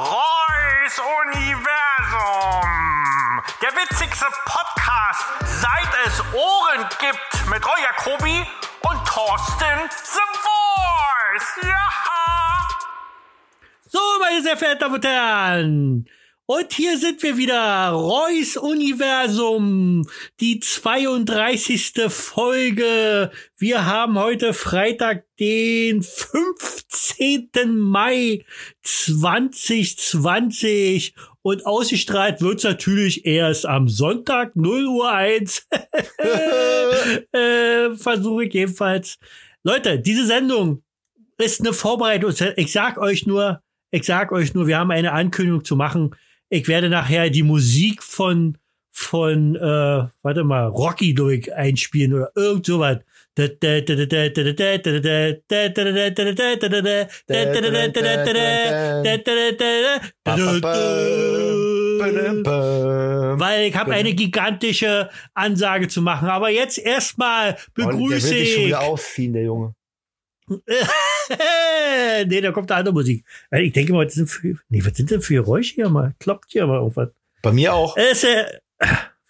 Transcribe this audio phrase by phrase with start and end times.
[0.00, 2.70] Reus Universum.
[3.60, 8.46] Der witzigste Podcast, seit es Ohren gibt, mit Roy Jacobi
[8.80, 11.68] und Thorsten The Voice.
[11.68, 11.90] Ja.
[13.88, 16.08] So, meine sehr verehrten Damen und Herren.
[16.52, 17.90] Und hier sind wir wieder.
[17.90, 20.04] Reus Universum.
[20.40, 21.92] Die 32.
[22.08, 23.30] Folge.
[23.56, 27.78] Wir haben heute Freitag, den 15.
[27.78, 28.44] Mai
[28.82, 31.14] 2020.
[31.42, 35.68] Und ausgestrahlt wird's natürlich erst am Sonntag 0 Uhr 1.
[37.30, 39.20] äh, Versuche ich jedenfalls.
[39.62, 40.82] Leute, diese Sendung
[41.38, 42.34] ist eine Vorbereitung.
[42.56, 46.16] Ich sag euch nur, ich sag euch nur, wir haben eine Ankündigung zu machen.
[46.50, 48.58] Ich werde nachher die Musik von
[48.92, 52.98] von äh, warte mal Rocky durch einspielen oder irgend sowas.
[63.38, 66.28] Weil ich habe eine gigantische Ansage zu machen.
[66.28, 68.66] Aber jetzt erstmal begrüße der will sich schon ich.
[68.66, 69.74] wieder ausziehen, der Junge.
[72.26, 73.24] nee, da kommt eine andere Musik.
[73.50, 76.14] Weil Ich denke mal, was sind für, nee, was sind denn für Geräusche hier mal?
[76.18, 77.08] Kloppt hier mal irgendwas.
[77.42, 77.96] Bei mir auch.
[77.96, 78.46] Ist, äh,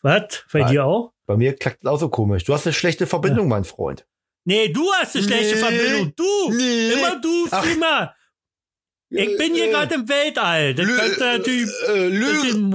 [0.02, 0.44] was?
[0.52, 0.72] Bei Nein.
[0.72, 1.12] dir auch?
[1.26, 2.44] Bei mir klackt es auch so komisch.
[2.44, 4.04] Du hast eine schlechte Verbindung, mein Freund.
[4.44, 5.60] Nee, du hast eine schlechte Nee.
[5.60, 6.12] Verbindung.
[6.16, 6.52] Du!
[6.52, 6.92] Nee.
[6.92, 8.14] Immer du, prima.
[9.10, 10.74] Ich bin hier Äh, gerade im Weltall.
[10.74, 12.70] Das Lü- könnte natürlich Äh, Lügen.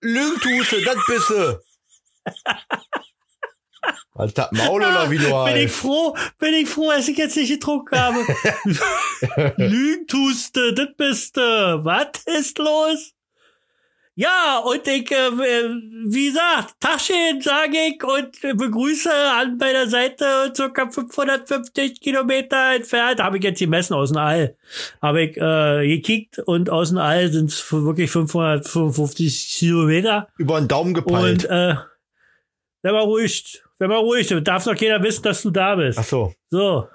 [0.00, 1.60] Lügen tust du, das bist du.
[4.14, 7.50] Alter, Maul oder wie du Bin ich froh, bin ich froh, dass ich jetzt nicht
[7.52, 8.18] getrunken habe.
[9.56, 11.40] Lügen tust du, das bist du.
[11.40, 13.12] Was ist los?
[14.14, 20.90] Ja, und ich, äh, wie gesagt, Taschen, sage ich, und begrüße an meiner Seite circa
[20.90, 23.22] 550 Kilometer entfernt.
[23.22, 24.54] Habe ich jetzt gemessen aus dem All.
[25.00, 30.28] Habe ich äh, gekickt und aus dem All sind es wirklich 555 Kilometer.
[30.36, 31.44] Über den Daumen Und gepeilt.
[31.46, 31.76] äh,
[32.82, 35.98] sei mal ruhig, sei mal ruhig, darf noch keiner wissen, dass du da bist.
[35.98, 36.34] Ach so.
[36.50, 36.88] So.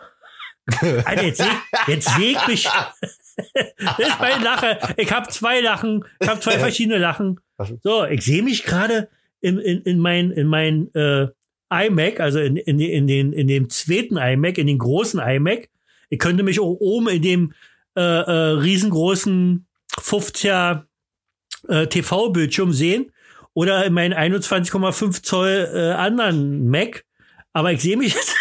[1.05, 1.43] Alter, jetzt seh,
[1.87, 2.63] jetzt ich mich.
[2.65, 4.79] das ist mein Lache.
[4.95, 6.05] Ich habe zwei Lachen.
[6.19, 7.39] Ich habe zwei verschiedene Lachen.
[7.83, 9.09] So, ich sehe mich gerade
[9.41, 11.27] in, in, in mein, in mein äh,
[11.69, 15.69] iMac, also in, in, in, den, in dem zweiten iMac, in den großen iMac.
[16.09, 17.53] Ich könnte mich auch oben in dem
[17.97, 19.67] äh, äh, riesengroßen
[19.99, 20.83] 50er
[21.67, 23.11] äh, TV-Bildschirm sehen
[23.57, 27.05] oder in meinen 21,5 Zoll äh, anderen Mac.
[27.53, 28.35] Aber ich sehe mich jetzt.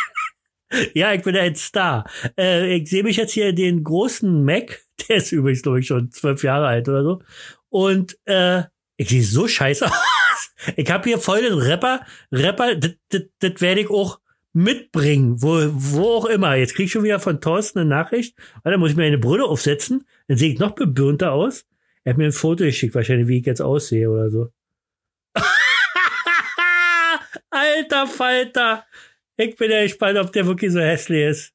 [0.94, 2.08] ja, ich bin ein Star.
[2.38, 4.80] Äh, ich sehe mich jetzt hier den großen Mac.
[5.08, 7.22] Der ist übrigens, glaube ich, schon zwölf Jahre alt oder so.
[7.68, 8.62] Und äh,
[8.96, 10.54] ich sehe so scheiße aus.
[10.76, 12.00] Ich habe hier voll den Rapper.
[12.32, 14.18] Rapper, das- werde ich auch
[14.54, 16.54] mitbringen, wo, wo auch immer.
[16.54, 18.34] Jetzt krieg ich schon wieder von Thorsten eine Nachricht.
[18.64, 20.06] Dann muss ich mir eine Brille aufsetzen.
[20.26, 21.66] Dann sehe ich noch bebürnter aus.
[22.04, 24.48] Er hat mir ein Foto geschickt, wahrscheinlich, wie ich jetzt aussehe oder so.
[27.50, 28.84] Alter Falter.
[29.36, 31.52] Ich bin ja gespannt, ob der wirklich so hässlich ist.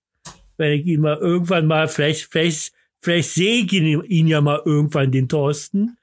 [0.57, 2.71] Wenn ich ihn mal irgendwann mal, vielleicht, vielleicht,
[3.01, 5.97] vielleicht sehe ich ihn, ihn ja mal irgendwann, den Thorsten.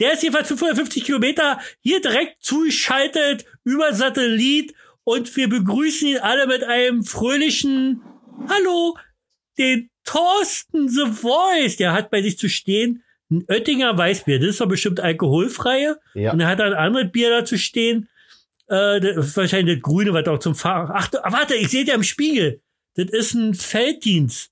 [0.00, 4.74] Der ist jedenfalls 550 Kilometer hier direkt zugeschaltet über Satellit
[5.04, 8.02] und wir begrüßen ihn alle mit einem fröhlichen
[8.48, 8.96] Hallo,
[9.56, 11.76] den Thorsten The Voice.
[11.76, 14.38] Der hat bei sich zu stehen ein Oettinger Weißbier.
[14.38, 15.98] Das ist doch bestimmt alkoholfreie.
[16.14, 16.32] Ja.
[16.32, 18.08] Und er hat ein anderes Bier dazu stehen.
[18.68, 20.90] Äh, das ist wahrscheinlich das Grüne, was auch zum Fahren.
[20.92, 22.62] Ach, du- warte, ich sehe dir im Spiegel.
[22.94, 24.50] Das ist ein Felddienst.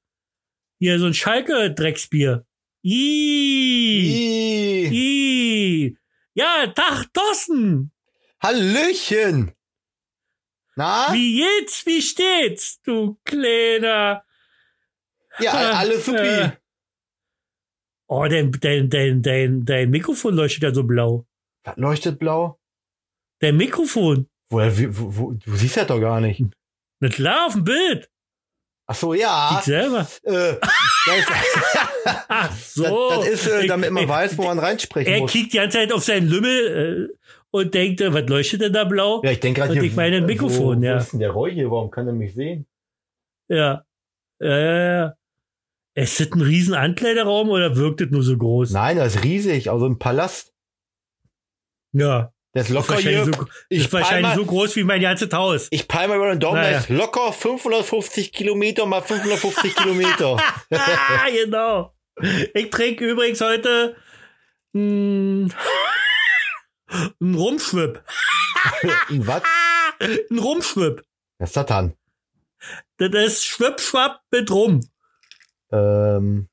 [0.79, 2.45] Hier, so ein Schalke-Drecksbier.
[2.83, 4.87] Ih.
[4.91, 5.97] ih.
[6.35, 7.91] Ja, Tag, Thorsten.
[8.43, 9.53] Hallöchen.
[10.77, 11.09] Na?
[11.13, 11.85] Wie geht's?
[11.87, 14.23] Wie steht's, du kleiner?
[15.39, 16.19] Ja, alles supi.
[16.19, 16.51] Äh.
[18.09, 21.27] Oh, dein, dein, dein, dein, dein Mikrofon leuchtet ja so blau.
[21.65, 22.59] Was leuchtet blau?
[23.41, 24.29] Dein Mikrofon.
[24.51, 26.43] Woher, wo, wo, du siehst das doch gar nicht.
[27.01, 28.09] Na klar, auf dem Bild.
[28.89, 29.57] Ach so, ja.
[29.59, 30.07] Ich selber.
[30.23, 30.55] Äh,
[31.07, 33.09] das, Ach so.
[33.11, 35.33] das, das ist, äh, damit man weiß, wo man reinsprechen Er muss.
[35.33, 37.17] kickt die ganze Zeit auf seinen Lümmel äh,
[37.51, 39.21] und denkt, äh, was leuchtet denn da blau?
[39.25, 39.83] Ja, ich denke gerade hier.
[39.83, 40.99] ich meine ein wo- Mikrofon, wo ja.
[40.99, 41.69] ist denn der Roy hier?
[41.71, 42.67] Warum kann er mich sehen?
[43.49, 43.85] Ja.
[44.39, 45.15] Ja, ja, ja.
[45.97, 48.71] Ist das ein riesen Ankleideraum oder wirkt das nur so groß?
[48.71, 50.53] Nein, das ist riesig, also ein Palast.
[51.93, 52.33] Ja.
[52.55, 53.33] Der ist Ist locker wahrscheinlich, hier.
[53.35, 55.69] so, ich ist wahrscheinlich so groß wie mein ganzes Haus.
[55.71, 56.79] Ich peile mal über den Daumen, Naja.
[56.79, 60.37] ist locker 550 Kilometer mal 550 Kilometer.
[60.71, 61.95] ah, genau.
[62.55, 63.97] Ich trinke übrigens heute
[64.73, 65.49] mh,
[67.21, 68.03] ein Rumschwipp.
[69.11, 69.43] Und was?
[70.31, 71.03] Ein Rumschwipp.
[71.39, 71.95] Was ist das dann?
[72.99, 74.81] Das ist Schwippschwapp mit Rum.
[75.73, 76.49] Ähm,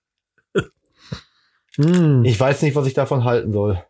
[1.75, 2.23] Mm.
[2.23, 3.83] Ich weiß nicht, was ich davon halten soll.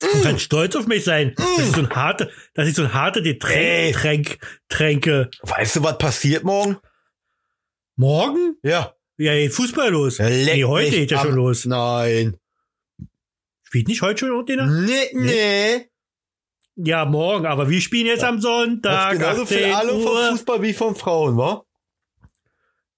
[0.00, 2.94] Du kannst stolz auf mich sein, dass ich so ein harte, dass ich so ein
[2.94, 3.20] harte.
[3.20, 4.38] Getränk, Tränk,
[4.68, 5.30] Tränke.
[5.42, 6.78] Weißt du, was passiert morgen?
[7.96, 8.56] Morgen?
[8.62, 8.94] Ja.
[9.18, 10.18] Ja, geht Fußball los.
[10.18, 11.64] Leck nee, heute geht ja am- schon los.
[11.66, 12.36] Nein.
[13.64, 14.66] Spielt nicht heute schon irgendeiner?
[14.66, 15.90] Nee, nee.
[16.76, 20.16] Ja, morgen, aber wir spielen jetzt am Das Sonntag, ist genauso viel 18 Ahnung vom.
[20.30, 21.64] Fußball wie von Frauen, wa?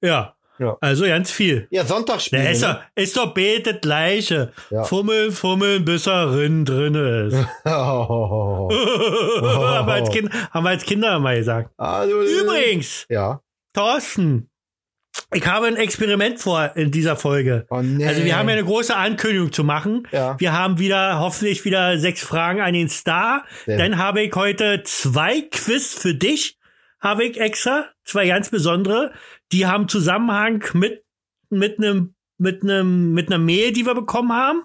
[0.01, 0.35] Ja.
[0.59, 0.77] Ja.
[0.83, 1.67] Also ganz viel.
[1.71, 2.45] Ja, Sonntag spielen.
[2.45, 2.69] Na, ist, ne?
[2.75, 4.53] doch, ist doch betet gleiche.
[4.69, 4.85] Ja.
[4.85, 7.47] Fummeln, fummeln, bis er drin, drin ist.
[7.65, 8.69] Oh.
[9.43, 11.71] haben, wir als kind, haben wir als Kinder mal gesagt.
[11.79, 13.41] Also, Übrigens, Ja.
[13.73, 14.51] Thorsten,
[15.33, 17.67] ich habe ein Experiment vor in dieser Folge.
[17.71, 18.07] Oh, nee.
[18.07, 20.07] Also wir haben ja eine große Ankündigung zu machen.
[20.13, 20.39] Ja.
[20.39, 23.45] Wir haben wieder hoffentlich wieder sechs Fragen an den Star.
[23.65, 26.59] Sehr Dann habe ich heute zwei Quiz für dich,
[27.01, 29.13] habe ich extra, zwei ganz besondere.
[29.53, 31.05] Die haben Zusammenhang mit
[31.51, 34.63] mit einem mit einem mit einer Mail, die wir bekommen haben.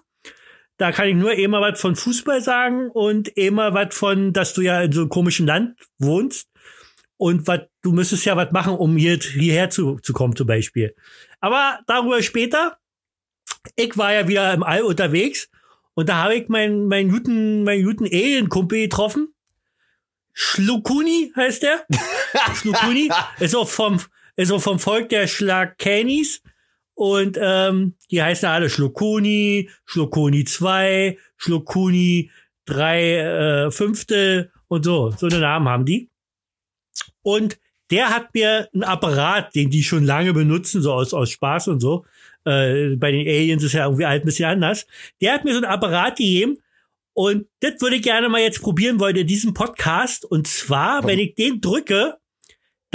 [0.77, 4.61] Da kann ich nur immer was von Fußball sagen und immer was von, dass du
[4.61, 6.49] ja in so einem komischen Land wohnst
[7.17, 10.95] und was du müsstest ja was machen, um hier hierher zu, zu kommen zum Beispiel.
[11.39, 12.77] Aber darüber später.
[13.75, 15.49] Ich war ja wieder im All unterwegs
[15.95, 19.33] und da habe ich meinen meinen guten meinen guten Alien-Kumpel getroffen.
[20.33, 21.85] Schlukuni heißt der.
[22.55, 23.09] Schlukuni
[23.39, 23.99] ist auch vom
[24.35, 26.41] ist auch vom Volk der Schlakanis
[26.93, 32.31] und ähm, die heißen alle Schlukuni, Schlukuni 2, Schlukuni
[32.65, 35.11] 3 äh, Fünftel und so.
[35.11, 36.09] So eine Namen haben die.
[37.21, 37.59] Und
[37.91, 41.81] der hat mir einen Apparat, den die schon lange benutzen, so aus, aus Spaß und
[41.81, 42.05] so.
[42.45, 44.87] Äh, bei den Aliens ist ja irgendwie halt ein bisschen anders.
[45.21, 46.57] Der hat mir so einen Apparat gegeben
[47.13, 50.25] und das würde ich gerne mal jetzt probieren wollen in diesem Podcast.
[50.25, 52.17] Und zwar, wenn ich den drücke,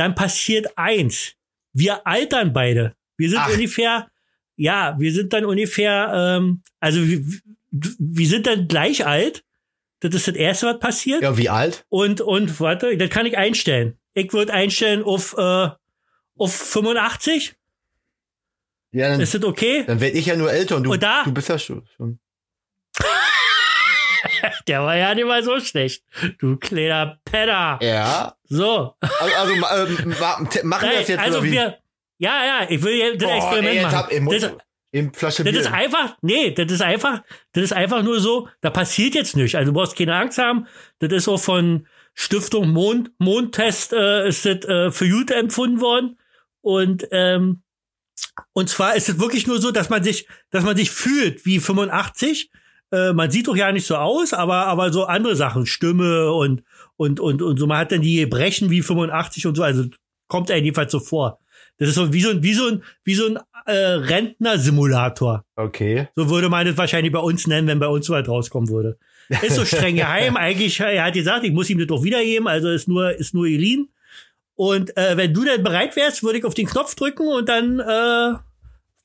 [0.01, 1.35] dann passiert eins.
[1.73, 2.95] Wir altern beide.
[3.17, 3.53] Wir sind Ach.
[3.53, 4.09] ungefähr,
[4.57, 7.23] ja, wir sind dann ungefähr, ähm, also wir,
[7.71, 9.45] wir sind dann gleich alt.
[10.01, 11.23] Das ist das Erste, was passiert.
[11.23, 11.85] Ja, wie alt?
[11.91, 13.99] Und, und, warte, das kann ich einstellen.
[14.15, 15.69] Ich würde einstellen auf, äh,
[16.39, 17.55] auf 85.
[18.93, 19.85] Ja, dann, Ist das okay?
[19.87, 21.25] dann werd ich ja nur älter und du, Und da?
[21.25, 21.87] du bist ja schon.
[24.69, 26.05] Der war ja nicht mal so schlecht.
[26.39, 27.79] Du kleiner Penner.
[27.83, 28.37] Ja.
[28.45, 28.95] So.
[29.01, 30.15] Also, also ähm,
[30.65, 31.79] machen wir das jetzt also wir,
[32.19, 34.25] ja, ja, ich will jetzt das Boah, Experiment ey, machen.
[34.25, 34.53] muss, das,
[34.93, 35.61] Eben Flasche das Bier.
[35.61, 37.23] ist einfach, nee, das ist einfach,
[37.53, 39.55] das ist einfach nur so, da passiert jetzt nichts.
[39.55, 40.67] Also du brauchst keine Angst haben.
[40.99, 46.19] Das ist auch von Stiftung Mond, Mondtest, äh, ist das äh, für gut empfunden worden.
[46.61, 47.63] Und, ähm,
[48.53, 51.61] und zwar ist es wirklich nur so, dass man sich, dass man sich fühlt wie
[51.61, 52.51] 85.
[52.93, 56.63] Äh, man sieht doch ja nicht so aus, aber, aber so andere Sachen, Stimme und,
[56.97, 57.67] und, und, und so.
[57.67, 59.63] Man hat dann die Brechen wie 85 und so.
[59.63, 59.85] Also
[60.29, 61.39] kommt einem jedenfalls so vor.
[61.79, 65.45] Das ist so wie so ein, wie so ein, wie so ein äh, Rentner-Simulator.
[65.57, 66.09] okay.
[66.15, 68.99] So würde man es wahrscheinlich bei uns nennen, wenn bei uns was rauskommen würde.
[69.43, 70.37] Ist so streng geheim.
[70.37, 73.47] Eigentlich, er hat gesagt, ich muss ihm das doch wiedergeben, also ist nur, ist nur
[73.47, 73.89] geliehen.
[74.57, 77.81] Und äh, wenn du dann bereit wärst, würde ich auf den Knopf drücken und dann
[77.81, 78.39] äh,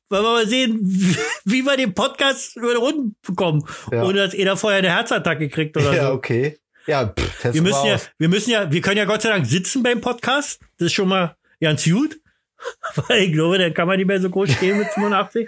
[0.10, 0.80] wollen wir mal sehen,
[1.46, 4.04] wie, wir den Podcast über die Runden bekommen, Ja.
[4.04, 6.14] ohne dass jeder vorher eine Herzattacke kriegt oder Ja, so.
[6.14, 6.60] okay.
[6.88, 8.10] Ja, pff, Wir müssen ja, aus.
[8.20, 10.60] wir müssen ja, wir können ja Gott sei Dank sitzen beim Podcast.
[10.78, 12.20] Das ist schon mal ganz gut.
[13.08, 15.48] Weil ich glaube, dann kann man nicht mehr so groß stehen mit 85.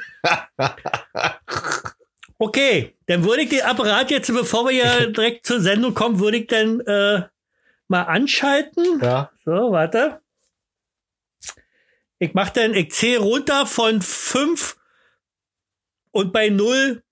[2.39, 6.38] Okay, dann würde ich den Apparat jetzt, bevor wir hier direkt zur Sendung kommen, würde
[6.38, 7.24] ich dann äh,
[7.88, 9.00] mal anschalten.
[9.01, 9.32] Ja.
[9.46, 10.20] So, warte.
[12.19, 14.77] Ich mach dann, ich zähle runter von fünf
[16.12, 17.03] und bei null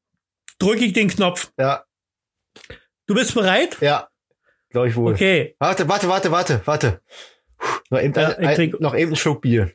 [0.59, 1.51] drücke ich den Knopf.
[1.57, 1.83] Ja.
[3.05, 3.77] Du bist bereit?
[3.81, 4.09] Ja.
[4.69, 5.13] Glaube ich wohl.
[5.13, 5.55] Okay.
[5.59, 7.01] Warte, warte, warte, warte, warte.
[7.89, 9.71] Noch eben, Ja, ein, ich ein, trink- noch eben einen Schluck Bier.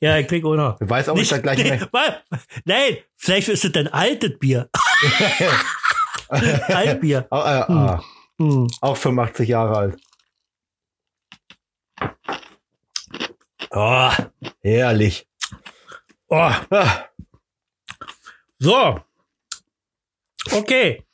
[0.00, 0.80] Ja, ich krieg auch noch.
[0.80, 1.80] Ich weiß auch nicht, dann gleich nee,
[2.64, 4.68] Nein, vielleicht ist es ein altes Bier.
[6.28, 7.26] Altbier.
[7.30, 8.04] Ah, ah, ah,
[8.38, 8.66] Hm.
[8.82, 9.98] Auch 85 Jahre alt.
[13.70, 14.10] Oh,
[14.62, 15.26] herrlich.
[16.28, 16.52] Oh,
[18.58, 19.00] so.
[20.52, 21.04] Okay.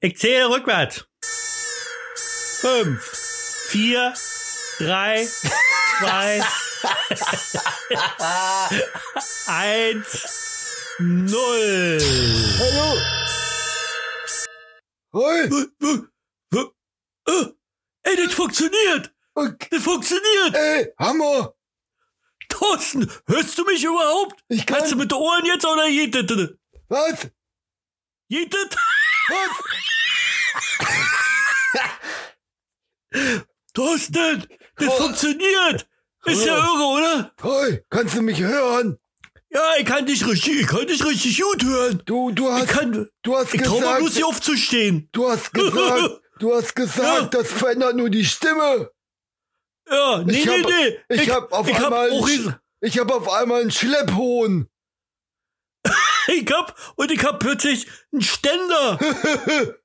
[0.00, 1.06] Ich zähle rückwärts.
[2.60, 3.02] Fünf,
[3.68, 4.14] vier,
[4.78, 5.26] drei,
[5.98, 6.42] zwei,
[9.46, 10.26] eins,
[10.98, 11.98] null.
[12.58, 12.98] hallo.
[15.14, 15.48] Hoi.
[18.04, 19.14] Ey, das funktioniert!
[19.34, 20.54] Das funktioniert!
[20.54, 21.54] Ey, Hammer.
[22.52, 24.40] Thorsten, hörst du mich überhaupt?
[24.48, 24.78] Ich kann.
[24.78, 25.88] Kannst du mit den Ohren jetzt oder
[26.22, 26.48] das?
[26.88, 27.28] Was?
[28.28, 28.68] Das?
[29.28, 29.50] Was?
[33.74, 35.02] Thorsten, das Oh.
[35.02, 35.86] funktioniert!
[36.24, 37.32] Ist ja irre, oder?
[37.42, 38.98] Hoi, kannst du mich hören?
[39.50, 42.02] Ja, ich kann dich richtig, ich kann dich richtig gut hören.
[42.06, 45.08] Du, du Ich hast, kann, du hast ich gesagt, bloß nicht aufzustehen.
[45.12, 47.02] du hast gesagt, du hast gesagt,
[47.34, 47.40] Ja.
[47.40, 48.90] das verändert nur die Stimme.
[49.90, 50.98] Ja, nee, Ich nee, hab- nee.
[51.22, 54.68] ich hab auf ich hab einmal auch, ein ges- Ich habe auf einmal einen Schlepphohn.
[56.28, 58.98] ich hab, und ich hab plötzlich einen Ständer.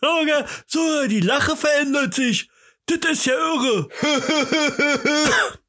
[0.00, 2.48] So, ge- so, die Lache verändert sich.
[2.86, 3.88] Das ist ja irre.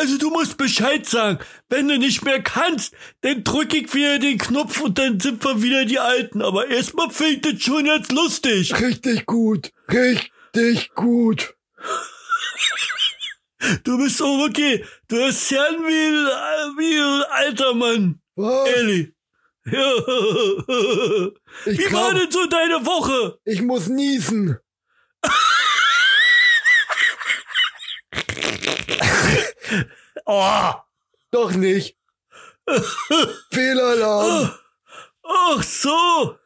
[0.00, 1.38] Also du musst Bescheid sagen.
[1.68, 5.60] Wenn du nicht mehr kannst, dann drück ich wieder den Knopf und dann sind wir
[5.62, 6.40] wieder die Alten.
[6.42, 8.80] Aber erstmal finde ich das schon jetzt lustig.
[8.80, 9.70] Richtig gut.
[9.88, 11.54] Richtig gut.
[13.84, 14.84] Du bist auch okay.
[15.08, 18.20] Du hast ja wie, ein- wie ein alter Mann.
[18.36, 18.68] Was?
[18.70, 19.12] Ehrlich.
[19.66, 19.92] Ja.
[21.66, 23.38] Ich Wie war glaub, denn so deine Woche?
[23.44, 24.56] ich muss niesen.
[30.26, 30.72] Oh.
[31.30, 31.96] Doch nicht.
[33.52, 34.52] Fehlalarm.
[35.24, 36.36] Ach so.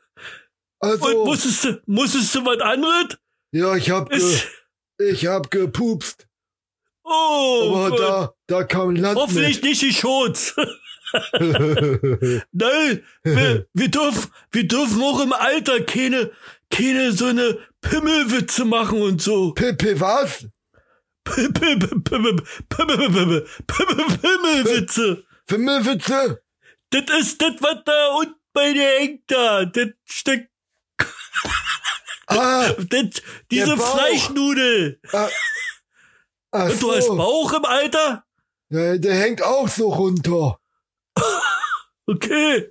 [0.78, 3.18] Und Also, musstest du, musstest du was anderes?
[3.52, 4.38] ja, ich hab, ge,
[4.98, 6.26] ich hab gepupst.
[7.04, 8.00] oh, Aber Gott.
[8.00, 10.54] da, da kam Land hoffentlich nicht die Schutz.
[10.56, 10.68] mit.
[12.52, 16.32] Nein, wir, wir, dürfen, wir dürfen auch im Alter keine,
[16.70, 19.52] keine so eine Pimmelwitze machen und so.
[19.52, 20.46] Pippe, was?
[21.24, 25.24] Pimmel- Pimmel- Pimmel- Pimmel- Pimmel- Pimmelwitze.
[25.48, 26.42] Fimmelwitze?
[26.90, 29.64] Das ist das, was da unten bei dir hängt da.
[29.64, 30.46] Das Stück,
[32.26, 33.76] Ah, das, diese.
[33.76, 35.00] Fleischnudel.
[35.12, 35.28] ah,
[36.52, 37.16] ach Und du hast so.
[37.16, 38.24] Bauch im Alter?
[38.70, 40.58] Der, der hängt auch so runter.
[42.06, 42.70] Okay.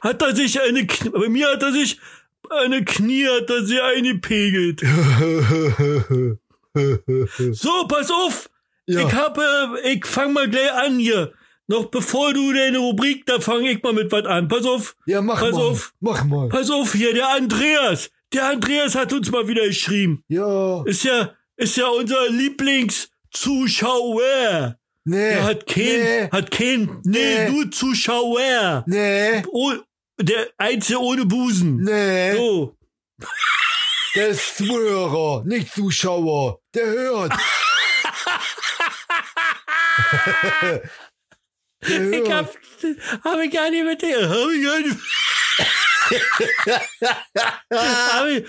[0.00, 2.00] Hat er sich eine, Knie, bei mir hat er sich
[2.50, 4.82] eine Knie, hat er sie eingepegelt.
[6.74, 8.48] So, pass auf.
[8.86, 11.32] ja, Ich habe, ich fang mal gleich an hier.
[11.68, 14.48] Noch bevor du deine Rubrik, da fange ich mal mit was an.
[14.48, 15.62] Pass auf, ja, mach pass mal.
[15.62, 15.92] auf.
[16.00, 16.48] Mach mal.
[16.48, 18.10] pass auf hier, der Andreas.
[18.32, 20.24] Der Andreas hat uns mal wieder geschrieben.
[20.28, 24.76] Ja, Ist ja, ist ja unser Lieblingszuschauer.
[25.04, 25.34] nee.
[25.34, 27.46] Der hat kein, nee, hat kein, nee, Nee.
[27.48, 28.84] du Zuschauer.
[28.86, 29.72] nee, Oh,
[30.20, 31.76] der Einzige ohne Busen.
[31.82, 32.34] nee.
[32.36, 32.76] So.
[34.14, 36.60] Der ist Zuhörer, nicht Zuschauer.
[36.74, 37.32] Der hört.
[40.60, 40.90] Der hört.
[41.84, 42.54] Ich hab,
[43.24, 44.96] hab ich gar nicht mit dir, hab ich gar nicht.
[47.72, 48.46] hab ich,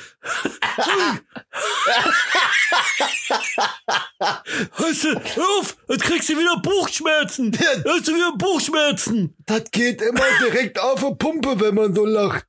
[4.74, 7.58] Hörst du, hör auf, jetzt kriegst du wieder Buchschmerzen.
[7.58, 9.36] Hörst du wieder Buchschmerzen.
[9.46, 12.46] das geht immer direkt auf die Pumpe, wenn man so lacht.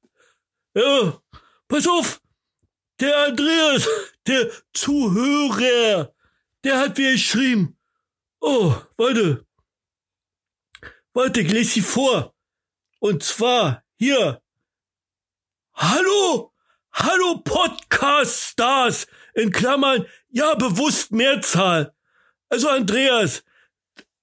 [0.75, 1.19] Ja,
[1.69, 2.21] pass auf.
[3.05, 3.87] Der Andreas,
[4.27, 6.15] der Zuhörer,
[6.65, 7.77] der hat mir geschrieben.
[8.41, 9.45] Oh, warte.
[11.13, 12.35] Warte, ich lese sie vor.
[13.01, 14.41] Und zwar hier.
[15.75, 16.55] Hallo,
[16.93, 19.07] hallo Podcast Stars.
[19.35, 21.95] In Klammern, ja, bewusst Mehrzahl.
[22.49, 23.45] Also Andreas,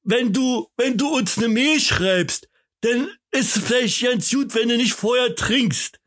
[0.02, 4.70] wenn du, wenn du uns eine Mail schreibst, dann ist es vielleicht ganz gut, wenn
[4.70, 6.00] du nicht vorher trinkst.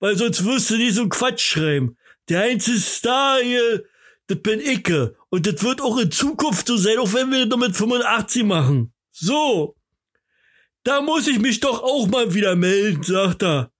[0.00, 1.96] Weil sonst wirst du nicht so Quatsch schreiben.
[2.28, 3.84] Der einzige Star hier,
[4.26, 4.88] das bin ich.
[5.30, 8.44] Und das wird auch in Zukunft so sein, auch wenn wir das noch mit 85
[8.44, 8.92] machen.
[9.12, 9.76] So.
[10.82, 13.72] Da muss ich mich doch auch mal wieder melden, sagt er.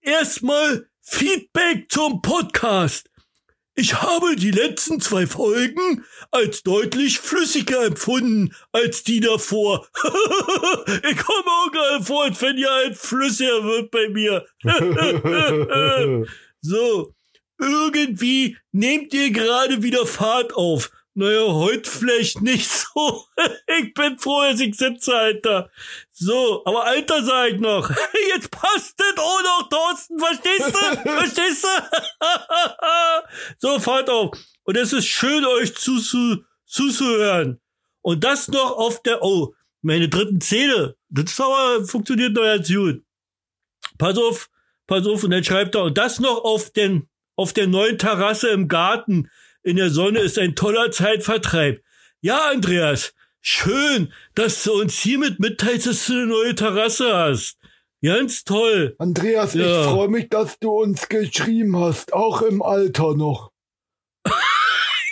[0.00, 3.10] Erstmal Feedback zum Podcast.
[3.78, 9.86] Ich habe die letzten zwei Folgen als deutlich flüssiger empfunden als die davor.
[10.02, 14.46] ich komme auch gerade vor, als wenn ihr halt flüssiger wird bei mir.
[16.62, 17.14] so,
[17.58, 20.90] irgendwie nehmt ihr gerade wieder Fahrt auf.
[21.14, 23.24] Naja, heute vielleicht nicht so.
[23.78, 25.70] ich bin froh, dass ich sitze, Alter.
[26.10, 27.90] So, aber Alter sag ich noch.
[28.34, 30.18] Jetzt passt das auch noch, Thorsten.
[30.18, 31.10] Verstehst du?
[31.10, 31.68] Verstehst du?
[33.58, 34.36] so, Fahrt auf.
[34.64, 37.60] Und es ist schön, euch zuzu zuzuhören.
[38.02, 40.96] Und das noch auf der, oh, meine dritten Zähne.
[41.08, 43.02] Das aber, funktioniert noch ganz gut.
[43.98, 44.50] Pass auf,
[44.86, 45.24] pass auf.
[45.24, 49.30] Und dann schreibt er, und das noch auf den, auf der neuen Terrasse im Garten
[49.62, 51.82] in der Sonne ist ein toller Zeitvertreib.
[52.20, 57.58] Ja, Andreas, schön, dass du uns hiermit mitteilst, dass du eine neue Terrasse hast.
[58.02, 58.94] Ganz toll.
[58.98, 59.80] Andreas, Ja.
[59.82, 63.52] ich freue mich, dass du uns geschrieben hast, auch im Alter noch.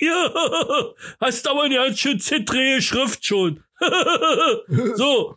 [0.00, 0.34] Ja,
[1.20, 3.62] hast aber eine ganz schön zittrige Schrift schon.
[4.96, 5.36] so.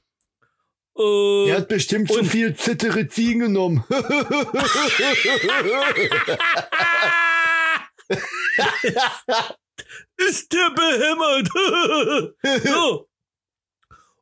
[0.98, 3.84] Äh, Er hat bestimmt zu viel Zitterizin genommen.
[10.18, 11.50] ist der behämmert.
[12.64, 13.08] so.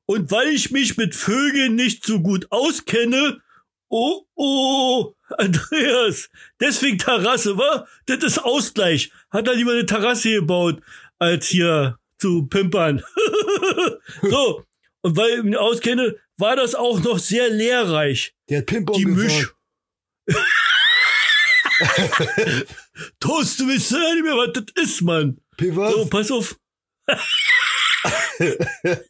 [0.06, 3.42] Und weil ich mich mit Vögeln nicht so gut auskenne,
[3.90, 6.30] oh, oh, Andreas,
[6.60, 7.88] deswegen Terrasse, wa?
[8.06, 9.12] Das ist Ausgleich.
[9.32, 10.82] Hat er lieber eine Terrasse gebaut,
[11.18, 13.04] als hier zu pimpern.
[14.22, 14.64] so.
[15.02, 18.36] Und weil ich mich auskenne, war das auch noch sehr lehrreich.
[18.50, 19.54] Der hat Pimpon Die Misch.
[23.20, 25.42] Toast, du weißt ja nicht mehr, was das ist, Mann.
[25.58, 25.94] P was?
[25.94, 26.58] So, pass auf.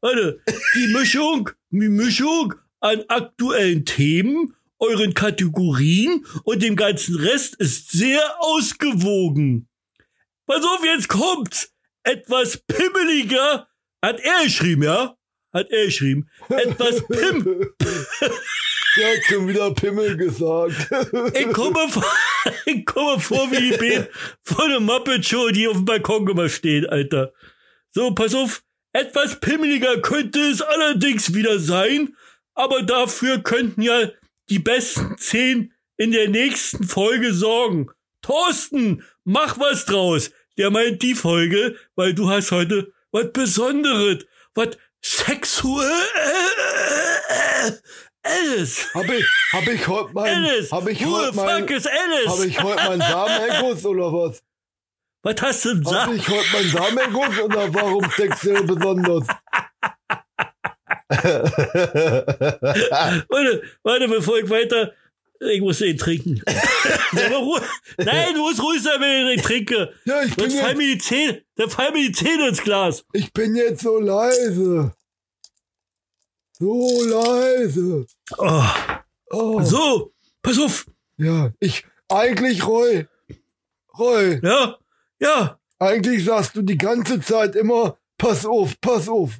[0.00, 0.42] Warte,
[0.74, 8.40] die Mischung, die Mischung an aktuellen Themen, euren Kategorien und dem ganzen Rest ist sehr
[8.40, 9.68] ausgewogen.
[10.46, 11.72] Pass auf, jetzt kommt's.
[12.04, 13.68] Etwas pimmeliger,
[14.02, 15.16] hat er geschrieben, ja?
[15.52, 16.28] Hat er geschrieben.
[16.48, 17.72] Etwas pim,
[18.96, 20.88] Der hat schon wieder Pimmel gesagt.
[21.34, 22.04] Ich komme vor,
[22.66, 24.08] ich komme vor wie die Band
[24.42, 27.32] von der Muppet Show, die auf dem Balkon immer steht, Alter.
[27.90, 28.62] So, pass auf.
[28.94, 32.14] Etwas pimmeliger könnte es allerdings wieder sein,
[32.54, 34.10] aber dafür könnten ja
[34.50, 37.90] die besten zehn in der nächsten Folge sorgen.
[38.20, 40.30] Thorsten, mach was draus.
[40.58, 46.10] Der meint die Folge, weil du hast heute was Besonderes, was sexuelles.
[48.94, 52.28] Hab ich, hab ich heute mein, Alice, hab ich heute mein, fuck is Alice?
[52.28, 54.42] hab ich heute meinen Samenerguss oder was?
[55.24, 56.14] Was hast du denn Hab gesagt?
[56.14, 59.26] ich heute meinen Samenerguss oder warum sexuell besonders?
[63.28, 64.92] Warte, warte, bevor ich weiter.
[65.50, 66.40] Ich muss den trinken.
[67.12, 69.92] Nein, du musst ruhig sein, wenn ich den trinke.
[70.04, 73.04] Ja, ich bin Sonst fallen mir die Zähne, dann fallen mir die Zähne ins Glas.
[73.12, 74.94] ich bin jetzt so leise.
[76.58, 78.06] So leise.
[78.38, 78.64] Oh,
[79.34, 80.86] Oh, so, pass auf.
[81.16, 83.06] ja, ich, eigentlich Roy.
[83.98, 84.76] Roy, Ja,
[85.18, 85.58] ja.
[85.78, 89.32] eigentlich sagst du die ganze Zeit immer, pass auf, pass auf.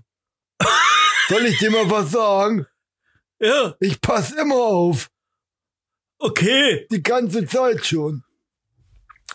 [1.29, 2.67] Soll ich dir mal was sagen?
[3.39, 5.11] Ja, Ich pass immer auf.
[6.23, 8.23] Okay, Die ganze Zeit schon.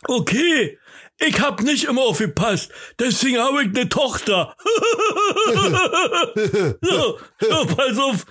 [0.07, 0.77] okay.
[1.19, 4.55] Ich hab nicht immer aufgepasst, deswegen habe ich eine Tochter.
[6.81, 8.25] so, so, pass auf.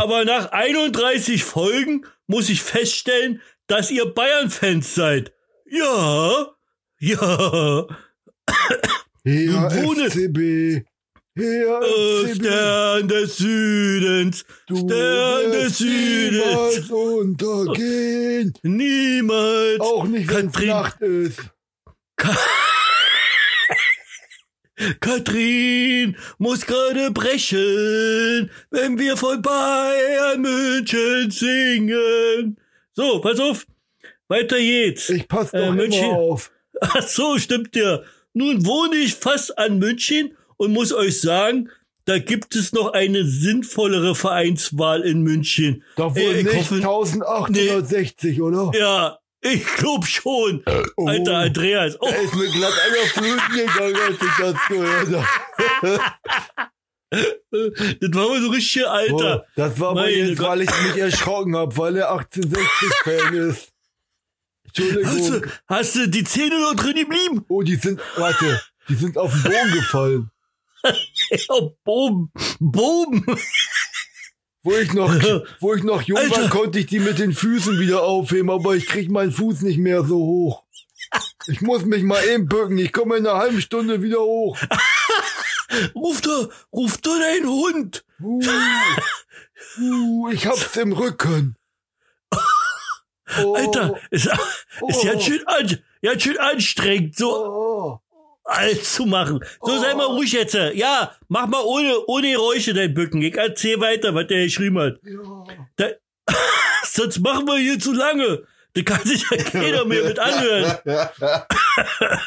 [0.00, 5.34] Aber nach 31 Folgen muss ich feststellen, dass ihr Bayern-Fans seid.
[5.66, 6.46] Ja,
[6.98, 7.86] ja.
[9.24, 10.10] Bohne.
[10.10, 10.86] FCB.
[11.38, 12.26] Her Oh.
[12.34, 16.90] Stern des Südens, Du Stern des wirst niemals Südens.
[16.90, 18.52] untergehen.
[18.62, 19.80] Niemals.
[19.80, 21.38] Auch nicht, wenn es Katrin- Nacht ist.
[25.00, 32.56] Katrin muss gerade brechen, wenn wir von Bayern München singen.
[32.92, 33.66] So, pass auf.
[34.28, 35.08] Weiter geht's.
[35.10, 36.04] Ich pass doch Äh, München.
[36.04, 36.52] immer auf.
[36.80, 38.02] Ach so, stimmt ja.
[38.34, 41.70] Nun wohne ich fast an München und muss euch sagen,
[42.04, 45.82] da gibt es noch eine sinnvollere Vereinswahl in München.
[45.96, 48.70] Doch wohl Äh, ich nicht hoffe- 1860, oder?
[48.78, 50.62] Ja, ich glaub schon.
[50.96, 51.06] Oh.
[51.06, 51.96] Alter Andreas.
[52.00, 55.24] Oh, Er ist mir glatt einer Fluten gegangen, als ich das gehört
[55.80, 56.00] habe.
[58.00, 59.44] das war mal so richtig Alter.
[59.46, 60.48] Oh, das war aber jetzt, Gott.
[60.48, 63.68] weil ich mich erschrocken habe, weil er 1860-Fan ist.
[64.66, 65.50] Hast du, Entschuldigung.
[65.66, 67.44] hast du die Zähne noch drin geblieben?
[67.48, 70.30] Oh, die sind, warte, die sind auf den Boden gefallen.
[71.30, 72.30] Ja, Boom.
[72.60, 73.24] Boom.
[74.62, 75.12] Wo ich noch,
[75.60, 76.48] wo ich noch jung war, Alter.
[76.50, 80.04] konnte ich die mit den Füßen wieder aufheben, aber ich krieg meinen Fuß nicht mehr
[80.04, 80.64] so hoch.
[81.46, 82.76] Ich muss mich mal eben bücken.
[82.78, 84.58] Ich komme in einer halben Stunde wieder hoch.
[85.94, 88.04] Ruf doch, ruf doch deinen Hund.
[88.20, 88.40] Uh,
[89.80, 91.56] uh, ich hab's im Rücken.
[93.44, 94.26] Oh, Alter, ist,
[94.88, 95.20] ist ja Oh.
[95.20, 98.00] schön, an, ja schön anstrengend, so Oh,
[98.48, 99.40] alles zu machen.
[99.60, 100.54] So, sei mal ruhig jetzt.
[100.54, 103.22] Ja, mach mal ohne, ohne Geräusche dein Bücken.
[103.22, 104.98] Ich erzähl weiter, was der geschrieben hat.
[105.04, 105.44] ja.
[105.76, 105.88] Da,
[106.84, 108.46] sonst machen wir hier zu lange.
[108.74, 110.78] Da kann sich ja keiner mehr mit anhören.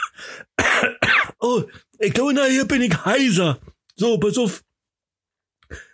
[1.44, 1.64] Oh,
[1.98, 3.60] ich glaube, na, hier bin ich heiser.
[3.96, 4.64] So, pass auf.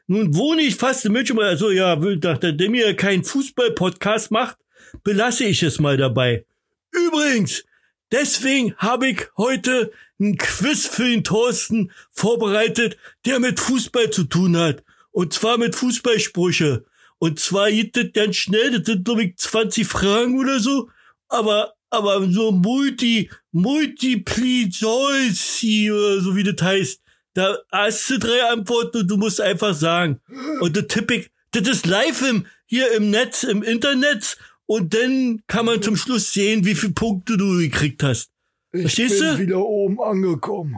[0.08, 1.40] Nun wohne ich fast in München.
[1.40, 4.58] Also ja, nachdem ihr keinen Fußball-Podcast macht,
[5.04, 6.46] belasse ich es mal dabei.
[6.92, 7.63] Übrigens,
[8.12, 14.58] deswegen habe ich heute ein Quiz für den Thorsten vorbereitet, der mit Fußball zu tun
[14.58, 14.84] hat.
[15.12, 16.86] Und zwar mit Fußballsprüche.
[17.20, 20.89] Und zwar geht das ganz schnell, das sind glaube ich 20 Fragen oder so.
[21.30, 27.02] Aber, aber so multi, multiply choice oder so wie das heißt.
[27.34, 30.20] Da hast du drei Antworten und du musst einfach sagen.
[30.60, 34.38] Und das tippe ich, das ist live im, hier im Netz, im Internet.
[34.67, 38.30] Und dann kann man zum Schluss sehen, wie viele Punkte du gekriegt hast.
[38.71, 39.38] Ich Verstehst bin du?
[39.39, 40.77] wieder oben angekommen.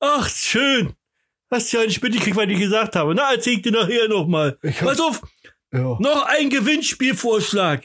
[0.00, 0.94] Ach, schön.
[1.50, 3.14] Hast ja nicht mitgekriegt, was ich gesagt habe.
[3.14, 4.58] Na, erzähl ich dir nachher nochmal.
[4.62, 5.20] Ich Pass auf,
[5.72, 5.96] Ja.
[6.00, 7.84] noch ein Gewinnspielvorschlag.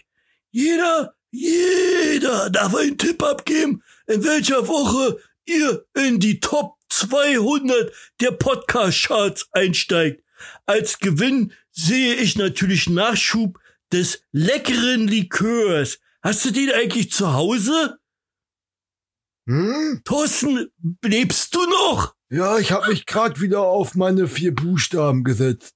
[0.51, 8.31] Jeder, jeder darf einen Tipp abgeben, in welcher Woche ihr in die Top 200 der
[8.31, 10.23] Podcast-Charts einsteigt.
[10.65, 13.59] Als Gewinn sehe ich natürlich Nachschub
[13.91, 15.99] des leckeren Likörs.
[16.21, 17.97] Hast du den eigentlich zu Hause?
[19.47, 20.01] Hm?
[20.05, 20.69] Thorsten,
[21.03, 22.13] lebst du noch?
[22.29, 25.75] Ja, ich habe mich gerade wieder auf meine vier Buchstaben gesetzt.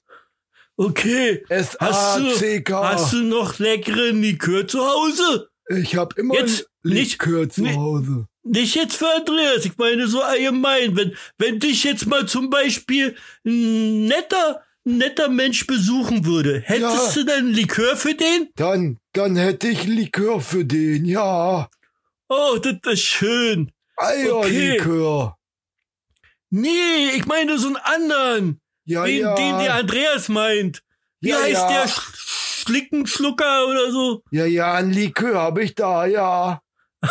[0.75, 1.43] Okay.
[1.49, 2.83] S Hast A du, C K.
[2.93, 5.49] hast du noch leckeren Likör zu Hause?
[5.69, 8.27] Ich habe immer Jetzt nicht- Likör zu nicht- Hause.
[8.45, 10.97] Nicht jetzt für Andreas, ich meine so allgemein.
[10.97, 17.21] Wenn, wenn dich jetzt mal zum Beispiel ein netter, netter Mensch besuchen würde, hättest Ja.
[17.21, 18.49] du dann Likör für den?
[18.55, 21.69] Dann, dann hätte ich Likör für den, ja.
[22.29, 23.71] Oh, das ist schön.
[23.97, 25.37] Eierlikör.
[26.49, 29.35] Nee, ich meine so einen anderen, Ja, den, ja.
[29.35, 30.81] den der Andreas meint.
[31.21, 31.69] Wie Ja, heißt ja.
[31.69, 31.87] der?
[31.87, 32.01] Sch
[32.65, 34.23] Schlickenschlucker oder so?
[34.31, 36.61] ja, ja, ein Likör habe ich da, ja.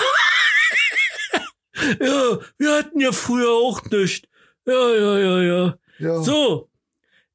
[2.00, 4.28] Ja, wir hatten ja früher auch nichts.
[4.66, 5.74] Ja, ja, ja, ja.
[5.98, 6.22] ja.
[6.22, 6.68] So,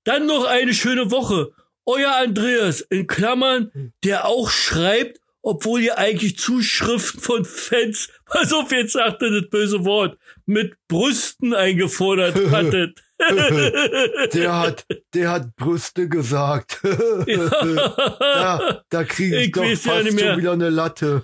[0.08, 1.52] dann noch eine schöne Woche.
[1.86, 8.72] Euer Andreas, in Klammern, der auch schreibt, obwohl ihr eigentlich Zuschriften von Fans, pass auf,
[8.72, 13.02] jetzt sagt er das böse Wort, mit Brüsten eingefordert hattet.
[14.34, 16.82] Der hat, der hat Brüste gesagt.
[16.84, 20.34] da, da kriege ich, Ich doch ja fast nicht mehr.
[20.34, 21.24] schon wieder eine Latte.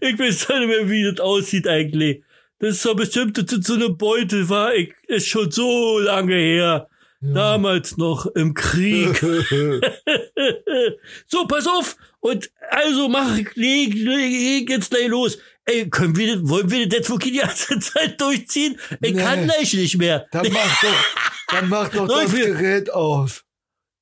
[0.00, 2.22] ich weiß gar nicht mehr, wie das aussieht eigentlich.
[2.58, 6.88] Das ist doch bestimmt so eine Beute, war ich, ist schon so lange her.
[7.20, 9.18] Damals noch im Krieg.
[11.26, 11.96] so, pass auf.
[12.20, 15.38] Und also mach, leg, leg jetzt gleich los.
[15.64, 18.78] Ey, können wir, wollen wir das wirklich die ganze Zeit durchziehen?
[19.00, 19.22] Ich Nee.
[19.22, 20.26] kann gleich nicht mehr.
[20.30, 21.04] dann mach doch,
[21.48, 23.44] dann mach doch das Gerät aus.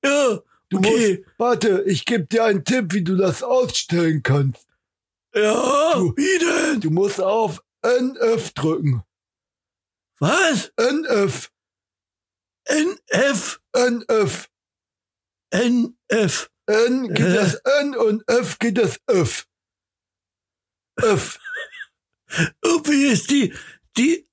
[0.05, 1.19] Ja, Du okay.
[1.25, 4.67] musst, warte, ich gebe dir einen Tipp, wie du das ausstellen kannst.
[5.35, 6.81] Ja, Du- wie denn?
[6.81, 9.03] Du musst auf NF drücken.
[10.19, 10.73] Was?
[10.77, 11.51] NF,
[12.69, 14.49] NF, NF.
[15.53, 16.51] NF.
[16.69, 17.35] N geht Äh.
[17.35, 19.47] das N und F geht das F.
[21.01, 21.39] F.
[22.65, 23.53] Irgendwie ist die,
[23.97, 24.27] die,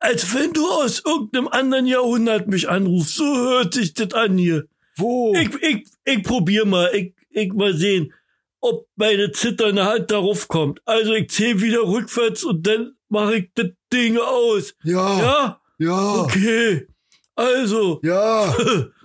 [0.00, 3.14] als wenn du aus irgendeinem anderen Jahrhundert mich anrufst.
[3.14, 4.66] So hört sich das an hier.
[4.96, 5.34] Wo?
[5.36, 6.92] Ich, ich, ich probier mal.
[6.94, 8.12] Ich, ich mal sehen,
[8.60, 10.80] ob meine zitternde Hand darauf kommt.
[10.86, 14.74] Also ich zähle wieder rückwärts und dann mache ich das Ding aus.
[14.82, 15.62] ja, Ja?
[15.78, 16.88] ja, Okay.
[17.36, 18.00] Also.
[18.02, 18.54] ja.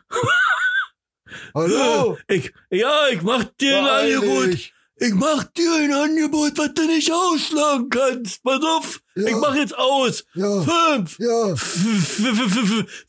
[1.56, 2.18] Hallo?
[2.28, 4.72] Ich, ja, ich mach dir ein Beeil Angebot.
[4.98, 8.44] Ich mach dir ein Angebot, was du nicht ausschlagen kannst.
[8.44, 9.02] Pass auf.
[9.16, 9.28] Ja.
[9.28, 10.26] Ich mach jetzt aus.
[10.36, 11.18] Ja, Fünf.
[11.20, 11.56] ja.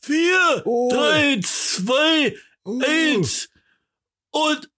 [0.00, 0.88] Vier, Oh.
[0.92, 2.80] drei, zwei, Uh.
[2.86, 3.48] eins
[4.30, 4.70] und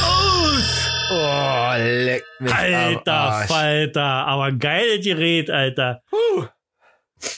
[0.00, 0.88] aus!
[1.10, 3.48] Oh, leck mich am Alter Arsch.
[3.48, 6.02] Falter, aber ein geiles Gerät, Alter.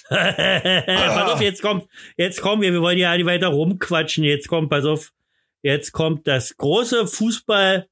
[0.09, 4.71] Pass auf, jetzt kommt, jetzt kommen wir, wir wollen ja nicht weiter rumquatschen, jetzt kommt,
[4.71, 5.13] pass auf,
[5.63, 7.89] jetzt kommt das große Fußball,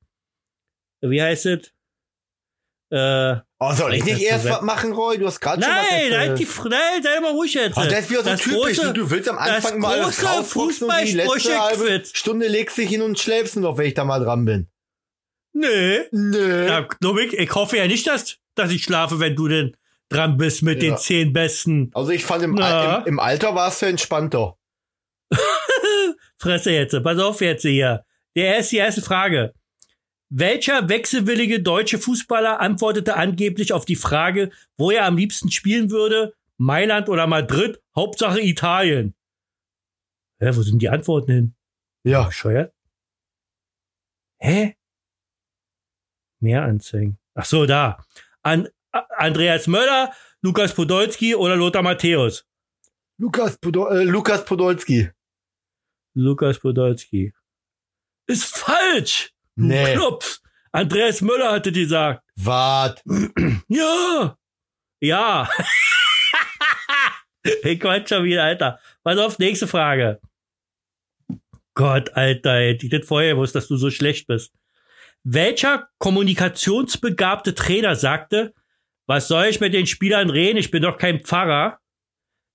[1.03, 1.73] wie heißt es?
[2.91, 5.19] Äh, Oh, soll ich Ich nicht erst was machen, Roy?
[5.19, 6.19] Du hast gerade schon was nein, erzählt.
[6.19, 7.77] halt die, nein, sei mal ruhig jetzt.
[7.79, 8.79] Oh, das ist wieder so Das typisch.
[8.81, 10.21] große- du willst am Anfang mal alles
[11.15, 12.03] letzte halbe.
[12.13, 14.69] Stunde legst dich hin und schläfst noch, wenn ich da mal dran bin.
[15.53, 16.01] Nee.
[16.11, 16.67] Nö.
[16.67, 19.77] Ja, Dominik, ich hoffe ja nicht, dass, dass ich schlafe, wenn du denn
[20.13, 20.91] dran bist mit Ja.
[20.91, 21.91] den zehn Besten.
[21.95, 22.99] Also ich fand, im, Na.
[22.99, 24.57] im, im Alter warst du entspannter.
[26.39, 28.05] Fresse jetzt, pass auf jetzt hier.
[28.37, 29.55] Der erste, die erste Frage.
[30.31, 36.35] Welcher wechselwillige deutsche Fußballer antwortete angeblich auf die Frage, wo er am liebsten spielen würde?
[36.57, 37.81] Mailand oder Madrid?
[37.95, 39.15] Hauptsache Italien.
[40.41, 41.55] Hä, wo sind die Antworten hin?
[42.05, 42.25] Ja.
[42.25, 42.73] Bescheuert?
[44.39, 44.75] Hä?
[46.41, 47.19] Mehr Anzeigen.
[47.35, 48.05] Ach so, da.
[48.43, 52.45] An, Andreas Möller, Lukas Podolski oder Lothar Matthäus?
[53.19, 55.11] Lukas Podol Äh, Lukas Podolski.
[56.15, 57.33] Lukas Podolski.
[58.27, 59.33] Ist falsch!
[59.55, 59.95] Nee.
[59.95, 60.43] Klops.
[60.73, 62.23] Andreas Möller hatte gesagt.
[62.37, 63.03] Wart.
[63.69, 64.37] Ja.
[65.01, 65.49] Ja.
[67.43, 68.79] ich quatsch schon wieder, Alter.
[69.03, 70.21] Pass auf, nächste Frage.
[71.75, 74.53] Gott, Alter, hätte ich das vorher gewusst, dass du so schlecht bist.
[75.25, 78.55] Welcher kommunikationsbegabte Trainer sagte,
[79.07, 80.59] was soll ich mit den Spielern reden?
[80.59, 81.79] Ich bin doch kein Pfarrer.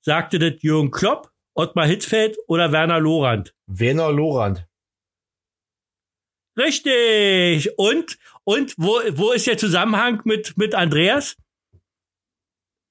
[0.02, 3.54] Sagte das Jürgen Klopp, Ottmar Hitzfeld oder Werner Lorand?
[3.66, 4.68] Werner Lorand.
[6.58, 7.78] Richtig.
[7.78, 11.36] Und, und wo, wo ist der Zusammenhang mit, mit Andreas?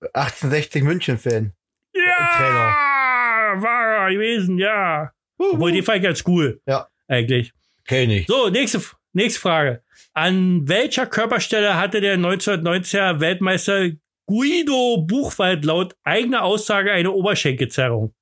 [0.00, 1.52] 1860 München-Fan.
[1.94, 5.12] Ja, war er gewesen, ja.
[5.38, 6.60] Obwohl, die fand ich ganz cool.
[6.66, 6.88] Ja.
[7.08, 7.52] Eigentlich.
[7.86, 8.26] Kenn ich.
[8.26, 8.80] So, nächste,
[9.16, 9.82] nächste Frage.
[10.12, 13.90] An welcher Körperstelle hatte der 1990er Weltmeister
[14.26, 18.14] Guido Buchwald laut eigener Aussage eine Oberschenkelzerrung?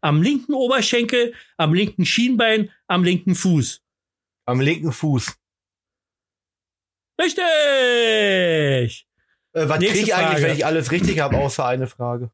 [0.00, 3.82] Am linken Oberschenkel, am linken Schienbein, am linken Fuß.
[4.46, 5.34] Am linken Fuß.
[7.20, 9.06] Richtig!
[9.52, 10.42] Äh, was Nächste krieg ich eigentlich, Frage.
[10.42, 12.30] wenn ich alles richtig habe, außer eine Frage?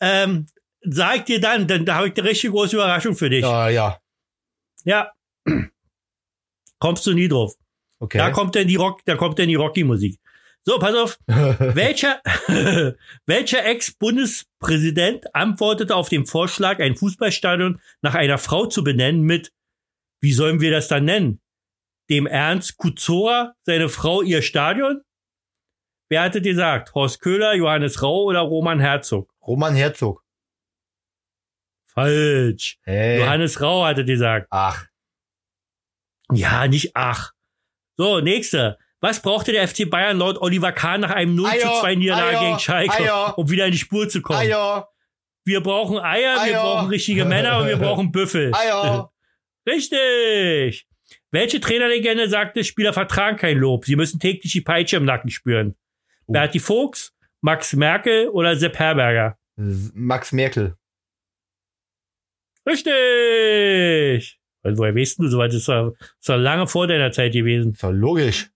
[0.00, 0.46] Ähm,
[0.82, 3.42] sag dir dann, denn da habe ich eine richtig große Überraschung für dich.
[3.42, 4.00] Ja, ja.
[4.84, 5.12] Ja.
[6.84, 7.54] Kommst du nie drauf.
[7.98, 8.18] Okay.
[8.18, 10.20] Da kommt denn die Rock, da kommt denn die Rocky-Musik.
[10.64, 11.18] So, pass auf.
[11.26, 12.20] welcher,
[13.26, 19.50] welcher Ex-Bundespräsident antwortete auf den Vorschlag, ein Fußballstadion nach einer Frau zu benennen mit,
[20.20, 21.40] wie sollen wir das dann nennen?
[22.10, 25.00] Dem Ernst Kuzora, seine Frau, ihr Stadion?
[26.10, 26.94] Wer hatte gesagt?
[26.94, 29.32] Horst Köhler, Johannes Rau oder Roman Herzog?
[29.40, 30.22] Roman Herzog.
[31.86, 32.76] Falsch.
[32.82, 33.20] Hey.
[33.20, 34.48] Johannes Rau hatte gesagt.
[34.50, 34.84] Ach.
[36.32, 37.32] Ja, nicht ach.
[37.96, 38.78] So, nächste.
[39.00, 42.38] Was brauchte der FC Bayern laut Oliver Kahn nach einem 0 zu Eier, 2 Niederlage
[42.38, 43.38] Eier, gegen Schalke, Eier.
[43.38, 44.38] um wieder in die Spur zu kommen?
[44.38, 44.88] Eier.
[45.44, 46.62] Wir brauchen Eier, wir Eier.
[46.62, 48.52] brauchen richtige Männer und wir brauchen Büffel.
[48.54, 49.12] Eier.
[49.68, 50.86] Richtig.
[51.30, 53.84] Welche Trainerlegende sagte, Spieler vertragen kein Lob.
[53.84, 55.76] Sie müssen täglich die Peitsche im Nacken spüren?
[56.26, 56.32] Oh.
[56.32, 59.36] Berti Fuchs, Max Merkel oder Sepp Herberger?
[59.56, 60.76] Max Merkel.
[62.66, 64.40] Richtig.
[64.64, 67.72] Also, woher weißt du, soweit ist doch, ist lange vor deiner Zeit gewesen.
[67.72, 68.50] Ist doch logisch.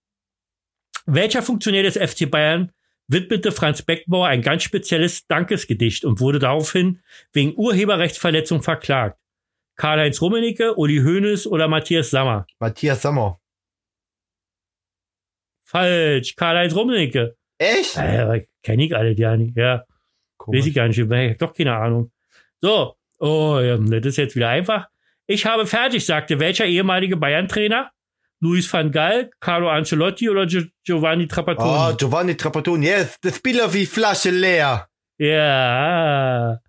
[1.06, 2.72] Welcher Funktionär des FC Bayern
[3.06, 7.00] widmete Franz Beckenbauer ein ganz spezielles Dankesgedicht und wurde daraufhin
[7.32, 9.18] wegen Urheberrechtsverletzung verklagt?
[9.76, 12.46] Karl-Heinz Rummenigge, Uli Hoeneß oder Matthias Sammer?
[12.58, 13.40] Matthias Sommer.
[15.64, 16.34] Falsch.
[16.34, 17.36] Karl-Heinz Rummenigge.
[17.58, 17.96] Echt?
[17.96, 19.56] Äh, kenn ich alle gar nicht.
[19.56, 19.86] Ja, weiß
[20.38, 20.66] Komisch.
[20.66, 20.98] ich gar nicht.
[20.98, 22.10] Ich doch keine Ahnung.
[22.60, 22.94] So.
[23.20, 24.88] Oh, ja, das ist jetzt wieder einfach.
[25.30, 27.90] Ich habe fertig, sagte welcher ehemalige Bayern-Trainer?
[28.40, 31.92] Luis van Gaal, Carlo Ancelotti oder Gio- Giovanni Trapattoni?
[31.92, 32.86] Oh, Giovanni Trapattoni.
[32.86, 34.88] Yes, the Spieler wie Flasche leer.
[35.18, 36.60] Ja.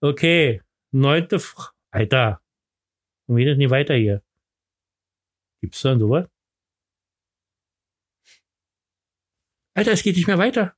[0.00, 0.62] Okay.
[0.92, 1.70] Neunte Frage.
[1.92, 2.40] Alter.
[3.28, 4.22] Und wie das nicht weiter hier?
[5.62, 6.26] Gibt's dann sowas?
[9.76, 10.74] Alter, es geht nicht mehr weiter.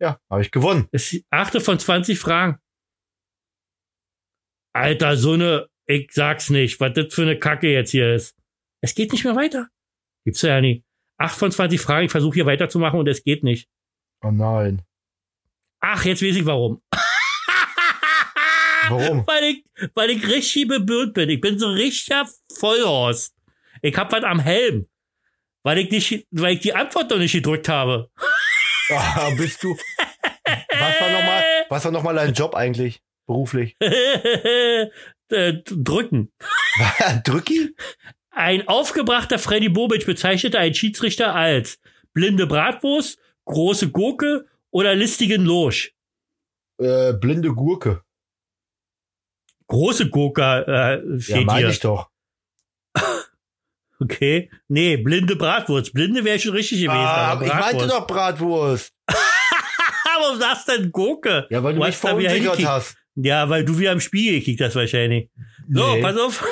[0.00, 0.88] Ja, habe ich gewonnen.
[0.92, 2.58] Es ist achte von 20 Fragen.
[4.74, 8.36] Alter, so eine, ich sag's nicht, was das für eine Kacke jetzt hier ist.
[8.80, 9.68] Es geht nicht mehr weiter.
[10.24, 10.84] Gibt's ja nicht.
[11.18, 13.68] Acht von 20 Fragen, ich versuche hier weiterzumachen und es geht nicht.
[14.22, 14.82] Oh nein.
[15.80, 16.80] Ach, jetzt weiß ich warum.
[18.88, 19.26] Warum?
[19.26, 21.28] weil ich, weil ich richtig bebürgt bin.
[21.28, 22.26] Ich bin so richtiger
[22.58, 23.34] Vollhorst.
[23.82, 24.86] Ich hab was am Helm.
[25.62, 28.10] Weil ich nicht, weil ich die Antwort noch nicht gedrückt habe.
[28.90, 29.76] Ah, bist du.
[30.46, 33.02] Was war nochmal, was war noch mal dein Job eigentlich?
[33.30, 33.76] Beruflich?
[35.32, 36.32] Äh, Drücken.
[37.24, 37.76] Drücki?
[38.30, 41.78] Ein aufgebrachter Freddy Bobic bezeichnete einen Schiedsrichter als
[42.12, 45.94] blinde Bratwurst, große Gurke oder listigen Losch.
[46.78, 48.02] Äh, blinde Gurke.
[49.68, 51.68] Große Gurke äh, Ja, steht meine hier.
[51.68, 52.10] ich doch.
[54.00, 54.50] Okay.
[54.66, 55.92] Nee, blinde Bratwurst.
[55.92, 56.96] Blinde wäre schon richtig gewesen.
[56.96, 58.92] Ah, aber ich meinte doch Bratwurst.
[59.06, 61.46] Warum sagst du denn Gurke?
[61.50, 62.96] Ja, weil du Du mich verunsichert hast.
[63.16, 65.28] Ja, weil du wieder im Spiel gekickt hast wahrscheinlich.
[65.68, 66.02] So, Nee.
[66.02, 66.44] pass auf.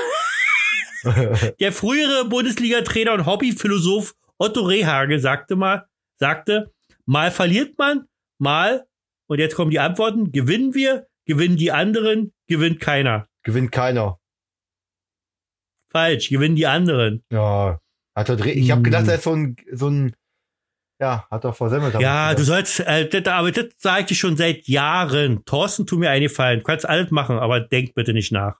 [1.60, 5.86] Der frühere Bundesliga-Trainer und Hobbyphilosoph Otto Rehage sagte mal,
[6.18, 6.72] sagte,
[7.06, 8.06] mal verliert man,
[8.38, 8.86] mal,
[9.28, 13.28] und jetzt kommen die Antworten, gewinnen wir, gewinnen die anderen, gewinnt keiner.
[13.44, 14.18] Gewinnt keiner.
[15.90, 17.24] Falsch, gewinnen die anderen.
[17.32, 17.80] Ja.
[18.14, 19.08] Hat er, ich habe gedacht, Hm.
[19.10, 20.14] er ist so ein, so ein,
[21.00, 21.94] ja, hat er versemmelt.
[22.00, 25.44] Ja, du sollst, äh, das, aber das sage ich dir schon seit Jahren.
[25.44, 26.60] Thorsten, tu mir einen Gefallen.
[26.60, 28.58] Du kannst alles machen, aber denk bitte nicht nach.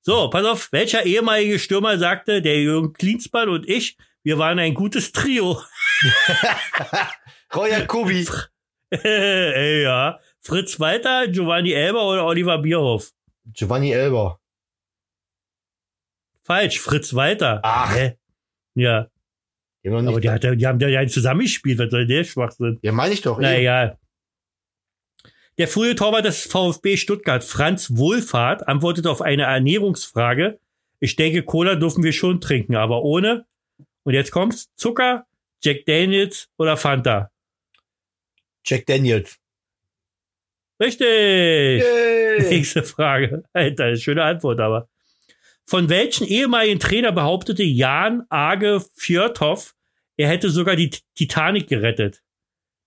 [0.00, 4.74] So, pass auf, welcher ehemalige Stürmer sagte, der Jürgen Klinsmann und ich, wir waren ein
[4.74, 5.60] gutes Trio.
[7.54, 8.26] Roy Jacobi.
[8.90, 10.18] Ey, ja.
[10.40, 13.12] Fritz Walter, Giovanni Elber oder Oliver Bierhoff?
[13.46, 14.40] Giovanni Elber.
[16.42, 17.60] Falsch, Fritz Walter.
[17.62, 17.94] Ach.
[17.94, 18.16] Hä?
[18.74, 19.08] Ja,
[19.88, 21.78] Die haben aber die, hat, die haben ja zusammengespielt.
[21.78, 22.78] Was soll der Schwachsinn?
[22.82, 23.38] ja, meine ich doch.
[23.38, 23.92] Na eh.
[25.58, 30.60] Der frühe Torwart des VfB Stuttgart, Franz Wohlfahrt, antwortete auf eine Ernährungsfrage.
[31.00, 33.44] Ich denke, Cola dürfen wir schon trinken, aber ohne.
[34.04, 34.70] Und jetzt kommt's.
[34.76, 35.26] Zucker,
[35.62, 37.30] Jack Daniels oder Fanta?
[38.64, 39.38] Jack Daniels.
[40.80, 41.82] Richtig.
[41.82, 42.38] Yay.
[42.50, 43.42] Nächste Frage.
[43.52, 44.88] Alter, schöne Antwort aber.
[45.64, 49.74] Von welchen ehemaligen Trainer behauptete Jan Age Fjörthoff,
[50.18, 52.22] er hätte sogar die Titanic gerettet?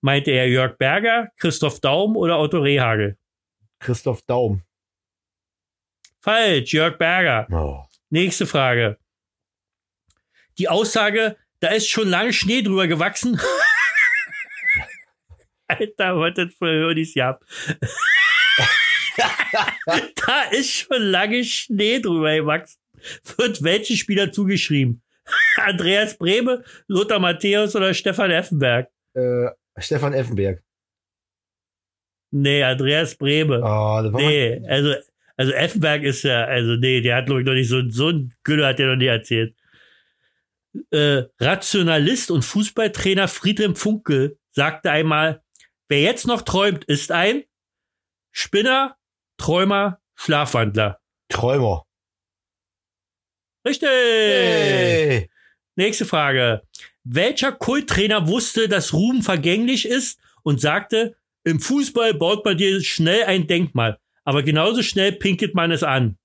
[0.01, 3.17] Meinte er Jörg Berger, Christoph Daum oder Otto Rehagel?
[3.79, 4.63] Christoph Daum.
[6.19, 7.47] Falsch, Jörg Berger.
[7.49, 7.85] Oh.
[8.09, 8.97] Nächste Frage.
[10.57, 13.39] Die Aussage, da ist schon lange Schnee drüber gewachsen.
[15.67, 17.45] Alter, was das für Hörnis gehabt.
[20.15, 22.81] da ist schon lange Schnee drüber gewachsen.
[23.37, 25.01] Wird welchen Spieler zugeschrieben?
[25.57, 28.89] Andreas Brehme, Lothar Matthäus oder Stefan Effenberg?
[29.13, 30.63] Äh, Stefan Effenberg.
[32.31, 33.59] Nee, Andreas Brehme.
[33.59, 34.95] Oh, war Nee, also,
[35.35, 38.33] also Effenberg ist ja, also nee, der hat glaube ich noch nicht so, so ein
[38.43, 39.55] Gülle hat der noch nie erzählt.
[40.91, 45.43] Äh, Rationalist und Fußballtrainer Friedrich Funkel sagte einmal,
[45.89, 47.43] wer jetzt noch träumt, ist ein
[48.31, 48.95] Spinner,
[49.37, 50.99] Träumer, Schlafwandler.
[51.27, 51.85] Träumer.
[53.65, 53.89] Richtig!
[53.89, 55.29] Hey.
[55.75, 56.61] Nächste Frage.
[57.03, 63.23] Welcher Kulttrainer wusste, dass Ruhm vergänglich ist und sagte, im Fußball baut man dir schnell
[63.23, 66.17] ein Denkmal, aber genauso schnell pinkelt man es an?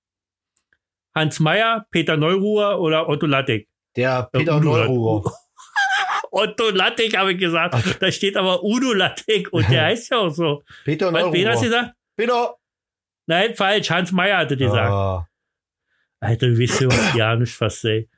[1.15, 3.69] Hans Meyer, Peter Neuruhr oder Otto Lattek?
[3.97, 5.33] Der Peter Udo Neururer.
[6.31, 8.03] Otto Lattek habe ich gesagt.
[8.03, 10.63] Da steht aber Udo Lattek und der heißt ja auch so.
[10.85, 11.95] Peter Was, wen hast du gesagt?
[12.17, 12.55] Peter.
[13.27, 13.91] Nein, falsch.
[13.91, 14.91] Hans Meyer hatte gesagt.
[14.91, 15.27] Ah.
[16.21, 18.09] Alter, weißt ja was ja nicht fast, ey.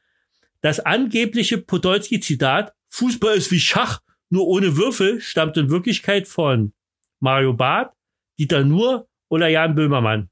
[0.61, 6.73] Das angebliche Podolski-Zitat, Fußball ist wie Schach, nur ohne Würfel, stammt in Wirklichkeit von
[7.21, 7.95] Mario Barth,
[8.39, 10.31] Dieter Nuhr oder Jan Böhmermann.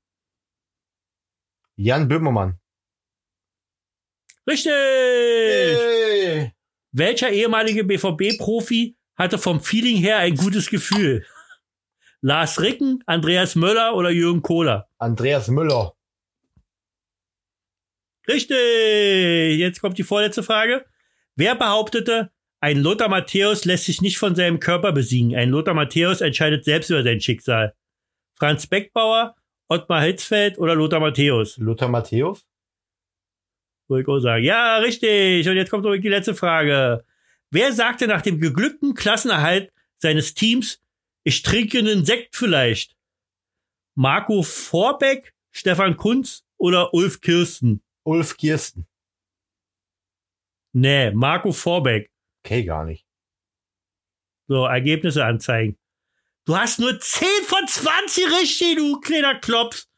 [1.77, 2.59] Jan Böhmermann.
[4.49, 4.73] Richtig!
[4.73, 6.53] Hey.
[6.93, 11.27] Welcher ehemalige BVB-Profi hatte vom Feeling her ein gutes Gefühl?
[12.21, 14.89] Lars Ricken, Andreas Möller oder Jürgen Kohler?
[14.99, 15.96] Andreas Müller.
[18.29, 19.59] Richtig!
[19.59, 20.85] Jetzt kommt die vorletzte Frage.
[21.37, 25.37] Wer behauptete, ein Lothar Matthäus lässt sich nicht von seinem Körper besiegen?
[25.37, 27.75] Ein Lothar Matthäus entscheidet selbst über sein Schicksal.
[28.39, 29.35] Franz Beckbauer,
[29.69, 31.59] Ottmar Hitzfeld oder Lothar Matthäus?
[31.59, 32.45] Lothar Matthäus.
[33.89, 34.45] Würde ich auch sagen.
[34.45, 35.49] Ja, richtig.
[35.49, 37.05] Und jetzt kommt noch die letzte Frage.
[37.51, 40.83] Wer sagte nach dem geglückten Klassenerhalt seines Teams,
[41.23, 42.97] ich trinke einen Sekt vielleicht?
[43.95, 47.83] Marco Vorbeck, Stefan Kunz oder Ulf Kirsten?
[48.07, 48.87] Ulf Kirsten.
[50.73, 52.11] Nee, Marco Vorbeck.
[52.45, 53.05] Okay, gar nicht.
[54.49, 55.77] So, Ergebnisse anzeigen.
[56.45, 59.89] Du hast nur 10 von 20 richtig, du kleiner Klops.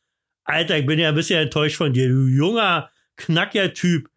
[0.45, 4.09] Alter, ich bin ja ein bisschen enttäuscht von dir, du junger, knackiger Typ.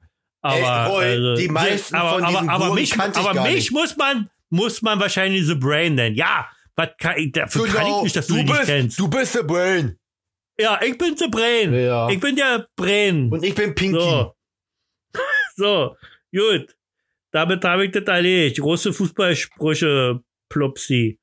[0.42, 3.98] Aber, Ey, Roy, also, die meisten aber, von aber, aber Wurm mich, aber mich muss
[3.98, 6.16] man, muss man wahrscheinlich The Brain nennen.
[6.16, 8.46] Ja, was kann ich, dafür kann ich nicht, dass du, Genau.
[8.46, 9.00] du ihn nicht bist, kennst.
[9.00, 10.00] du bist der Brain.
[10.60, 11.74] Ja, ich bin The Brain.
[11.74, 12.10] Ja.
[12.10, 13.32] Ich bin der Brain.
[13.32, 14.00] Und ich bin Pinky.
[14.00, 14.36] So.
[15.56, 15.96] so,
[16.32, 16.76] gut.
[17.32, 18.60] Damit habe ich das erledigt.
[18.60, 21.20] Große Fußballsprüche, Plopsi.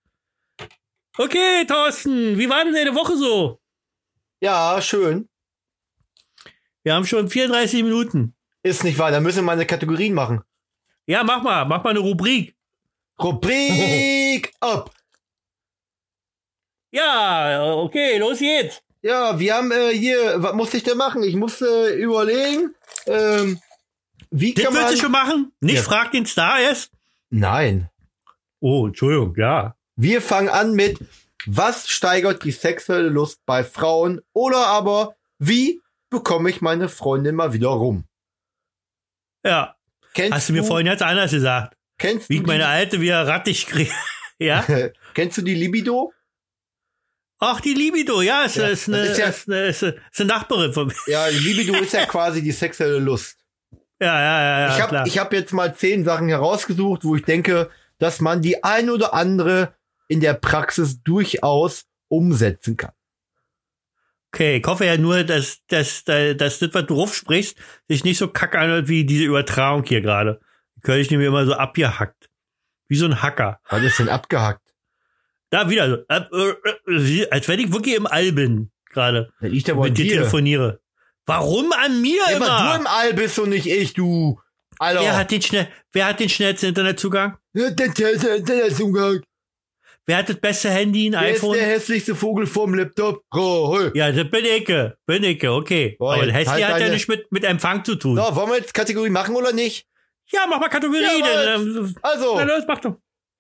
[1.19, 3.61] Okay, Thorsten, wie war denn deine Woche so?
[4.41, 5.29] Ja, schön.
[6.85, 8.35] Wir haben schon 34 Minuten.
[8.63, 9.11] Ist nicht wahr.
[9.11, 10.43] Dann müssen wir mal eine Kategorien machen.
[11.07, 12.57] Ja, mach mal, mach mal eine Rubrik.
[13.21, 14.95] Rubrik ab.
[16.91, 18.83] Ja, okay, los geht's.
[19.03, 21.23] Ja, wir haben äh, hier, was muss ich denn machen?
[21.23, 22.75] Ich muss äh, überlegen,
[23.07, 23.61] ähm,
[24.31, 24.83] wie Das kann man...
[24.83, 25.53] willst du schon machen?
[25.61, 25.83] Nicht Ja.
[25.83, 26.91] frag den Star erst?
[27.31, 27.89] Nein.
[28.61, 29.77] Oh, Entschuldigung, ja.
[29.97, 30.99] Wir fangen an mit,
[31.47, 34.21] was steigert die sexuelle Lust bei Frauen?
[34.33, 35.81] Oder aber, wie
[36.11, 38.05] bekomme ich meine Freundin mal wieder rum?
[39.45, 39.77] Ja,
[40.15, 41.77] Kennst hast du mir vorhin jetzt anders gesagt.
[41.99, 43.93] kennst Wie du ich meine Alte wieder rattig kriege.
[44.39, 44.65] ja?
[45.15, 46.13] kennst du die Libido?
[47.41, 49.93] Ach, die Libido, ja, ist, Ja, ist, eine, das ist ja- ist, eine, ist, eine,
[50.11, 50.95] ist eine Nachbarin von mir.
[51.07, 53.37] Ja, die Libido ist ja quasi die sexuelle Lust.
[54.01, 57.25] Ja, ja, ja, ja ich habe ich hab jetzt mal zehn Sachen herausgesucht, wo ich
[57.25, 59.75] denke, dass man die ein oder andere
[60.09, 62.93] in der Praxis durchaus umsetzen kann.
[64.33, 67.57] Okay, ich hoffe ja nur, dass, dass, dass, dass das, was du sprichst,
[67.89, 70.41] sich nicht so kacke anhört wie diese Übertragung hier gerade.
[70.77, 72.29] Die höre ich nämlich immer so abgehackt.
[72.89, 73.61] Wie so ein Hacker.
[73.69, 74.68] Was ist denn abgehackt?
[75.51, 76.05] Da wieder.
[76.09, 76.93] Äh, äh,
[77.23, 79.31] äh, als wenn ich wirklich im All bin, gerade.
[79.41, 80.13] Liegt aber an Mit dir dir.
[80.15, 80.81] telefoniere.
[81.27, 82.77] Warum an mir Ja, weil du immer?
[82.77, 84.41] im All bist und nicht ich, du.
[84.79, 85.01] Alter.
[85.01, 87.37] Wer hat den schnell, wer hat den schnellsten Internetzugang?
[87.53, 89.21] Ja, der, der, der, ist Umgang.
[90.07, 91.55] Wer hat das beste Handy, ein Wer ist iPhone?
[91.59, 93.23] der hässlichste Vogel vom Laptop?
[93.35, 93.91] Roll.
[93.95, 94.65] Ja, das bin ich.
[95.07, 95.97] Bin ich, okay.
[95.99, 98.17] Boah, Aber jetzt Hässli halt hat ja nicht mit, mit Empfang zu tun.
[98.17, 99.87] So, wollen wir jetzt Kategorie machen oder nicht?
[100.31, 101.03] Ja, mach mal Kategorie.
[101.03, 102.97] Ja, dann, ähm, Also, na los, mach doch.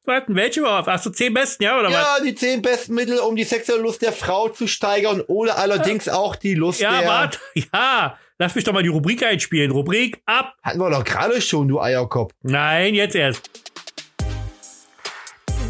[0.08, 0.88] Warten, welche überhaupt?
[0.88, 1.92] Ach so, zehn besten, ja, oder was?
[1.92, 6.08] Ja, die zehn besten Mittel, um die sexuelle Lust der Frau zu steigern oder allerdings
[6.08, 7.08] auch die Lust Ja, der...
[7.08, 7.38] warte,
[7.72, 8.18] ja.
[8.40, 9.70] Lass mich doch mal die Rubrik einspielen.
[9.72, 10.54] Rubrik ab.
[10.62, 12.32] Hatten wir doch gerade schon, du Eierkopf.
[12.42, 13.50] Nein, jetzt erst.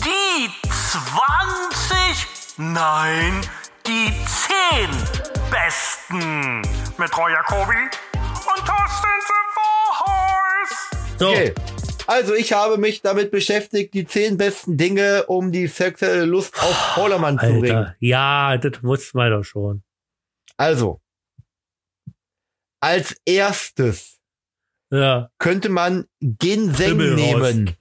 [0.05, 2.27] Die 20,
[2.59, 3.41] nein,
[3.87, 4.91] die 10
[5.51, 6.61] besten
[6.99, 7.75] mit Roy Jacobi
[8.15, 11.19] und Thorsten Sevorhorst.
[11.19, 11.55] So, Okay.
[12.09, 16.75] Also ich habe mich damit beschäftigt, die zehn besten Dinge, um die sexuelle Lust auf
[16.95, 17.95] Vordermann zu bringen.
[18.01, 19.83] Ja, das wussten wir doch schon.
[20.57, 21.03] Also,
[22.81, 24.19] als erstes
[24.91, 25.31] Ja.
[25.39, 27.77] könnte man Ginseng nehmen.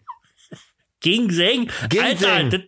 [0.99, 1.71] Ginseng?
[1.87, 2.27] Ginseng.
[2.27, 2.61] Alter, das,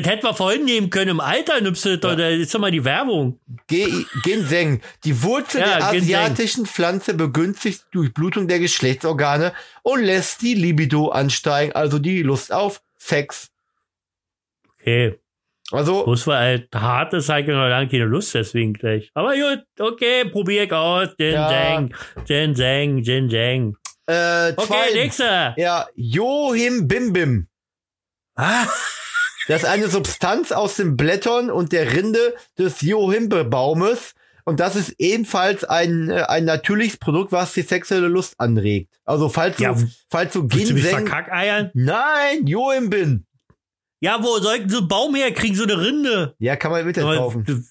[0.00, 1.10] das hätten wir vorhin nehmen können.
[1.12, 2.16] Im Alter das doch.
[2.16, 3.40] Das ist doch mal die Werbung.
[3.66, 3.88] Ge
[4.22, 4.80] Ginseng.
[5.04, 6.14] Die Wurzel Ja, der Ginseng.
[6.16, 12.52] asiatischen Pflanze begünstigt die Durchblutung der Geschlechtsorgane und lässt die Libido ansteigen, also die Lust
[12.52, 13.50] auf Sex.
[14.80, 15.18] Okay.
[15.72, 19.10] Also, Bloß weil halt hart ist, ich noch lange keine Lust deswegen gleich.
[19.14, 21.08] Aber gut, okay, probier ich aus.
[21.16, 21.92] Ginseng,
[22.24, 23.76] Ginseng, Ginseng.
[24.06, 25.54] äh, Okay, nächster.
[25.58, 27.48] Ja, Johim Bim Bim.
[28.36, 28.66] Ah,
[29.48, 34.14] Das ist eine Substanz aus den Blättern und der Rinde des Johimbe-Baumes.
[34.44, 38.94] Und das ist ebenfalls ein, äh, ein natürliches Produkt, was die sexuelle Lust anregt.
[39.04, 39.76] Also falls du, Ja,
[40.08, 41.06] falls du willst du Ginseng...
[41.06, 41.70] verkackeiern?
[41.74, 43.24] Nein, Johimbin.
[44.00, 46.34] Ja, wo soll ich denn so einen Baum herkriegen, so eine Rinde?
[46.38, 47.66] Ja, kann man im Internet Aber- kaufen.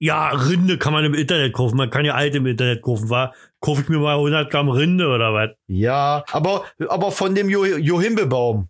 [0.00, 1.76] Ja, Rinde kann man im Internet kaufen.
[1.76, 3.10] Man kann ja alte im Internet kaufen.
[3.10, 5.50] War, kaufe ich mir mal 100 Gramm Rinde oder was?
[5.66, 8.68] Ja, aber, aber von dem jo Johimbe-Baum.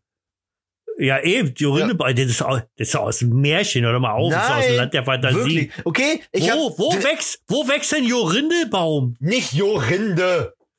[1.01, 4.33] Ja, eben, die Rinde, das, ist, au- das ist aus dem Märchen, oder mal auf,
[4.33, 5.37] das ist aus dem Land der Fantasie.
[5.37, 5.71] wirklich.
[5.85, 6.79] Okay, ich wo, hab...
[6.79, 9.17] wo wächst, wo wächst denn Jorindelbaum?
[9.21, 10.55] Nicht Jorinde.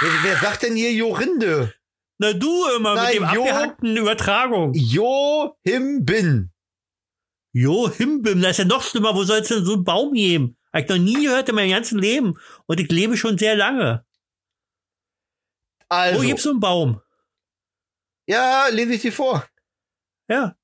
[0.00, 1.74] wer, wer sagt denn hier Jorinde?
[2.18, 4.72] Na du immer Nein, mit dem Jo- abgehackten Übertragung.
[4.74, 6.50] Johimbin.
[7.52, 9.14] Jo, Himbim, das ist ja noch schlimmer.
[9.14, 10.56] Wo soll es denn so einen Baum geben?
[10.72, 12.34] Hab ich noch nie gehört in meinem ganzen Leben.
[12.66, 14.04] Und ich lebe schon sehr lange.
[15.88, 17.00] Also, Wo gibt's so einen Baum?
[18.28, 19.44] Ja, lese ich dir vor.
[20.30, 20.54] Ja.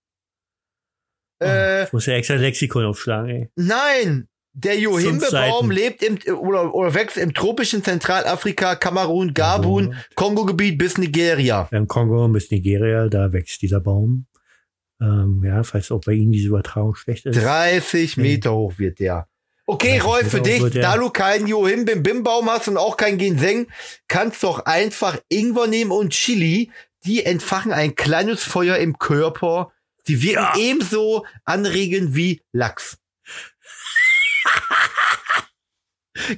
[1.42, 3.50] Äh, Ich muss ja extra Lexikon aufschlagen, ey.
[3.56, 4.78] Nein, der.
[4.78, 11.68] Johimbe-Baum lebt im, oder, oder wächst im tropischen Zentralafrika, Kamerun, Gabun, Kongo-Gebiet bis Nigeria.
[11.72, 14.26] Im Kongo bis Nigeria, da wächst dieser Baum.
[15.00, 17.42] Ähm, ja, falls auch bei Ihnen diese Übertragung schlecht ist.
[17.42, 19.26] 30 Meter hoch wird der.
[19.66, 23.66] Okay, 30 Roy, für dich, da du keinen Johim-Bim-Bim-Baum hast und auch kein Ginseng,
[24.08, 26.70] kannst doch einfach Ingwer nehmen und Chili.
[27.04, 29.72] Die entfachen ein kleines Feuer im Körper.
[30.04, 30.56] Sie wirken Ja.
[30.58, 32.98] ebenso anregend wie Lachs.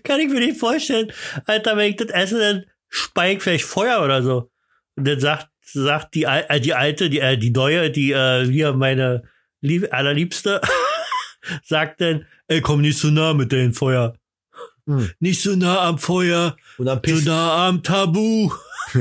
[0.04, 1.12] Kann ich mir nicht vorstellen.
[1.46, 4.50] Alter, wenn ich das esse, dann speigt vielleicht Feuer oder so.
[4.96, 8.72] Und dann sagt, sagt die, äh, die alte, die, äh, die neue, die, äh, hier
[8.72, 9.28] meine
[9.60, 10.60] lieb, allerliebste,
[11.64, 14.16] sagt dann, ey, komm nicht so nah mit deinem Feuer.
[14.86, 15.10] Hm.
[15.18, 18.52] Nicht so nah am Feuer, Und dann so pisst, nah am Tabu.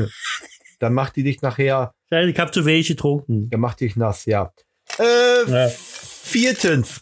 [0.79, 3.49] dann macht die dich nachher, Ich hab zu wenig getrunken.
[3.49, 4.51] dann macht dich nass, ja.
[4.99, 5.69] Äh, Ja.
[5.69, 7.01] viertens.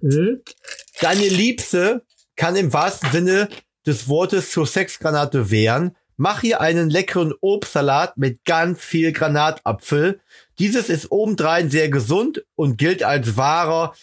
[0.00, 2.04] Deine Liebste
[2.36, 3.48] kann im wahrsten Sinne
[3.86, 5.96] des Wortes zur Sexgranate wehren.
[6.16, 10.20] Mach hier einen leckeren Obstsalat mit ganz viel Granatapfel.
[10.58, 13.94] Dieses ist obendrein sehr gesund und gilt als wahrer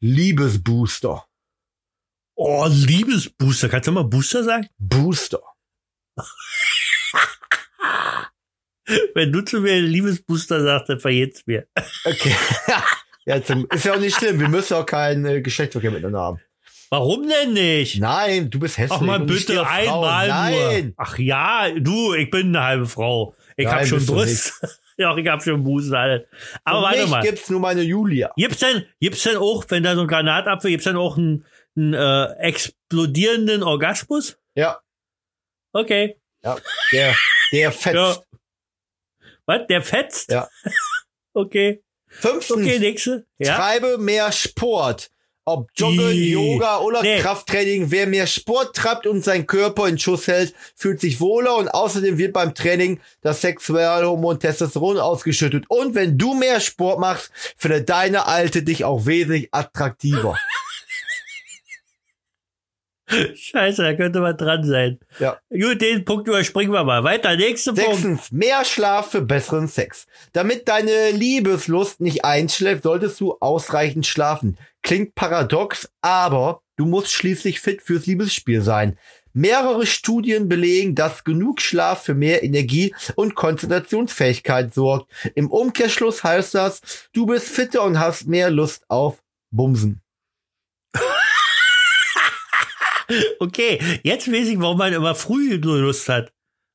[0.00, 1.24] Liebesbooster.
[2.36, 3.68] Oh, Liebesbooster.
[3.68, 4.68] Kannst du mal Booster sagen?
[4.78, 5.42] Booster.
[9.14, 11.66] Wenn du zu mir Liebesbooster sagst, dann verjährt's mir.
[12.04, 12.34] Okay.
[13.26, 14.38] ja, zum, ist ja auch nicht schlimm.
[14.40, 16.40] Wir müssen auch keinen äh, Geschlechtsverkehr miteinander haben.
[16.90, 17.98] Warum denn nicht?
[17.98, 18.98] Nein, du bist hässlich.
[19.00, 20.84] Ach mal bitte einmal Nein.
[20.84, 20.94] nur.
[20.98, 23.34] Ach ja, du, ich bin eine halbe Frau.
[23.56, 24.52] Ich Nein, hab schon Brust.
[24.98, 26.22] ja, ich hab schon Busen alles.
[26.62, 27.22] Aber Für warte mich mal.
[27.22, 28.32] gibt's nur meine Julia.
[28.36, 31.44] Gibt's denn, gibt's denn auch, wenn da so ein Granatapfel, gibt's denn auch einen,
[31.76, 34.36] einen äh, explodierenden Orgasmus?
[34.54, 34.78] Ja,
[35.72, 36.20] Okay.
[36.44, 36.56] ja.
[36.92, 37.16] Der,
[37.54, 37.94] der fetzt.
[37.94, 38.16] Ja.
[39.46, 39.66] Was?
[39.68, 40.30] Der fetzt?
[40.30, 40.48] Ja.
[41.36, 41.82] Okay.
[42.06, 43.26] Fünftens, Okay, nächste.
[43.38, 43.56] Ja.
[43.56, 45.10] treibe mehr Sport.
[45.44, 46.30] Ob Joggen, Ih.
[46.32, 47.18] Yoga oder Nee.
[47.18, 47.90] Krafttraining.
[47.90, 52.16] Wer mehr Sport treibt und seinen Körper in Schuss hält, fühlt sich wohler und außerdem
[52.18, 55.64] wird beim Training das sexuelle Hormon Testosteron ausgeschüttet.
[55.68, 60.38] Und wenn du mehr Sport machst, findet deine Alte dich auch wesentlich attraktiver.
[63.06, 64.98] Scheiße, da könnte man dran sein.
[65.18, 65.38] Ja.
[65.50, 67.04] Gut, den Punkt überspringen wir mal.
[67.04, 67.90] Weiter, nächster Punkt.
[67.90, 70.06] Sechstens, mehr Schlaf für besseren Sex.
[70.32, 74.56] Damit deine Liebeslust nicht einschläft, solltest du ausreichend schlafen.
[74.82, 78.98] Klingt paradox, aber du musst schließlich fit fürs Liebesspiel sein.
[79.34, 85.10] Mehrere Studien belegen, dass genug Schlaf für mehr Energie und Konzentrationsfähigkeit sorgt.
[85.34, 86.80] Im Umkehrschluss heißt das,
[87.12, 90.00] du bist fitter und hast mehr Lust auf Bumsen.
[93.38, 96.32] Okay, jetzt weiß ich, warum man immer früh so Lust hat.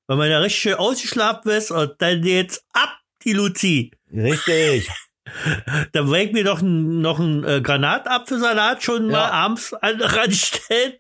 [0.08, 3.92] Weil man ja richtig schön ausgeschlafen ist und dann jetzt ab die Luzi.
[4.12, 4.90] Richtig.
[5.92, 9.30] Dann werde ich mir noch einen noch einen, äh, Granatapfelsalat schon mal Ja.
[9.32, 10.94] abends an, ranstellen.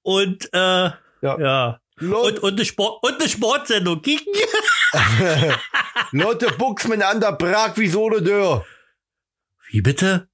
[0.00, 0.94] Und äh, ja.
[1.20, 1.80] Ja.
[2.00, 4.32] Und, und, eine Sport, und eine Sportsendung kicken.
[6.12, 8.64] Lotte Buxmann an der Prag wie so eine Dörr.
[9.70, 10.28] Wie bitte?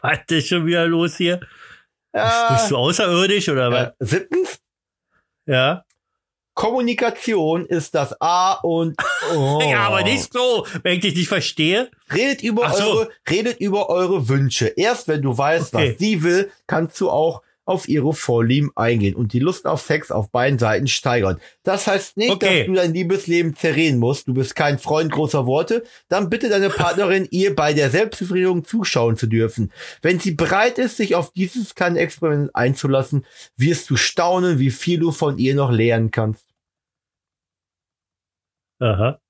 [0.00, 1.40] Was ist schon wieder los hier?
[2.52, 2.80] Bist du Ja.
[2.80, 3.86] außerirdisch oder was?
[3.88, 4.58] Äh, siebtens,
[5.46, 5.84] Ja.
[6.54, 8.96] Kommunikation ist das A und
[9.34, 9.60] O.
[9.70, 11.88] Ja, aber nicht so, wenn ich dich nicht verstehe.
[12.12, 12.82] Redet über so.
[12.84, 14.66] eure, redet über eure Wünsche.
[14.66, 15.92] Erst wenn du weißt, Okay.
[15.92, 20.10] was sie will, kannst du auch auf ihre Vorlieben eingehen und die Lust auf Sex
[20.10, 21.40] auf beiden Seiten steigern.
[21.62, 22.58] Das heißt nicht, Okay.
[22.60, 24.26] dass du dein Liebesleben zerreden musst.
[24.26, 25.84] Du bist kein Freund großer Worte.
[26.08, 29.72] Dann bitte deine Partnerin, ihr bei der Selbstbefriedigung zuschauen zu dürfen.
[30.02, 33.24] Wenn sie bereit ist, sich auf dieses kleine Experiment einzulassen,
[33.56, 36.46] wirst du staunen, wie viel du von ihr noch lernen kannst.
[38.80, 39.20] Aha.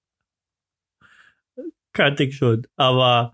[1.92, 2.66] Kannte ich schon.
[2.76, 3.32] Aber,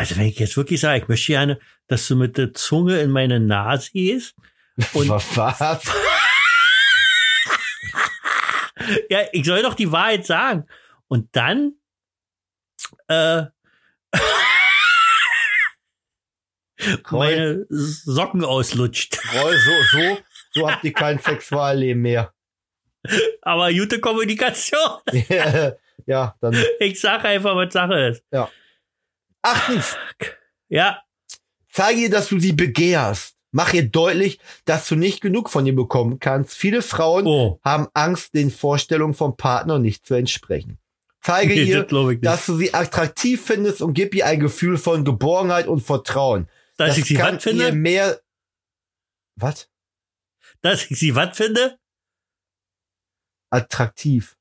[0.00, 3.10] also wenn ich jetzt wirklich sage, ich möchte gerne, dass du mit der Zunge in
[3.10, 4.34] meine Nase gehst.
[4.94, 5.60] Und was?
[9.10, 10.66] ja, ich soll doch die Wahrheit sagen.
[11.08, 11.74] Und dann,
[13.08, 13.42] äh,
[17.10, 19.18] meine Socken auslutscht.
[19.34, 20.18] Roy, so, so,
[20.52, 22.32] so habt ihr kein Sexualleben mehr.
[23.42, 25.02] Aber gute Kommunikation.
[26.06, 28.24] ja, dann Ich sag einfach, was Sache ist.
[29.42, 29.96] Achtens,
[30.68, 31.02] Ja,
[31.70, 33.36] zeige ihr, dass du sie begehrst.
[33.52, 36.54] Mach ihr deutlich, dass du nicht genug von ihr bekommen kannst.
[36.54, 37.60] Viele Frauen oh.
[37.64, 40.78] haben Angst, den Vorstellungen vom Partner nicht zu entsprechen.
[41.20, 45.04] Zeige Nee, ihr, das dass du sie attraktiv findest und gib ihr ein Gefühl von
[45.04, 46.48] Geborgenheit und Vertrauen.
[46.76, 47.72] Dass ich sie was finde?
[47.72, 48.20] mehr.
[49.36, 49.68] Was?
[50.62, 51.78] Dass ich sie was finde?
[53.50, 54.36] Attraktiv.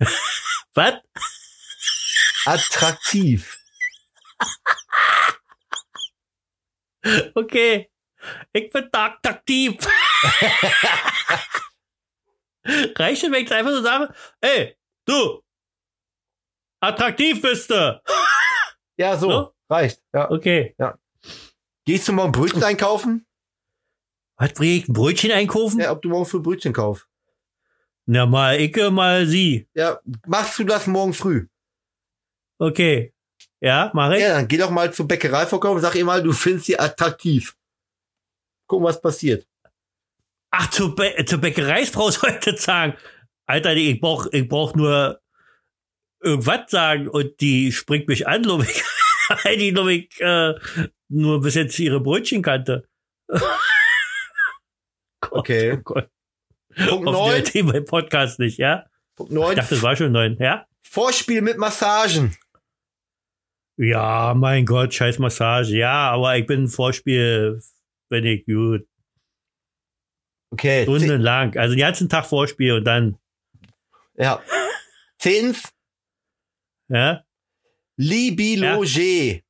[0.74, 0.94] Was?
[2.44, 3.57] Attraktiv.
[7.34, 7.90] Okay.
[8.52, 9.76] Ich bin da aktiv.
[12.96, 14.76] Reicht es, wenn ich einfach so sage, ey,
[15.06, 15.42] du,
[16.80, 18.02] attraktiv bist du.
[18.96, 19.30] Ja, so.
[19.30, 19.54] So?
[19.70, 20.02] Reicht.
[20.12, 20.30] Ja.
[20.30, 20.74] Okay.
[21.84, 23.26] Gehst du morgen Brötchen einkaufen?
[24.36, 24.88] Was bringe ich?
[24.88, 25.80] Ein Brötchen einkaufen?
[25.80, 27.06] Ja, ob du morgen für Brötchen kaufst.
[28.06, 29.68] Na, mal ich, mal sie.
[29.74, 31.46] Ja, machst du das morgen früh?
[32.58, 33.12] Okay.
[33.60, 34.20] Ja, mach ich?
[34.20, 37.56] Ja, dann geh doch mal zur Bäckerei verkaufen, sag ihr mal, du findest sie attraktiv.
[38.68, 39.46] Gucken, was passiert.
[40.50, 42.94] Ach, zur, Bä zur Bäckereisfrau sollte ich sagen.
[43.46, 45.20] Alter, ich brauch, ich brauch nur
[46.20, 48.82] irgendwas sagen und die springt mich an, glaub ich.
[49.44, 50.54] Weil die, glaub ich, äh,
[51.08, 52.86] nur bis jetzt ihre Brötchen kannte.
[55.30, 55.72] Okay.
[55.72, 56.08] Oh Gott.
[56.88, 57.44] Punkt Auf 9.
[57.44, 58.86] die beim Podcast nicht, ja?
[59.16, 59.56] Punkt Ich 9.
[59.56, 60.66] dachte, das war schon neun, ja?
[60.82, 62.36] Vorspiel mit Massagen.
[63.78, 65.76] Ja, mein Gott, scheiß Massage.
[65.76, 67.62] Ja, aber ich bin Vorspiel,
[68.10, 68.86] wenn ich gut,
[70.50, 70.82] Okay.
[70.84, 71.56] Stundenlang.
[71.56, 73.18] Also den ganzen Tag Vorspiel und dann,
[74.16, 74.42] ja.
[75.18, 75.70] Zehntens.
[76.88, 77.22] ja?
[77.96, 79.42] Libiloge.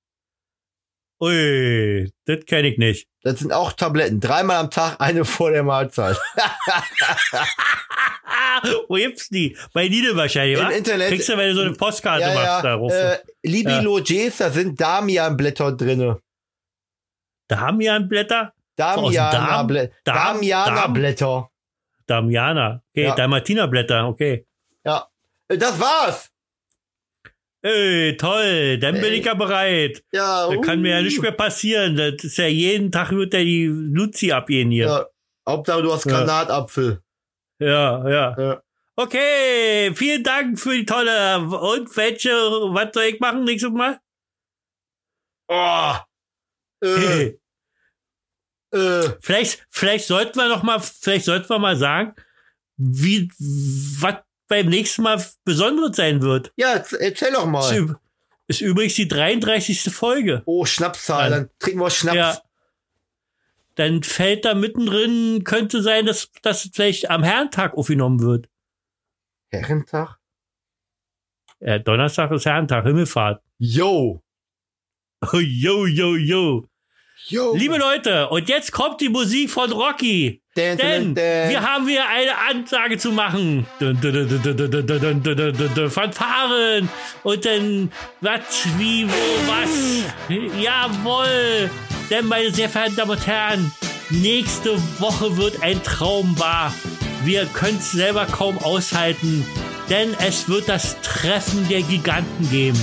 [1.20, 3.09] Ui, das kenne ich nicht.
[3.22, 4.20] Das sind auch Tabletten.
[4.20, 6.16] Dreimal am Tag, eine vor der Mahlzeit.
[8.89, 9.57] Wo gibt's die?
[9.73, 10.71] Bei Lidl wahrscheinlich, Im wa?
[10.71, 11.09] Internet.
[11.09, 12.75] Kriegst du, wenn du so eine Postkarte ja, machst, da ja.
[12.75, 12.99] rufst.
[12.99, 16.21] Äh, Libiloges, da sind Damianblätter drinne.
[17.49, 18.53] Damianblätter?
[18.77, 19.91] Damianerblätter.
[20.05, 20.41] Darm?
[22.07, 22.83] Damianerblätter.
[22.95, 23.15] Okay, Ja.
[23.15, 24.47] Dalmatinerblätter, okay.
[24.85, 25.09] Ja.
[25.49, 26.31] Äh, Das war's.
[27.61, 30.05] Ey, toll, dann bin ich ja bereit.
[30.13, 30.49] Ja.
[30.49, 31.03] Da kann mir ja uh.
[31.03, 31.97] nichts mehr passieren.
[31.97, 34.87] Das ist ja jeden Tag wird ja die Luzi abgehen hier.
[34.87, 35.07] Ja.
[35.49, 36.19] Hauptsache, du hast Ja.
[36.19, 37.03] Granatapfel.
[37.59, 38.37] Ja, ja.
[38.39, 38.63] Ja.
[38.97, 41.39] Okay, vielen Dank für die tolle.
[41.41, 44.01] Und welche, was soll ich machen nächstes Mal?
[45.49, 45.95] Oh.
[46.85, 47.39] Äh,
[48.75, 52.15] äh, Vielleicht, vielleicht sollten wir noch mal, vielleicht sollten wir mal sagen,
[52.77, 53.31] wie,
[54.01, 54.17] was
[54.49, 56.53] beim nächsten Mal Besonderes sein wird.
[56.57, 57.97] ja, erzähl doch mal.
[58.47, 59.93] ist übrigens die 33.
[59.95, 60.43] Folge.
[60.47, 62.17] Oh, Schnapszahl, dann trinken wir Schnaps.
[62.17, 62.43] Ja
[63.79, 68.49] dann fällt da mittendrin, könnte sein, dass das vielleicht am Herrentag aufgenommen wird.
[69.51, 70.18] Herrentag?
[71.61, 73.41] Äh, Donnerstag ist Herrentag, Himmelfahrt.
[73.59, 74.22] Yo!
[75.33, 76.68] Yo, yo, yo.
[77.26, 77.55] Yo.
[77.55, 80.43] Liebe Leute, und jetzt kommt die Musik von Rocky.
[80.57, 83.66] Denn dun, dun, wir haben hier eine Ansage zu machen.
[85.91, 86.89] Fanfaren.
[87.22, 89.12] Und dann was, wie, wo,
[89.47, 90.05] was.
[90.62, 91.70] Jawoll.
[92.11, 93.73] Denn, meine sehr verehrten Damen und Herren,
[94.11, 96.73] nächste Woche wird ein Traum wahr.
[97.25, 99.45] Wir können es selber kaum aushalten.
[99.91, 102.79] Denn es wird das Treffen der Giganten geben.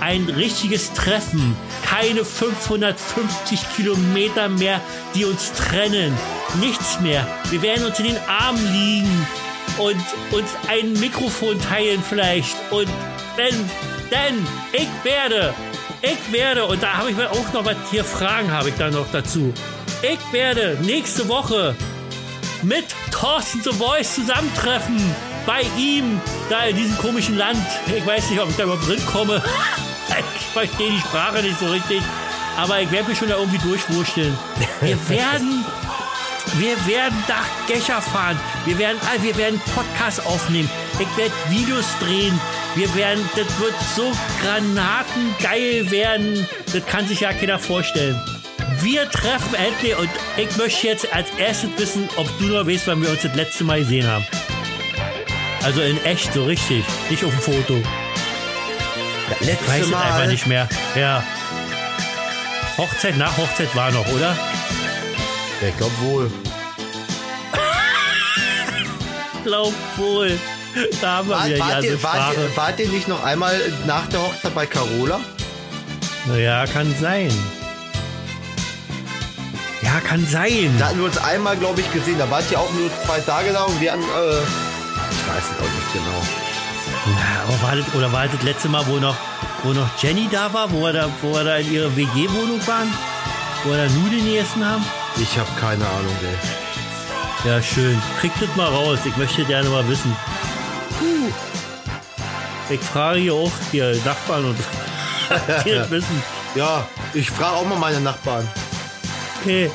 [0.00, 1.56] Ein richtiges Treffen.
[1.84, 4.80] Keine 550 Kilometer mehr,
[5.14, 6.16] die uns trennen.
[6.60, 7.26] Nichts mehr.
[7.50, 9.26] Wir werden uns in den Armen liegen
[9.78, 9.96] und
[10.30, 12.54] uns ein Mikrofon teilen vielleicht.
[12.70, 12.88] Und
[13.36, 13.70] denn,
[14.10, 15.54] denn, ich werde,
[16.02, 18.90] ich werde, und da habe ich mir auch noch was hier Fragen habe ich da
[18.90, 19.52] noch dazu.
[20.02, 21.74] Ich werde nächste Woche
[22.62, 24.98] mit Thorsten The Voice zusammentreffen.
[25.46, 27.58] Bei ihm, da in diesem komischen Land.
[27.86, 29.42] Ich weiß nicht, ob ich da überhaupt drin komme.
[30.10, 32.02] Ich verstehe die Sprache nicht so richtig.
[32.56, 34.36] Aber ich werde mich schon da irgendwie durchwurschteln.
[34.80, 35.64] Wir werden,
[36.54, 38.38] wir werden nach Gescher fahren.
[38.64, 40.68] Wir werden, ah, wir werden Podcast aufnehmen.
[40.98, 42.38] Ich werde Videos drehen.
[42.76, 44.12] Wir werden, das wird so
[44.42, 46.46] granatengeil werden.
[46.72, 48.18] Das kann sich ja keiner vorstellen.
[48.80, 53.02] Wir treffen endlich und ich möchte jetzt als erstes wissen, ob du noch weißt, wann
[53.02, 54.24] wir uns das letzte Mal gesehen haben.
[55.62, 56.84] Also in echt, so richtig.
[57.10, 57.82] Nicht auf dem Foto.
[59.40, 60.26] Ich weiß Letzte es einfach Mal.
[60.28, 60.68] nicht mehr.
[60.94, 61.22] Ja.
[62.78, 64.36] Hochzeit nach Hochzeit war noch, oder?
[65.60, 66.32] Ja, ich glaube wohl.
[69.44, 70.38] Glaub wohl.
[71.00, 73.54] Da haben wir die wart, ihr, wart, ihr, wart ihr nicht noch einmal
[73.86, 75.20] nach der Hochzeit bei Carola?
[76.26, 77.30] Naja, kann sein.
[79.82, 80.72] Ja, kann sein.
[80.78, 82.18] Da hatten wir uns einmal, glaube ich, gesehen.
[82.18, 85.58] Da wart ihr auch nur zwei Tage da und wir hatten, äh, ich weiß es
[85.58, 86.22] auch nicht genau.
[87.06, 89.16] Na, aber war das, oder war das, das letzte Mal, wo noch,
[89.64, 92.92] wo noch Jenny da war, wo wir da, wo wir da in ihrer WG-Wohnung waren?
[93.64, 94.84] Wo wir da Nudeln gegessen haben?
[95.20, 97.48] Ich habe keine Ahnung, ey.
[97.50, 98.00] Ja, schön.
[98.20, 98.98] Kriegt das mal raus.
[99.04, 100.14] Ich möchte gerne mal wissen.
[102.68, 104.56] Ich frage hier auch hier Nachbarn und
[105.64, 106.22] die wissen.
[106.54, 108.46] Ja, ich frage auch mal meine Nachbarn.
[109.40, 109.70] Okay.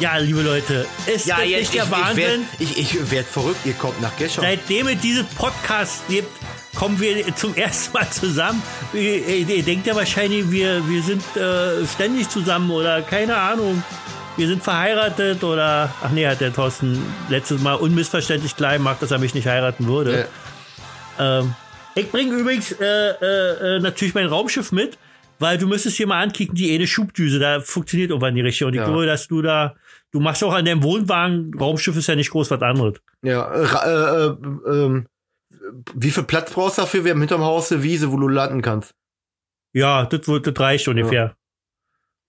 [0.00, 2.46] Ja, liebe Leute, ist das nicht der ich, Wahnsinn?
[2.58, 3.64] Ich, werde verrückt.
[3.64, 4.42] Ihr kommt nach Gescher.
[4.42, 6.28] Seitdem es diesen Podcast gibt,
[6.74, 8.62] kommen wir zum ersten Mal zusammen.
[8.92, 13.82] Ihr, ihr denkt ja wahrscheinlich, wir, wir sind äh, ständig zusammen oder keine Ahnung.
[14.36, 19.12] Wir sind verheiratet oder, ach nee, hat der Thorsten letztes Mal unmissverständlich klein gemacht, dass
[19.12, 20.26] er mich nicht heiraten würde.
[21.20, 21.54] Ähm,
[21.94, 24.98] ich bringe übrigens äh, äh, äh, natürlich mein Raumschiff mit,
[25.38, 28.66] weil du müsstest hier mal ankicken, die eine Schubdüse, da funktioniert irgendwann die richtig.
[28.66, 28.86] Und ich Ja.
[28.86, 29.76] glaube, dass du da,
[30.10, 32.94] du machst auch an deinem Wohnwagen, Raumschiff ist ja nicht groß was anderes.
[33.22, 35.04] Ja, äh, äh, äh,
[35.94, 37.04] wie viel Platz brauchst du dafür?
[37.04, 38.94] Wir haben hinterm Haus eine Wiese, wo du landen kannst.
[39.72, 41.36] Ja, das, das reicht ungefähr.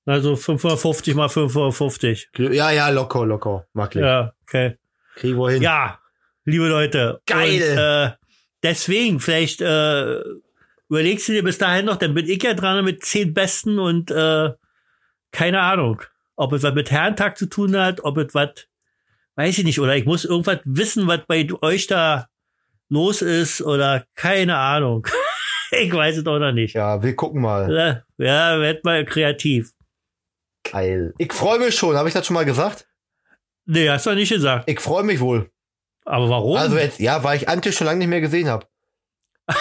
[0.05, 2.29] Also 550 mal 550.
[2.37, 3.67] Ja, ja, locker, locker.
[3.73, 4.77] Mag Ja, okay.
[5.15, 5.63] Kriegen wir hin.
[5.63, 5.99] Ja,
[6.43, 7.21] liebe Leute.
[7.25, 7.61] Geil.
[7.61, 8.11] Und, äh,
[8.61, 10.19] deswegen, vielleicht äh,
[10.89, 14.11] überlegst du dir bis dahin noch, dann bin ich ja dran mit zehn Besten und
[14.11, 14.51] äh,
[15.31, 16.01] keine Ahnung,
[16.35, 18.67] ob es was mit Herrentag zu tun hat, ob es was,
[19.35, 22.27] weiß ich nicht, oder ich muss irgendwas wissen, was bei euch da
[22.89, 25.07] los ist oder keine Ahnung.
[25.71, 26.75] ich weiß es auch noch nicht.
[26.75, 27.73] Ja, wir gucken mal.
[27.73, 29.71] Ja, ja werd mal kreativ.
[30.71, 31.13] Geil.
[31.17, 31.95] Ich freue mich schon.
[31.95, 32.87] Habe ich das schon mal gesagt?
[33.65, 34.69] Nee, hast du nicht gesagt.
[34.69, 35.51] Ich freue mich wohl.
[36.05, 36.57] Aber warum?
[36.57, 38.67] Also jetzt, ja, weil ich Ante schon lange nicht mehr gesehen habe.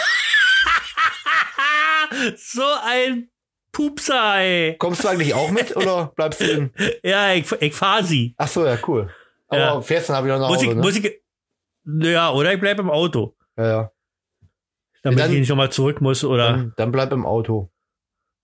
[2.36, 3.30] so ein
[3.72, 4.76] Pupser, ey.
[4.78, 6.70] Kommst du eigentlich auch mit oder bleibst du in?
[7.02, 8.34] Ja, ich, ich fahr sie.
[8.36, 9.10] Ach so, ja, cool.
[9.48, 9.80] Aber Ja.
[9.80, 10.80] fährst dann wieder nach Muss Hause, ich, ne?
[10.82, 11.20] muss ich,
[11.86, 13.36] ja, oder ich bleib im Auto.
[13.56, 13.90] ja, ja.
[15.02, 17.70] Damit Dann- ich nicht nochmal zurück muss, oder, Dann, dann bleib im Auto.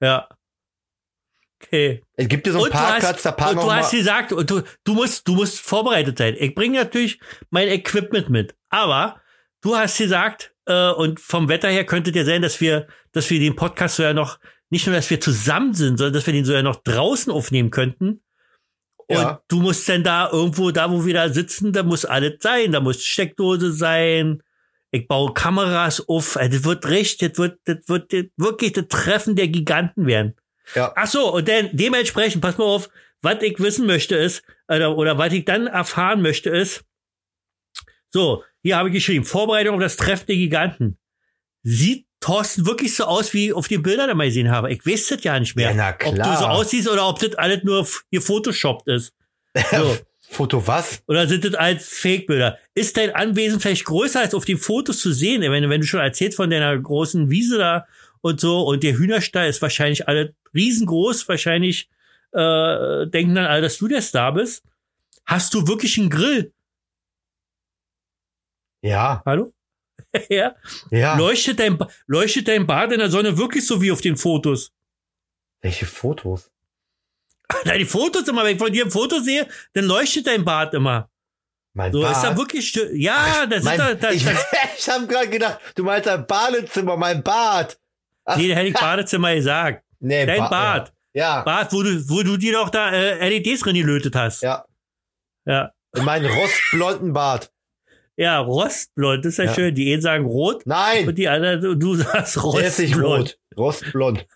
[0.01, 0.29] ja.
[1.63, 2.03] Okay.
[2.17, 4.95] Es gibt dir so du Parkplatz, da parken und du hast gesagt, und du, du
[4.95, 6.35] musst, du musst vorbereitet sein.
[6.39, 8.55] Ich bringe natürlich mein Equipment mit.
[8.71, 9.21] Aber
[9.61, 13.39] du hast gesagt, äh, und vom Wetter her könnte dir sein, dass wir, dass wir
[13.41, 14.39] den Podcast so ja noch,
[14.71, 17.71] nicht nur, dass wir zusammen sind, sondern dass wir den so ja noch draußen aufnehmen
[17.71, 18.23] könnten.
[19.07, 19.43] Und Ja.
[19.49, 22.73] du musst dann da irgendwo, da wo wir da sitzen, da muss alles sein.
[22.73, 24.43] Da muss Steckdose sein.
[24.93, 26.37] Ich baue Kameras auf.
[26.37, 30.37] Also Das wird richtig, das wird, das wird wirklich das Treffen der Giganten werden.
[30.75, 30.93] Ja.
[30.97, 32.89] Ach so, und dann dementsprechend, pass mal auf,
[33.23, 36.85] was ich wissen möchte ist, oder, oder was ich dann erfahren möchte ist,
[38.11, 40.99] so, hier habe ich geschrieben, Vorbereitung auf das Treffen der Giganten.
[41.63, 44.73] Sieht Thorsten wirklich so aus, wie ich auf den Bildern immer gesehen habe?
[44.73, 45.71] Ich weiß das ja nicht mehr.
[45.71, 46.37] Ja, na Ob du klar.
[46.37, 49.13] so aussiehst oder ob das alles nur hier Photoshoppt ist.
[49.71, 49.97] So.
[50.31, 51.03] Foto was?
[51.09, 52.57] Oder sind das als Fake-Bilder?
[52.75, 55.43] Ist dein Anwesen vielleicht größer als auf den Fotos zu sehen?
[55.43, 57.87] Wenn, wenn du schon erzählst von deiner großen Wiese da
[58.21, 61.89] und so und der Hühnerstall ist wahrscheinlich alle riesengroß, wahrscheinlich
[62.33, 64.65] äh, denken dann alle, dass du der Star bist.
[65.27, 66.53] Hast du wirklich einen Grill?
[68.83, 69.53] Ja, Hallo?
[70.29, 70.55] ja.
[70.91, 71.17] ja.
[71.17, 74.73] Leuchtet dein, leuchtet dein Bad in der Sonne wirklich so wie auf den Fotos?
[75.61, 76.51] Welche Fotos?
[77.65, 80.75] Na, die Fotos immer, wenn ich von dir ein Foto sehe, dann leuchtet dein Bad
[80.75, 81.11] immer.
[81.75, 82.13] Mein So, Bad.
[82.13, 84.33] ist da wirklich, ja, das mein, ist da, da, ich da,
[84.77, 87.79] ich habe gerade gedacht, du meinst ein Badezimmer, mein Bad.
[88.37, 89.85] Nee, da hätte ich Badezimmer gesagt.
[90.01, 90.93] Nee, Dein Ba- Bad.
[91.13, 94.43] Ja, Bad, wo du, wo du dir doch da äh, LEDs drin gelötet hast.
[94.43, 94.65] ja.
[95.47, 95.73] Ja.
[95.97, 97.51] In meinen rostblonden Bart.
[98.17, 99.55] Ja, rostblond, das ist ja, Ja.
[99.55, 99.75] schön.
[99.75, 103.39] Die einen sagen rot Nein, und die anderen, du- sagst der ist nicht rostblond.
[103.57, 103.57] rot.
[103.57, 104.27] Rostblond.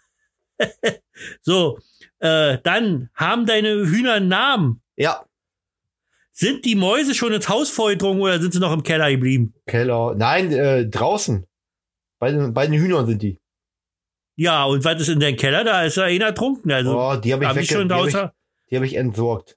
[1.43, 1.79] So,
[2.19, 4.83] äh, dann haben deine Hühner einen Namen.
[4.97, 5.25] Ja,
[6.33, 9.55] Sind die Mäuse schon ins Haus vorgedrungen oder sind sie noch im Keller geblieben?
[9.67, 10.15] Keller.
[10.17, 11.47] Nein, äh, draußen.
[12.19, 13.39] Bei den, bei den Hühnern sind die.
[14.37, 15.65] Ja, und was ist in deinem Keller?
[15.65, 16.73] Da ist ja einer trunken.
[16.73, 18.15] Also, Oh, die habe ich, hab ich schon die hab ich,
[18.71, 19.57] die hab ich entsorgt.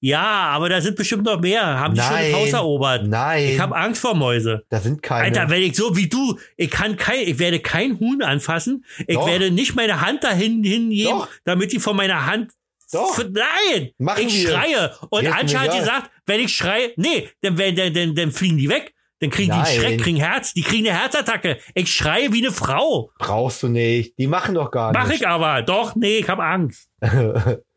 [0.00, 1.60] Ja, aber da sind bestimmt noch mehr.
[1.62, 2.30] Haben die schon Nein.
[2.32, 3.06] das Haus erobert?
[3.08, 4.64] Nein, Ich habe Angst vor Mäuse.
[4.70, 5.24] da sind keine.
[5.24, 8.84] Alter, wenn ich so wie du, ich kann kein, ich werde kein Huhn anfassen.
[9.08, 9.26] Ich Doch.
[9.26, 11.28] werde nicht meine Hand dahin hingeben, Doch.
[11.44, 12.52] damit die von meiner Hand.
[12.92, 13.18] Doch.
[13.18, 13.90] Nein!
[13.98, 14.50] Machen ich wir.
[14.50, 14.94] schreie.
[15.10, 15.78] Und hat egal.
[15.78, 18.94] gesagt, wenn ich schreie, nee, dann, dann, dann, dann fliegen die weg.
[19.20, 19.66] Dann kriegen die Nein.
[19.66, 21.58] einen Schreck, kriegen Herz, die kriegen eine Herzattacke.
[21.74, 23.10] Ich schreie wie eine Frau.
[23.18, 24.16] Brauchst du nicht.
[24.18, 25.22] Die machen doch gar Mach nicht.
[25.22, 25.62] ich aber.
[25.62, 26.88] Doch, nee, ich hab Angst.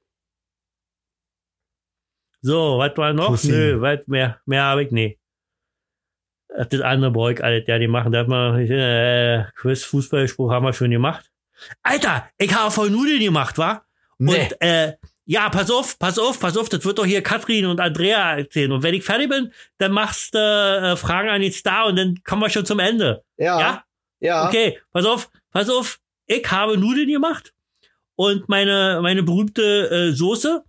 [2.43, 3.27] So, was war noch?
[3.27, 3.51] Pussy.
[3.51, 5.17] Nö, was mehr, mehr habe ich.
[6.57, 8.11] Ach, Das andere ich alles, ja, die machen.
[8.11, 11.31] Da hat man, äh, Quiz, Fußballspruch haben wir schon gemacht.
[11.83, 13.83] Alter, ich habe voll Nudeln gemacht, wa?
[14.17, 14.41] nee.
[14.43, 14.93] Und, äh,
[15.25, 18.71] ja, pass auf, pass auf, pass auf, das wird doch hier Katrin und Andrea erzählen.
[18.71, 22.21] Und wenn ich fertig bin, dann machst du äh, Fragen an den Star und dann
[22.23, 23.23] kommen wir schon zum Ende.
[23.37, 23.83] ja, ja?
[24.19, 24.47] ja.
[24.47, 25.99] Okay, pass auf, pass auf.
[26.25, 27.53] Ich habe Nudeln gemacht
[28.15, 30.63] und meine, meine berühmte äh, Soße.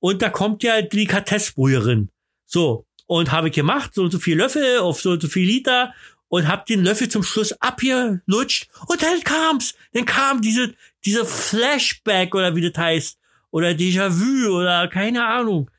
[0.00, 2.10] Und da kommt ja Delikatessbrüherin.
[2.46, 2.86] So.
[3.06, 5.92] Und habe ich gemacht, so und so viel Löffel auf so und so viel Liter
[6.28, 8.70] und hab den Löffel zum Schluss abgelutscht.
[8.86, 9.74] Und dann kam's.
[9.92, 10.74] Dann kam diese,
[11.04, 13.18] diese Flashback oder wie das heißt.
[13.50, 15.70] Oder Déjà-vu oder keine Ahnung.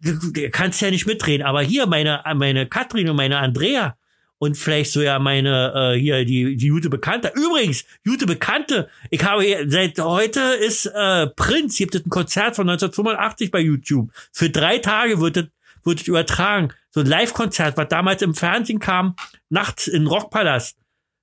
[0.00, 1.46] Du, kannst ja nicht mitreden.
[1.46, 3.96] Aber hier meine, meine Katrin und meine Andrea,
[4.38, 7.32] und vielleicht so ja meine äh, hier die die gute Bekannte.
[7.34, 8.88] Übrigens, gute Bekannte.
[9.10, 11.76] Ich habe hier, seit heute ist äh, Prinz.
[11.76, 14.10] Gibt es ein Konzert von 1985 bei YouTube.
[14.32, 15.46] Für drei Tage wird es
[15.84, 16.72] wird es übertragen.
[16.90, 19.16] So ein Live-Konzert, was damals im Fernsehen kam,
[19.48, 20.76] nachts in Rockpalast.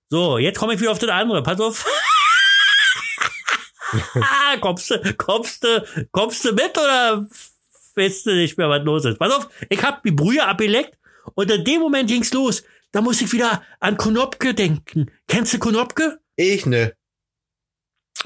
[0.10, 1.44] So, jetzt komme ich wieder auf das andere.
[1.44, 1.86] Pass auf.
[4.16, 7.28] Ah, kommst du, kommst du, kommst du mit oder
[7.96, 9.20] weißt du nicht mehr, was los ist?
[9.20, 10.98] Pass auf, ich hab die Brühe abgeleckt
[11.36, 12.64] und in dem Moment ging's los.
[12.92, 15.12] Da muss ich wieder an Konopke denken.
[15.28, 16.20] Kennst du Konopke?
[16.36, 16.96] Ich ne.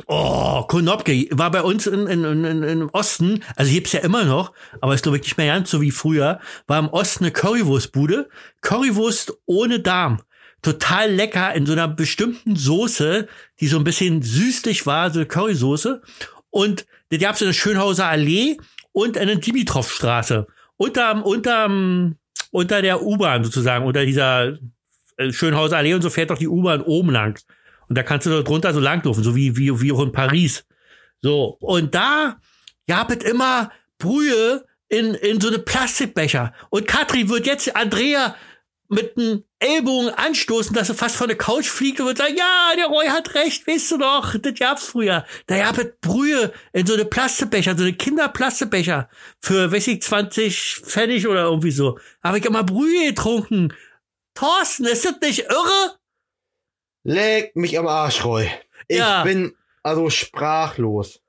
[0.08, 4.24] Oh, Konopke war bei uns in, in, in, in, im Osten, also gibt's ja immer
[4.24, 7.32] noch, aber ist glaube ich nicht mehr ganz so wie früher, war im Osten eine
[7.32, 8.30] Currywurstbude.
[8.62, 10.22] Currywurst ohne Darm.
[10.62, 13.28] Total lecker in so einer bestimmten Soße,
[13.60, 16.02] die so ein bisschen süßlich war, so eine Currysoße.
[16.50, 18.58] Und das gab's in der Schönhauser Allee
[18.92, 20.48] und in der Dimitrovstraße.
[20.78, 22.16] Unterm, unterm,
[22.52, 24.58] unter der U-Bahn sozusagen, unter dieser
[25.18, 27.40] äh, Schönhauser Allee und so fährt doch die U-Bahn oben lang.
[27.88, 30.66] Und da kannst du dort drunter so langlaufen, so wie, wie, wie auch in Paris.
[31.22, 31.58] So.
[31.60, 32.38] Und da
[32.88, 36.54] gab es immer Brühe in, in so eine Plastikbecher.
[36.70, 38.36] Und Katrin wird jetzt Andrea
[38.90, 42.72] mit einem Ellbogen anstoßen, dass sie fast von der Couch fliegt und wird sagen, ja,
[42.76, 45.26] der Roy hat recht, weißt du doch, das gab's früher.
[45.46, 49.08] Da gab es Brühe in so eine Plastikbecher, so eine Kinderplastikbecher
[49.42, 52.00] für, weiß ich, 20 Pfennig oder irgendwie so.
[52.24, 53.74] Habe ich immer Brühe getrunken.
[54.34, 55.98] Thorsten, ist das nicht irre?
[57.04, 58.50] Leck mich am Arsch, Roy.
[58.88, 59.24] Ich Ja.
[59.24, 61.22] bin also sprachlos.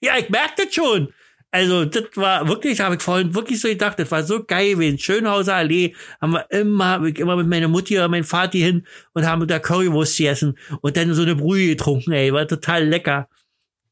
[0.00, 1.12] Ja, ich merke das schon.
[1.52, 4.88] Also, das war wirklich, habe ich vorhin wirklich so gedacht, das war so geil wie
[4.88, 5.96] in Schönhauser Allee.
[6.20, 10.16] Haben wir immer, immer mit meiner Mutti oder meinem Vati hin und haben da Currywurst
[10.16, 12.32] gegessen und dann so eine Brühe getrunken, ey.
[12.32, 13.28] War total lecker.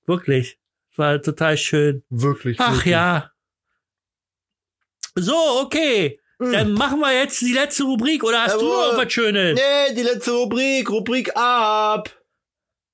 [0.06, 0.58] Wirklich.
[0.94, 2.04] War total schön.
[2.10, 2.58] Wirklich.
[2.60, 2.92] Ach wirklich.
[2.92, 3.32] ja.
[5.16, 6.20] So, okay.
[6.40, 6.52] Hm.
[6.52, 8.92] Dann machen wir jetzt die letzte Rubrik oder hast du Jawohl.
[8.92, 9.58] noch was Schönes?
[9.58, 10.88] Nee, die letzte Rubrik.
[10.88, 12.08] Rubrik ab.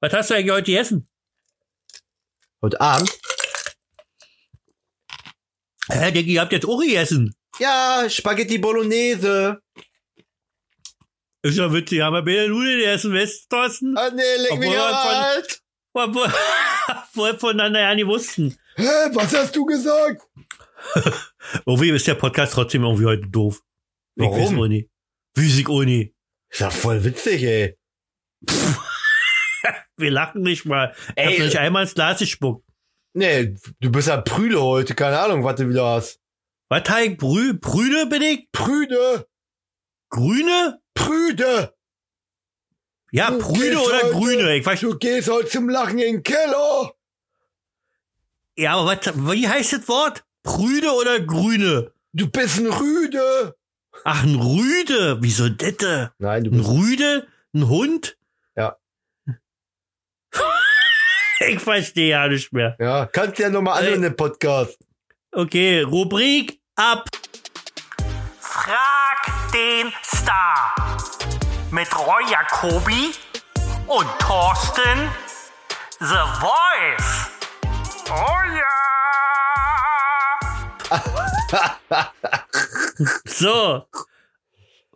[0.00, 1.06] Was hast du eigentlich heute gegessen?
[2.62, 3.10] Heute Abend?
[5.90, 7.34] Hä, Diggi, ihr habt jetzt auch gegessen.
[7.58, 9.60] Ja, Spaghetti Bolognese.
[11.42, 13.96] Ist ja witzig, haben wir beide Nudeln gegessen, weißt du, Thorsten?
[13.98, 15.44] Ah, nee, Obwohl mich man von-.
[15.92, 16.32] Obwohl
[16.88, 18.56] obwohl voneinander ja nicht wussten.
[18.76, 20.22] Hä, was hast du gesagt?
[21.66, 23.60] Irgendwie ist der Podcast trotzdem irgendwie heute doof.
[24.16, 24.40] Ich Warum?
[24.40, 24.90] weiß auch nicht.
[25.36, 26.14] Weiß ich auch nicht.
[26.50, 27.78] Ist ja voll witzig, ey.
[29.96, 30.94] Wir lachen nicht mal.
[31.10, 31.32] Ich Ey.
[31.38, 32.66] hab nicht einmal ins Glas gespuckt.
[33.16, 34.94] Nee, du bist ja Prüle heute.
[34.94, 36.20] Keine Ahnung, was du wieder hast.
[36.68, 37.18] Was Teig?
[37.18, 38.50] Brü Brüde bin ich?
[38.50, 39.26] Prüde,
[40.10, 40.80] Grüne?
[40.94, 41.74] Prüde.
[43.12, 44.56] Ja, Du Brüde oder heute- Grüne.
[44.56, 46.92] Ich weiß, Du gehst heute zum Lachen in den Keller.
[48.56, 50.24] ja, aber was, wie heißt das Wort?
[50.42, 51.92] Brüde oder Grüne?
[52.12, 53.56] Du bist ein Rüde.
[54.04, 55.18] Ach, ein Rüde.
[55.20, 56.12] Wieso dette?
[56.18, 56.68] Nein, du Ein bist.
[56.70, 57.26] Rüde?
[57.54, 58.16] Ein Hund?
[58.56, 58.76] Ja.
[61.48, 62.76] ich verstehe ja nicht mehr.
[62.78, 63.86] Ja, kannst ja nochmal Ey.
[63.86, 64.78] anhören im Podcast.
[65.32, 67.08] Okay, Rubrik ab.
[68.40, 70.74] Frag den Star.
[71.70, 73.12] Mit Roy Jacobi
[73.88, 75.10] und Thorsten
[76.00, 77.30] The Voice.
[78.10, 78.84] Oh ja.
[83.24, 83.86] So.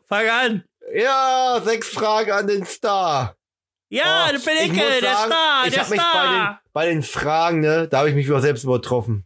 [0.09, 0.64] Fang an.
[0.94, 3.38] Ja, sechs Fragen an den Star.
[3.91, 6.61] Ja, Oh, ich, muss der sagen, Star, ich der hab mich bei den, Star.
[6.72, 9.24] bei den Fragen, ne, da habe ich mich über selbst übertroffen.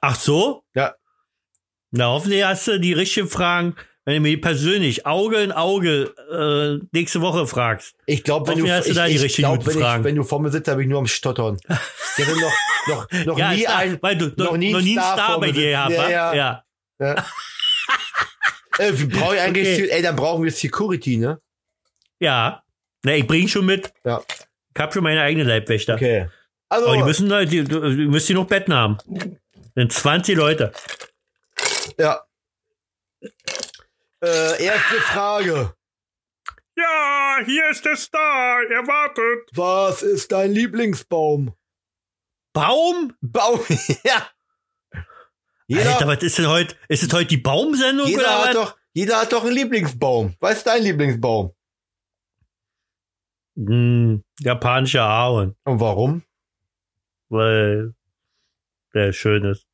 [0.00, 0.62] Ach so?
[0.74, 0.94] Ja.
[1.90, 6.84] Na, hoffentlich hast du die richtigen Fragen, wenn du mir persönlich Auge in Auge äh,
[6.92, 7.94] nächste Woche fragst.
[8.06, 10.24] Ich glaube, wenn du, hast du ich, da die ich glaub, wenn, ich, wenn du
[10.24, 11.58] vor mir sitzt, habe ich nur am Stottern.
[12.18, 12.52] Ich hatte noch,
[12.88, 15.70] noch, noch ja, nie Star, ein, weil du noch nie einen Star Star, bei dir
[15.70, 16.34] gehabt, Ja, ja.
[16.34, 16.64] ja.
[16.98, 17.14] Ja.
[18.78, 19.88] äh, wir brauchen eigentlich, Okay.
[19.88, 21.40] ey, dann brauchen wir Security, ne?
[22.20, 22.61] Ja.
[23.04, 23.92] Na, ich bring schon mit.
[24.04, 24.22] Ja.
[24.74, 25.94] Ich hab schon meine eigene Leibwächter.
[25.94, 26.28] Okay.
[26.68, 28.96] Also, Aber die müssen, da- die, die müssen die noch Betten haben.
[29.74, 30.72] Sind 20 Leute.
[31.98, 32.22] ja.
[34.24, 35.74] Äh, erste Frage.
[36.76, 38.62] Ja, hier ist der Star.
[38.70, 39.50] Er wartet.
[39.54, 41.54] Was ist dein Lieblingsbaum?
[42.52, 43.14] Baum?
[43.20, 43.60] Baum.
[44.04, 44.26] ja.
[45.66, 46.76] Jeder, Alter, was ist denn heute?
[46.88, 48.54] Ist es heute die Baumsendung jeder, oder hat was?
[48.54, 50.34] doch, jeder hat doch einen Lieblingsbaum.
[50.40, 51.54] Was ist dein Lieblingsbaum?
[53.56, 56.22] Hm, japanischer Ahorn, Und warum?
[57.28, 57.94] weil
[58.94, 59.66] der schön ist.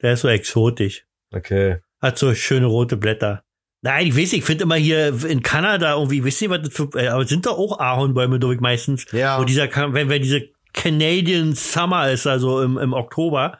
[0.00, 1.04] Der ist so exotisch.
[1.32, 1.78] Okay.
[2.00, 3.44] Hat so schöne rote Blätter.
[3.82, 6.72] Nein, ich weiß nicht, ich finde immer hier in Kanada irgendwie, wisst ihr, was das
[6.72, 9.04] für, äh, aber sind doch auch Ahornbäume, glaube ich, meistens.
[9.12, 9.38] Ja.
[9.38, 13.58] Wo dieser, wenn, wenn diese Canadian Summer ist, also im, im Oktober,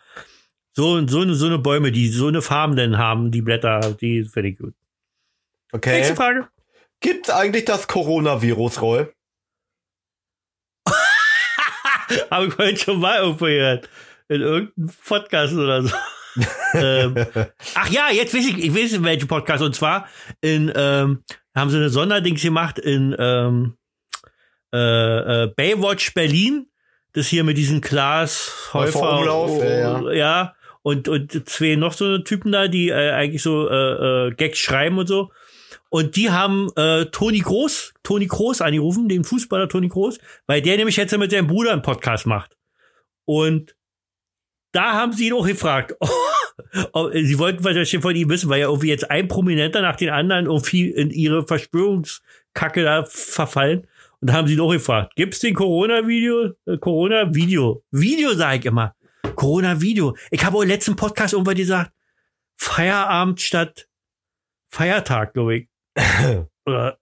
[0.72, 4.24] so, so, eine, so eine Bäume, die so eine Farben denn haben, die Blätter, die
[4.24, 4.74] finde ich gut.
[5.72, 5.96] Okay.
[5.98, 6.48] Nächste Frage.
[7.00, 9.06] Gibt's eigentlich das Coronavirus, Roy?
[12.30, 13.88] Habe ich heute schon mal irgendwo gehört.
[14.28, 15.94] In irgendeinem Podcast oder so.
[16.74, 17.14] ähm,
[17.74, 19.62] ach ja, jetzt weiß ich, ich weiß in welchem Podcast.
[19.62, 20.08] Und zwar
[20.40, 21.22] in, ähm,
[21.54, 23.76] haben sie eine Sonderdings gemacht in ähm,
[24.72, 26.66] äh, äh, Baywatch Berlin.
[27.12, 29.18] Das hier mit diesen Klaas Häufer Häufer.
[29.18, 30.54] Umlauf, oh, ja, ja.
[30.82, 34.98] Und, und zwei noch so Typen da, die äh, eigentlich so äh, äh, Gags schreiben
[34.98, 35.30] und so.
[35.94, 40.18] Und die haben äh, Toni Groß, Toni Groß angerufen, den Fußballer Toni Groß,
[40.48, 42.56] weil der nämlich jetzt mit seinem Bruder einen Podcast macht.
[43.26, 43.76] Und
[44.72, 45.94] da haben sie ihn auch gefragt.
[47.12, 50.46] sie wollten wahrscheinlich von ihm wissen, weil ja irgendwie jetzt ein Prominenter nach den anderen
[50.46, 53.86] irgendwie in ihre Verschwörungskacke da verfallen.
[54.20, 56.54] Und da haben sie ihn auch gefragt, gibt's den Corona-Video?
[56.66, 57.84] Äh, Corona-Video.
[57.92, 58.96] Video sage ich immer.
[59.36, 60.16] Corona-Video.
[60.32, 61.92] Ich habe auch im letzten Podcast irgendwann gesagt,
[62.56, 63.86] Feierabend statt
[64.70, 65.73] Feiertag, glaube ich.
[66.66, 66.96] War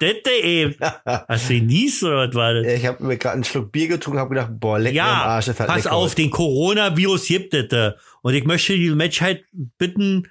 [0.00, 0.76] das denn eben?
[1.04, 2.66] Hast du genießt oder was war das?
[2.66, 5.24] Ich habe mir gerade einen Schluck Bier getrunken, habe gedacht, boah, leck mir am Ja,
[5.24, 5.46] Arsch.
[5.46, 5.92] Das pass lecker.
[5.92, 7.72] auf, den Coronavirus gibt es.
[7.72, 7.92] äh.
[8.22, 10.28] Und ich möchte die Menschheit bitten,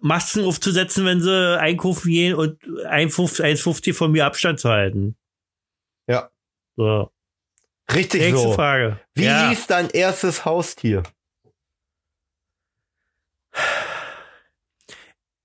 [0.00, 5.16] Masken aufzusetzen, wenn sie einkaufen gehen und 1,50 1,50 von mir Abstand zu halten.
[6.08, 6.30] Ja.
[6.76, 7.10] So,
[7.92, 8.52] Richtig nächste so.
[8.52, 9.00] Frage.
[9.14, 9.48] Wie ja.
[9.48, 11.02] hieß dein erstes Haustier?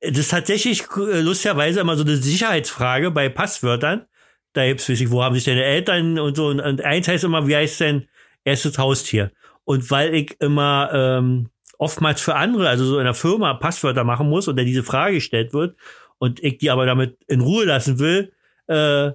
[0.06, 4.06] Das ist tatsächlich äh, lustigerweise immer so eine Sicherheitsfrage bei Passwörtern.
[4.52, 6.48] Da gibt's, weiß ich, wo haben sich deine Eltern und so.
[6.48, 8.08] Und, und eins heißt immer, wie heißt dein
[8.44, 9.32] erstes Haustier?
[9.64, 14.30] Und weil ich immer ähm, oftmals für andere, also so in der Firma, Passwörter machen
[14.30, 15.78] muss und dann diese Frage gestellt wird
[16.18, 18.34] und ich die aber damit in Ruhe lassen will,
[18.68, 19.12] äh,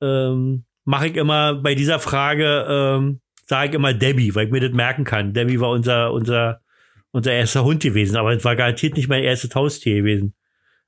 [0.00, 4.60] ähm, mache ich immer bei dieser Frage, ähm, sage ich immer Debbie, weil ich mir
[4.60, 5.34] das merken kann.
[5.34, 6.61] Debbie war unser, unser
[7.12, 10.34] unser erster Hund gewesen, aber es war garantiert nicht mein erstes Haustier gewesen.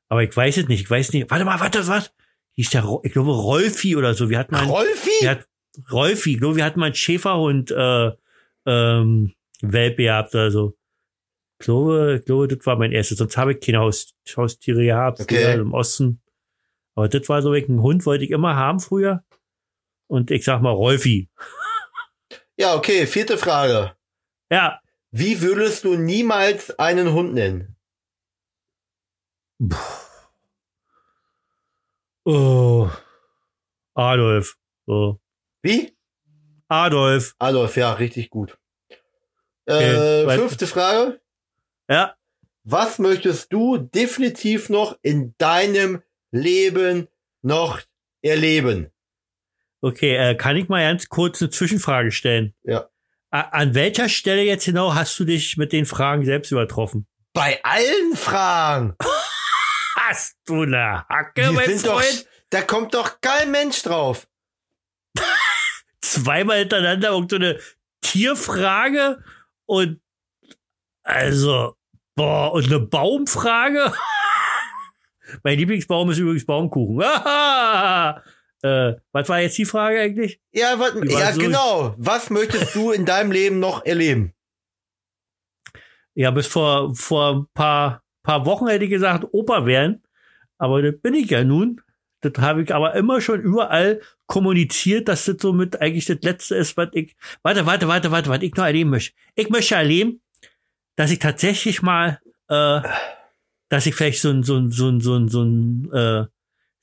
[0.08, 1.30] Aber ich weiß es nicht, ich weiß nicht.
[1.30, 2.12] Warte mal, warte, was?
[2.52, 4.30] Hieß der, ich glaube, Rolfi oder so.
[4.30, 5.10] Wir hatten mal, Rolfi?
[5.20, 5.46] wir hat,
[5.90, 8.10] Rolfi, ich glaube, wir hatten mal einen Schäferhund, äh,
[8.66, 10.76] ähm, Welpe gehabt oder so.
[11.58, 13.18] Ich glaube, ich glaube, das war mein erstes.
[13.18, 15.54] Sonst habe ich keine Haus, Haustiere gehabt, Okay.
[15.54, 16.20] im Osten.
[16.94, 19.24] Aber das war so, ein Hund wollte ich immer haben früher.
[20.06, 21.28] Und ich sag mal, Rolfi.
[22.56, 23.96] Ja, okay, vierte Frage.
[24.50, 24.80] Ja,
[25.16, 27.76] Wie würdest du niemals einen Hund nennen?
[32.24, 32.90] oh,
[33.94, 34.56] Adolf.
[34.86, 35.20] So.
[35.62, 35.96] Wie?
[36.66, 37.36] Adolf.
[37.38, 38.58] Adolf, ja, richtig gut.
[39.66, 41.20] Äh, Okay, fünfte Frage.
[41.88, 42.16] Ja.
[42.64, 46.02] Was möchtest du definitiv noch in deinem
[46.32, 47.06] Leben
[47.40, 47.80] noch
[48.20, 48.90] erleben?
[49.80, 52.52] Okay, äh, kann ich mal ganz kurz eine Zwischenfrage stellen?
[52.64, 52.88] Ja.
[53.34, 57.08] An welcher Stelle jetzt genau hast du dich mit den Fragen selbst übertroffen?
[57.32, 58.94] Bei allen Fragen.
[59.96, 62.28] Hast du eine Hacke, Die mein sind doch, Freund?
[62.50, 64.28] da kommt doch kein Mensch drauf.
[66.00, 67.58] Zweimal hintereinander irgend so eine
[68.02, 69.24] Tierfrage
[69.66, 70.00] und
[71.02, 71.74] also,
[72.14, 73.92] boah, und eine Baumfrage?
[75.42, 77.00] mein Lieblingsbaum ist übrigens Baumkuchen.
[78.64, 80.40] äh, was war jetzt die Frage eigentlich?
[80.52, 81.94] Ja, was, ja so- genau.
[81.98, 84.32] Was möchtest du in deinem Leben noch erleben?
[86.14, 90.02] Ja, bis vor, vor ein paar, paar Wochen hätte ich gesagt, Opa werden.
[90.58, 91.80] Aber das bin ich ja nun.
[92.20, 96.76] Das habe ich aber immer schon überall kommuniziert, dass das somit eigentlich das Letzte ist,
[96.78, 97.14] was ich.
[97.42, 99.12] Warte, warte, warte, warte, was ich noch erleben möchte.
[99.34, 100.22] Ich möchte erleben,
[100.96, 102.80] dass ich tatsächlich mal, äh,
[103.68, 106.24] dass ich vielleicht so ein, so ein, so ein, so ein, so ein äh,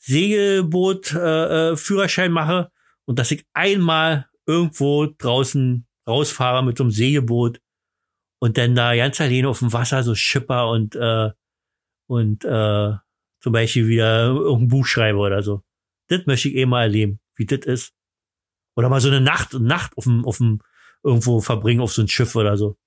[0.01, 2.71] Segelboot äh, äh, mache
[3.05, 7.61] und dass ich einmal irgendwo draußen rausfahre mit so einem Segelboot
[8.39, 11.29] und dann da ganz alleine auf dem Wasser so schipper und äh,
[12.07, 12.93] und äh,
[13.39, 15.63] zum Beispiel wieder irgendein Buch schreibe oder so.
[16.07, 17.93] Das möchte ich eh mal erleben, wie das ist.
[18.75, 20.61] Oder mal so eine Nacht, Nacht auf dem, auf dem
[21.03, 22.77] irgendwo verbringen auf so ein Schiff oder so.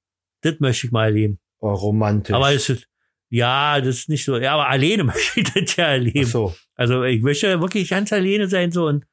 [0.42, 1.40] Das möchte ich mal erleben.
[1.60, 2.34] Oh, romantisch.
[2.34, 2.88] Aber es ist,
[3.34, 6.24] ja, das ist nicht so, ja, aber alleine möchte ich das ja Ach erleben.
[6.26, 6.54] so.
[6.76, 9.06] Also ich möchte wirklich ganz alleine sein so und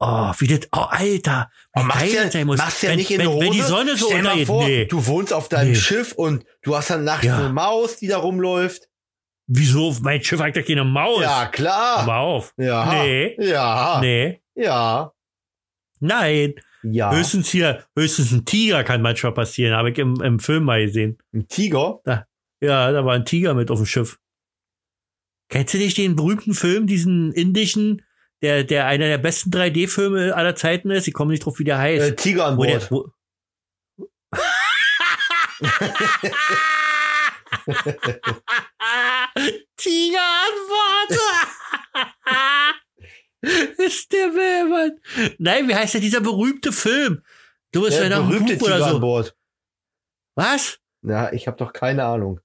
[0.00, 2.58] oh, wie das, oh Alter, wie Oh, machst ja, sein muss.
[2.58, 3.44] machst ja wenn, nicht in wenn, der Hose.
[3.46, 4.84] wenn die Sonne so Stell mal vor, Nee.
[4.86, 5.74] du wohnst auf deinem Nee.
[5.76, 7.38] Schiff und du hast dann nachts Ja.
[7.38, 8.88] eine Maus, die da rumläuft.
[9.48, 9.96] Wieso?
[10.02, 11.22] Mein Schiff hat doch keine Maus.
[11.22, 12.06] Ja, Hör klar.
[12.06, 12.52] mal auf.
[12.58, 12.92] Ja.
[13.02, 13.34] Nee.
[13.40, 13.98] Ja.
[14.00, 14.40] Nee.
[14.54, 15.12] Ja.
[16.00, 16.54] Nein.
[16.82, 17.10] Ja.
[17.12, 19.74] Höchstens hier, höchstens ein Tiger kann manchmal passieren.
[19.74, 21.18] Habe ich im, im Film mal gesehen.
[21.34, 22.00] Ein Tiger?
[22.60, 24.18] Ja, da war ein Tiger mit auf dem Schiff.
[25.48, 28.02] Kennst du nicht den berühmten Film, diesen indischen,
[28.42, 31.08] der, der einer der besten 3D-Filme aller Zeiten ist?
[31.08, 32.10] Ich komme nicht drauf, wie der heißt.
[32.10, 32.90] Äh, Tiger an wo der, Bord.
[32.90, 33.12] wo
[39.76, 41.18] Tiger Antwort.
[43.78, 44.28] ist der
[44.64, 44.98] Mann.
[45.38, 47.22] Nein, wie heißt der dieser berühmte Film?
[47.72, 49.00] Du bist ja Der noch ein berühmte Tiger oder an so.
[49.00, 49.36] Bord.
[50.36, 50.78] Was?
[51.02, 52.40] Ja, ich habe doch keine Ahnung.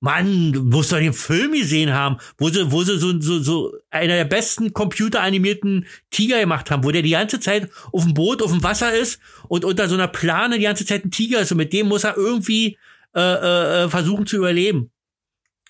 [0.00, 3.72] Mann, du musst doch den Film gesehen haben, wo sie, wo sie so, so, so
[3.90, 8.40] einer der besten computeranimierten Tiger gemacht haben, wo der die ganze Zeit auf dem Boot,
[8.42, 9.18] auf dem Wasser ist
[9.48, 12.04] und unter so einer Plane die ganze Zeit ein Tiger ist und mit dem muss
[12.04, 12.78] er irgendwie
[13.16, 14.90] äh, äh, äh, versuchen zu überleben.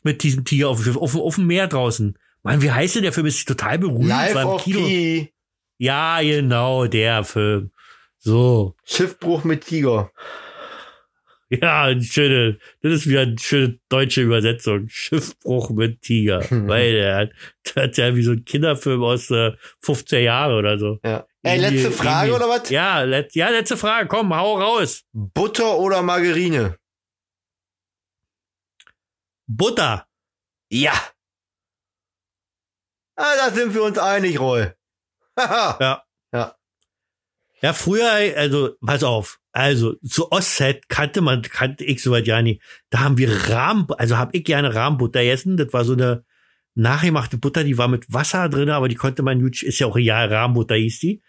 [0.03, 2.19] Mit diesem Tiger auf dem Schiff, auf, dem- auf dem Meer draußen.
[2.43, 3.27] Mann, wie heißt denn der Film?
[3.27, 4.07] Ist total berühmt.
[4.09, 4.81] Life war im of Kino.
[4.81, 5.33] Pi.
[5.79, 7.71] Ja, genau, der Film.
[8.19, 8.75] So.
[8.85, 10.11] Schiffbruch mit Tiger.
[11.51, 14.87] Ja, eine schöne, das ist wieder eine schöne deutsche Übersetzung.
[14.89, 16.45] Schiffbruch mit Tiger.
[16.51, 17.31] Weil der hat,
[17.75, 20.99] der hat ja wie so ein Kinderfilm aus äh, 15 Jahre oder so.
[21.03, 21.27] Ja.
[21.43, 22.69] Ey, letzte Frage oder was?
[22.69, 24.09] Ja, let, ja, letzte Frage.
[24.09, 25.05] Komm, hau raus.
[25.13, 26.77] Butter oder Margarine?
[29.47, 30.07] Butter.
[30.71, 30.93] Ja.
[33.17, 34.71] Ah, da sind wir uns einig, Roy.
[35.39, 36.05] Haha.
[37.63, 39.39] Ja, früher, also, pass auf.
[39.53, 42.63] Also, zu Ostzeit kannte man, kannte ich soweit ja nicht.
[42.91, 45.57] Da haben wir Rahm, also hab ich gerne Rahmbutter gegessen.
[45.57, 46.25] Das war so eine
[46.75, 49.97] nachgemachte Butter, die war mit Wasser drin, aber die konnte man, gut- ist ja auch
[49.97, 51.23] real, Rahmbutter hieß die.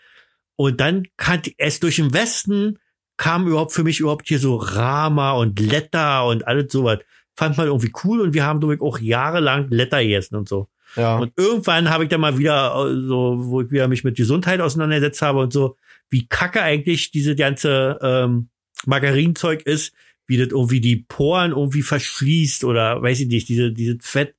[0.56, 2.78] Und dann kannte es durch den Westen
[3.18, 7.00] kam überhaupt für mich überhaupt hier so Rama und Letter und alles sowas.
[7.36, 10.68] Fand man irgendwie cool und wir haben ich auch jahrelang Letter gegessen und so.
[10.96, 11.18] Ja.
[11.18, 14.62] Und irgendwann habe ich dann mal wieder äh, so, wo ich wieder mich mit Gesundheit
[14.62, 15.76] auseinandergesetzt habe und so,
[16.10, 18.50] wie kacke eigentlich diese ganze ähm,
[18.86, 19.94] Margarinzeug ist,
[20.28, 24.36] wie das irgendwie die Poren irgendwie verschließt oder weiß ich nicht, diese, dieses Fett,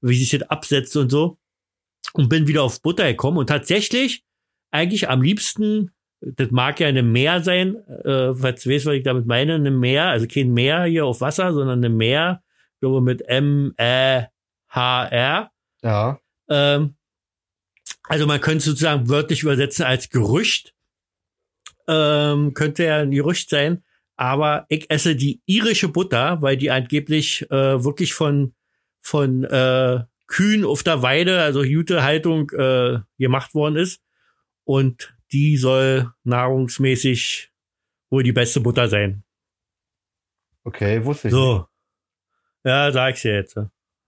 [0.00, 1.38] wie sich das absetzt und so.
[2.12, 4.24] Und bin wieder auf Butter gekommen und tatsächlich
[4.70, 9.02] eigentlich am liebsten, das mag ja eine Meer sein, äh, falls du weißt, was ich
[9.02, 12.42] damit meine, eine Meer, also kein Meer hier auf Wasser, sondern eine Meer,
[12.74, 14.30] ich glaube mit M-E-H-R.
[15.82, 16.20] Ja.
[16.48, 16.94] Ähm,
[18.04, 20.74] also man könnte sozusagen wörtlich übersetzen als Gerücht.
[21.90, 23.82] Ähm, könnte ja ein Gerücht sein.
[24.16, 28.54] Aber ich esse die irische Butter, weil die angeblich äh, wirklich von,
[29.00, 34.02] von äh, Kühen auf der Weide, also gute Haltung, äh, gemacht worden ist.
[34.64, 37.50] Und die soll nahrungsmäßig
[38.10, 39.24] wohl die beste Butter sein.
[40.64, 41.34] Okay, wusste ich.
[41.34, 41.40] nicht.
[41.42, 41.66] So.
[42.64, 43.56] Ja, sag ich's dir jetzt.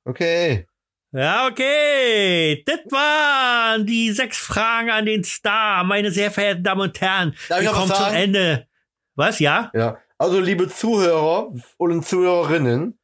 [0.05, 0.67] Okay.
[1.13, 2.63] Ja, okay.
[2.67, 7.35] Das waren die sechs Fragen an den Star, meine sehr verehrten Damen und Herren.
[7.49, 8.15] Darf ich Wir kommen zum?
[8.15, 8.67] Ende.
[9.15, 9.71] Was, ja?
[9.75, 9.99] Ja.
[10.17, 12.99] Also, liebe Zuhörer und Zuhörerinnen,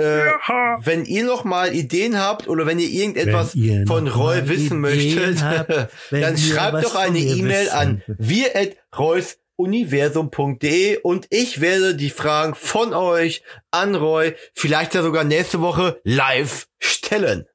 [0.00, 0.78] äh, Ja.
[0.82, 4.82] wenn ihr noch mal Ideen habt oder wenn ihr irgendetwas Wenn ihr von Roy wissen
[4.84, 5.68] Ideen möchtet, habt,
[6.10, 13.42] dann schreibt doch eine E-Mail an wissen reusuniversum.de und ich werde die Fragen von euch
[13.70, 17.46] an Roy vielleicht ja sogar nächste Woche live stellen.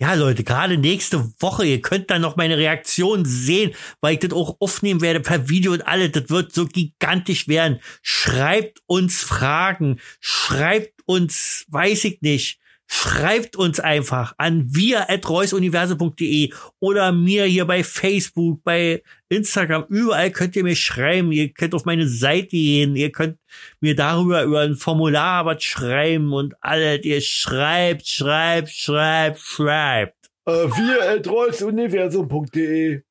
[0.00, 4.32] Ja, Leute, gerade nächste Woche, ihr könnt dann noch meine Reaktion sehen, weil ich das
[4.32, 6.12] auch aufnehmen werde per Video und alles.
[6.12, 7.80] Das wird so gigantisch werden.
[8.00, 12.60] Schreibt uns Fragen, schreibt uns, weiß ich nicht,
[12.90, 20.30] schreibt uns einfach an wir at reusuniversum.de oder mir hier bei Facebook, bei Instagram, überall
[20.30, 21.30] könnt ihr mir schreiben.
[21.30, 23.38] Ihr könnt auf meine Seite gehen, ihr könnt
[23.80, 27.04] mir darüber über ein Formular was schreiben und alles.
[27.04, 30.30] Ihr schreibt, schreibt, schreibt, schreibt.
[30.46, 33.02] Äh, wir at reusuniversum.de.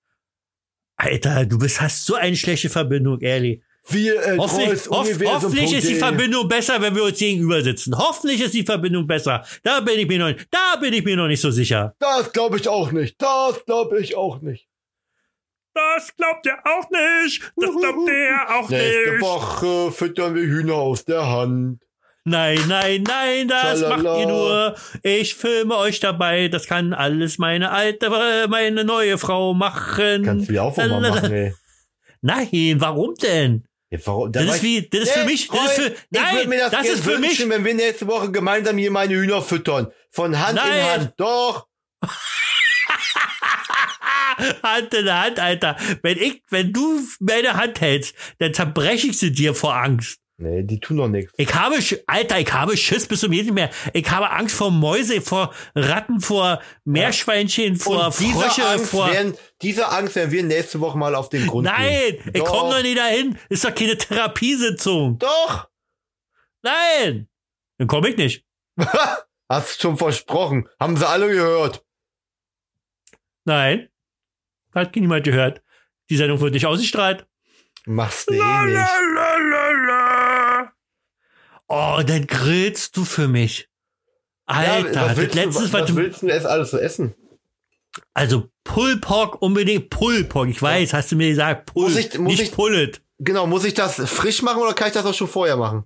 [0.98, 3.62] Alter, du bist, hast so eine schlechte Verbindung, ehrlich.
[3.90, 7.98] Wir at Hoffentlich, hoff, hoffentlich ist die Verbindung besser, wenn wir uns gegenüber sitzen.
[7.98, 9.46] Hoffentlich ist die Verbindung besser.
[9.64, 11.96] Da bin ich mir noch, da bin ich mir noch nicht so sicher.
[12.00, 13.22] Das glaube ich auch nicht.
[13.22, 14.68] Das glaube ich auch nicht.
[15.74, 17.52] Das glaubt ihr auch nicht.
[17.56, 19.22] Das glaubt ihr auch Nächste nicht.
[19.22, 21.82] Woche füttern wir Hühner aus der Hand.
[22.26, 24.04] Nein, nein, nein, das Schalala.
[24.04, 24.76] macht ihr nur.
[25.04, 26.48] Ich filme euch dabei.
[26.48, 30.24] Das kann alles meine alte, äh, meine neue Frau machen.
[30.26, 31.54] Kannst du ja auch mal machen, ey.
[32.22, 33.67] Nein, warum denn?
[33.90, 34.32] Ja, warum?
[34.32, 36.88] Das Da ist weiß- wie, das ist für mich, das ist für, nein, das, das
[36.88, 39.92] ist für mich, wenn wir nächste Woche gemeinsam hier meine Hühner füttern.
[40.12, 40.84] Von Hand in Nein.
[40.84, 41.14] Hand.
[41.18, 41.68] Doch.
[44.64, 45.78] Hand in Hand, Alter.
[46.04, 50.20] Wenn ich, wenn du meine Hand hältst, dann zerbreche ich sie dir vor Angst.
[50.40, 51.34] Nee, die tun doch nichts.
[51.38, 53.72] Ich habe, Alter, ich habe Schiss bis zum jeden mehr.
[53.94, 59.12] Ich habe Angst vor Mäuse, vor Ratten, vor Meerschweinchen, vor Und diese Frösche, Angst, vor.
[59.12, 62.32] werden, diese Angst werden wir nächste Woche mal auf den Grund Nein, gehen.
[62.36, 62.52] ich Doch.
[62.52, 63.36] komme noch nie dahin.
[63.50, 65.18] Ist doch keine Therapiesitzung.
[65.18, 65.70] Doch.
[66.62, 67.28] Nein.
[67.80, 68.46] Dann komme ich nicht.
[69.50, 70.70] Hast schon versprochen.
[70.80, 71.84] Haben sie alle gehört.
[73.46, 73.90] Nein.
[74.76, 75.64] Hat niemand gehört.
[76.12, 77.26] Die Sendung wird nicht ausgestrahlt.
[77.86, 78.44] Machst du eh nicht.
[78.44, 79.27] la, la, la.
[81.68, 83.68] Oh, dann grillst du für mich.
[84.46, 87.14] Alter, was das willst, du, was, was willst du erst alles zu essen?
[88.14, 92.18] also Pulled Pork unbedingt, Pulled Pork, ich weiß, hast du mir gesagt, Pull, Muss ich-
[92.18, 93.02] muss nicht ich- Pullet.
[93.20, 95.84] Genau, muss ich das frisch machen oder kann ich das auch schon vorher machen?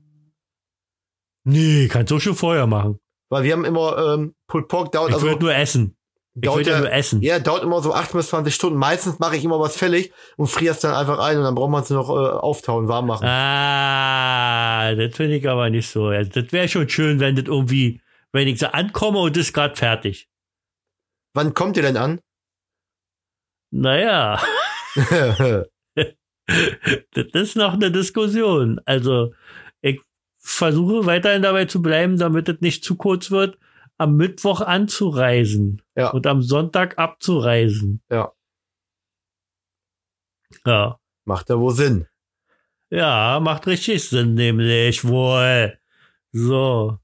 [1.46, 3.00] Nee, kannst du schon vorher machen.
[3.30, 5.96] Weil wir haben immer ähm, Pulled Pork dauert Ich also würde nur essen.
[6.34, 7.22] Ich dauert würde ja nur essen.
[7.22, 8.80] ja dauert immer so 8 bis 20 Stunden.
[8.80, 11.72] Meistens mache ich immer was fällig und friere es dann einfach ein und dann braucht
[11.72, 13.28] man es noch äh, auftauen, warm machen.
[13.28, 16.06] Ah, das finde ich aber nicht so.
[16.06, 18.02] Also, das wäre schon schön, wenn das irgendwie,
[18.32, 20.30] wenn ich so ankomme und das ist gerade fertig.
[21.34, 22.22] Wann kommt ihr denn an?
[23.74, 24.42] Naja,
[24.96, 25.68] das
[27.34, 28.80] ist noch eine Diskussion.
[28.86, 29.34] Also,
[29.82, 30.02] ich
[30.40, 33.58] versuche weiterhin dabei zu bleiben, damit es nicht zu kurz wird,
[34.02, 36.10] am Mittwoch anzureisen Ja.
[36.10, 38.02] und am Sonntag abzureisen.
[38.10, 38.32] Ja.
[40.66, 41.00] Ja.
[41.26, 42.08] Macht ja wohl Sinn.
[42.90, 45.78] Ja, macht richtig Sinn, nämlich wohl.
[46.32, 46.98] So.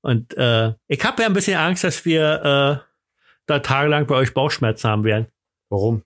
[0.00, 2.90] Und äh, ich habe ja ein bisschen Angst, dass wir äh,
[3.46, 5.26] da tagelang bei euch Bauchschmerzen haben werden.
[5.68, 6.04] Warum?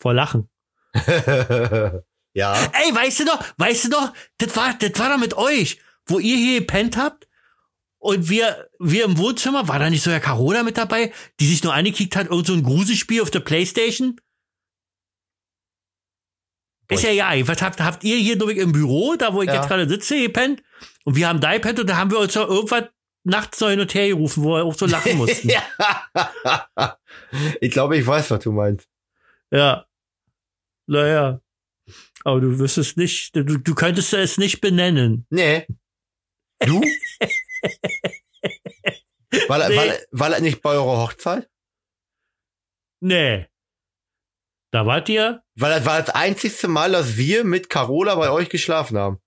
[0.00, 0.48] Vor Lachen.
[0.94, 2.54] ja.
[2.54, 6.20] Ey, weißt du doch, weißt du doch, das war, das war doch mit euch, wo
[6.20, 7.27] ihr hier gepennt habt
[7.98, 11.62] und wir, wir im Wohnzimmer, war da nicht so Herr Carola mit dabei, die sich
[11.64, 14.20] nur angekickt hat, irgend so ein Gruselspiel auf der Playstation?
[16.90, 19.56] Ist ja ja, was habt, habt ihr hier durch im Büro, da wo ich Ja.
[19.56, 20.62] jetzt gerade sitze, gepennt?
[21.04, 22.84] Und wir haben da gepennt und da haben wir uns doch irgendwas
[23.24, 25.50] nachts noch hin und her gerufen, wo wir auch so lachen mussten.
[25.50, 25.62] ja.
[27.60, 28.88] ich glaube, ich weiß, was du meinst.
[29.50, 29.86] Ja.
[30.86, 31.40] Naja.
[32.24, 35.26] Aber du wirst es nicht, du, du könntest es nicht benennen.
[35.28, 35.66] Nee.
[36.60, 36.80] Du?
[39.48, 39.76] War, Nee.
[39.76, 41.48] war, war das nicht bei eurer Hochzeit?
[43.00, 43.46] Nee.
[44.72, 45.42] Da wart ihr?
[45.54, 49.18] Weil das war das einzigste Mal, dass wir mit Carola bei euch geschlafen haben.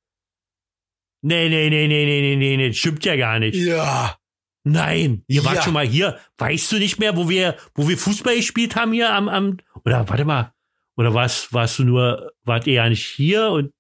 [1.24, 3.56] Nee, nee, nee, nee, nee, nee, nee, nee, stimmt ja gar nicht.
[3.56, 4.18] Ja.
[4.64, 5.62] Nein, ihr wart Ja.
[5.64, 6.20] schon mal hier.
[6.38, 10.08] Weißt du nicht mehr, wo wir, wo wir Fußball gespielt haben hier am, am, oder
[10.08, 10.54] warte mal,
[10.98, 13.74] oder warst, warst du nur, wart ihr ja nicht hier und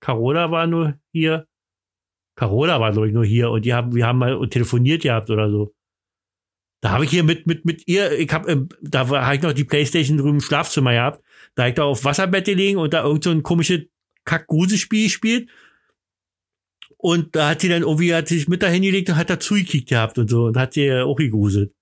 [0.00, 1.46] Carola war nur hier?
[2.34, 5.50] Carola war, glaube ich, nur hier und die haben, wir haben mal telefoniert gehabt oder
[5.50, 5.74] so.
[6.80, 9.42] Da habe ich hier mit, mit, mit ihr, ich hab, ähm, da war, hab ich
[9.42, 11.22] noch die Playstation drüben im Schlafzimmer gehabt.
[11.54, 13.82] Da hab ich da auf Wasserbett gelegen und da irgend so ein komisches
[14.24, 15.48] Kack-Gruselspiel gespielt.
[16.96, 19.38] Und da hat sie dann irgendwie, hat sie sich mit dahin gelegt und hat da
[19.38, 21.72] zugekickt gehabt und so und hat sie auch gegruselt.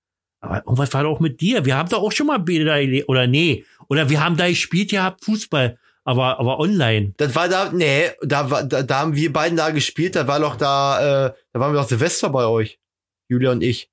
[0.41, 1.65] Aber irgendwas war doch auch mit dir.
[1.65, 3.65] Wir haben doch auch schon mal beide da gele- oder nee.
[3.89, 5.79] Oder wir haben da gespielt gehabt, Fußball.
[6.05, 7.13] Aber, aber online.
[7.19, 10.41] Das war da, nee, da, war, da, da haben wir beiden da gespielt, da war
[10.41, 12.79] doch da, äh, da waren wir doch Silvester bei euch.
[13.29, 13.91] Julia und ich.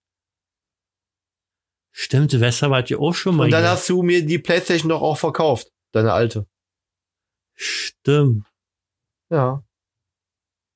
[1.91, 3.71] Stimmt, Silvester wart ihr auch schon mal Und dann hier.
[3.71, 5.71] hast du mir die Playstation doch auch verkauft.
[5.91, 6.47] Deine alte.
[7.55, 8.45] Stimmt.
[9.29, 9.63] Ja.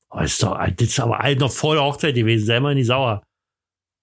[0.10, 2.46] Oh, das ist doch, das ist aber halt noch vor der Hochzeit gewesen.
[2.46, 3.24] Sei mal nicht sauer.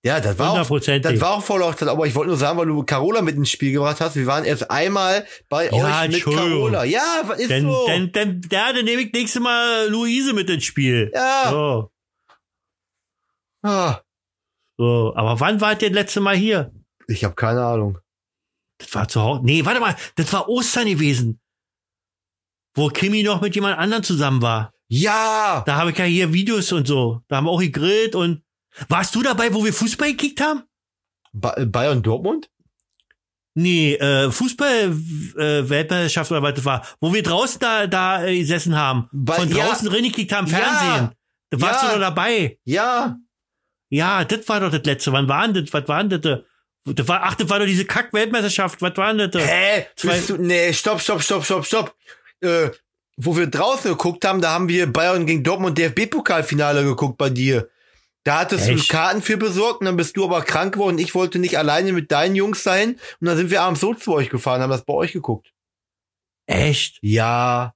[0.05, 2.67] Ja, das war auch, das war auch voll Hochzeit, aber ich wollte nur sagen, weil
[2.67, 6.23] du Carola mit ins Spiel gebracht hast, wir waren erst einmal bei Ja, euch mit.
[6.25, 6.85] Carola.
[6.85, 7.85] Ja, ist Dann, so.
[7.89, 11.11] dann, dann, ja, dann nehme ich nächstes Mal Luise mit ins Spiel.
[11.13, 11.51] ja.
[11.51, 11.91] So,
[13.63, 14.01] Ah,
[14.77, 15.13] so.
[15.17, 16.73] Aber wann wart ihr das letzte Mal hier?
[17.09, 17.99] ich habe keine Ahnung.
[18.79, 19.41] Das war zu Hause.
[19.45, 21.41] Nee, warte mal, das war Ostern gewesen.
[22.77, 24.73] Wo Kimi noch mit jemand anderem zusammen war.
[24.87, 27.21] Ja, Da habe ich ja hier Videos und so.
[27.27, 28.43] Da haben wir auch gegrillt und.
[28.89, 30.63] Warst du dabei, wo wir Fußball gekickt haben?
[31.33, 32.49] ba äh, Bayern Dortmund?
[33.55, 36.87] Nee, äh, Fußball-Weltmeisterschaft oder was das war.
[37.01, 39.09] Wo wir draußen da, da äh, gesessen haben.
[39.13, 39.67] Bei- Von ja.
[39.67, 40.59] draußen reingekickt haben, Ja.
[40.59, 41.11] Fernsehen.
[41.51, 41.89] Da warst Ja.
[41.89, 42.59] du doch dabei.
[42.65, 43.17] Ja,
[43.91, 45.13] Ja, das war doch das letzte.
[45.13, 45.73] Wann waren das?
[45.73, 46.21] Was waren das?
[46.21, 48.81] Das war, ach, das war doch diese Kack-Weltmeisterschaft.
[48.83, 49.35] Was waren das?
[49.35, 49.87] Hä?
[50.03, 51.95] Bist du, nee, stopp, stopp, stopp, stopp, stopp.
[52.43, 52.69] Äh,
[53.17, 57.69] wo wir draußen geguckt haben, da haben wir Bayern gegen Dortmund DFB-Pokalfinale geguckt bei dir.
[58.25, 58.91] Da hattest Echt?
[58.91, 60.99] du Karten für besorgt und dann bist du aber krank geworden.
[60.99, 64.13] Ich wollte nicht alleine mit deinen Jungs sein und dann sind wir abends so zu
[64.13, 65.53] euch gefahren, haben das bei euch geguckt.
[66.47, 66.99] Echt?
[67.03, 67.75] Ja,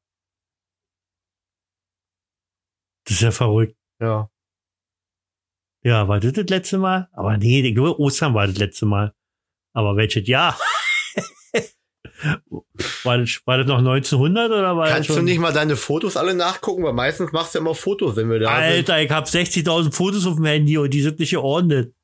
[3.04, 3.76] Das ist ja verrückt.
[4.00, 4.28] ja.
[5.84, 7.08] Ja, war das das letzte Mal?
[7.12, 9.12] Aber nee, ich glaube, Ostern war das letzte Mal.
[9.74, 10.56] Aber welches Jahr?
[13.04, 16.16] War, das, war das noch 1900 oder war das Kannst du nicht mal deine Fotos
[16.16, 18.64] alle nachgucken, weil meistens machst du immer Fotos, wenn wir da sind.
[18.64, 21.94] Alter, ich hab 60.000 Fotos auf dem Handy und die sind nicht geordnet.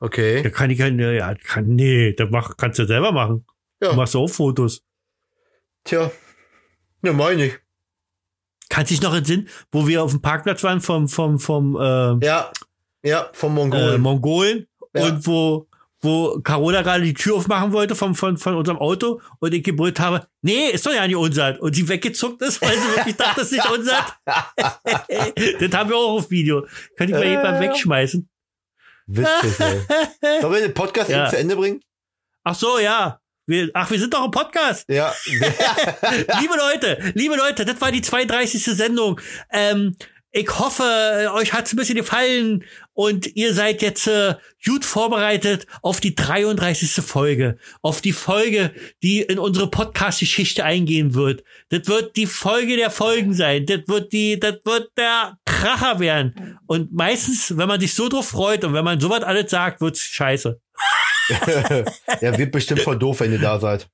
[0.00, 0.50] Da Okay.
[0.50, 3.46] kann ich keine, ja, kann, nee, das mach, kannst du selber machen.
[3.80, 3.90] Ja.
[3.90, 4.82] Du machst auch Fotos.
[5.84, 6.10] Tja.
[7.02, 7.58] Ja, meine ich.
[8.68, 12.50] Kannst dich noch entsinnen, wo wir auf dem Parkplatz waren vom, vom, vom, äh, Ja.
[13.02, 14.00] Ja, vom äh, Mongolen.
[14.00, 15.04] Mongolen Ja.
[15.06, 15.68] und wo,
[16.04, 19.98] wo Carola gerade die Tür aufmachen wollte vom, von, von unserem Auto und ich gebrüllt
[19.98, 21.60] habe, nee, ist doch ja nicht unser.
[21.60, 24.06] Und sie weggezuckt ist, weil sie wirklich dachte, das ist nicht unser.
[24.26, 26.66] das haben wir auch auf Video.
[26.96, 27.30] Kann ich mal Äh.
[27.30, 28.28] jemand wegschmeißen.
[29.06, 29.80] Witzig, ey.
[30.40, 31.28] Sollen wir den Podcast Ja.
[31.28, 31.80] zu Ende bringen?
[32.44, 33.18] Ach so, ja.
[33.46, 34.86] Wir, ach, wir sind doch im Podcast.
[34.88, 35.12] Ja.
[35.26, 38.64] liebe Leute, liebe Leute, das war die 32.
[38.64, 39.20] Sendung.
[39.50, 39.96] Ähm,
[40.30, 42.64] ich hoffe, euch hat's ein bisschen gefallen
[42.94, 44.34] und ihr seid jetzt äh,
[44.64, 47.04] gut vorbereitet auf die 33.
[47.04, 47.58] Folge.
[47.82, 48.72] Auf die Folge,
[49.02, 51.44] die in unsere Podcast-Geschichte eingehen wird.
[51.68, 53.66] Das wird die Folge der Folgen sein.
[53.66, 56.58] Das wird die, das wird der Kracher werden.
[56.66, 60.00] Und meistens, wenn man sich so drauf freut und wenn man sowas alles sagt, wird's
[60.00, 60.60] scheiße.
[62.20, 63.88] ja, wird bestimmt voll doof, wenn ihr da seid.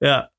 [0.00, 0.31] Ja.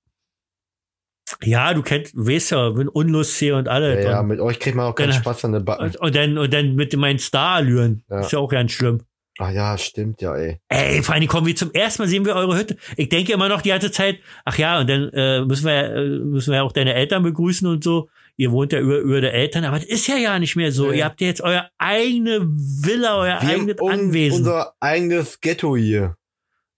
[1.41, 4.05] Ja, du kennst, weißt ja, bin unlustig und Ja, alles.
[4.05, 5.19] ja, und, mit euch kriegt man auch keinen Genau.
[5.21, 5.83] Spaß an den Backen.
[5.85, 8.03] und, und dann, und dann mit meinen Star-Allüren.
[8.09, 8.19] Ja.
[8.21, 9.01] Ist ja auch ganz schlimm.
[9.39, 10.59] Ah ja, stimmt ja, ey.
[10.69, 12.77] Ey, vor allem kommen wir zum ersten Mal, sehen wir eure Hütte.
[12.97, 16.19] Ich denke immer noch die ganze Zeit, ach ja, und dann äh, müssen wir äh,
[16.19, 18.09] müssen wir ja auch deine Eltern begrüßen und so.
[18.37, 20.91] Ihr wohnt ja über, über der Eltern, aber das ist ja ja nicht mehr so.
[20.91, 20.99] Nee.
[20.99, 24.37] Ihr habt ja jetzt euer eigene Villa, euer Wir eigenes haben un Anwesen.
[24.39, 26.15] unser eigenes Ghetto hier.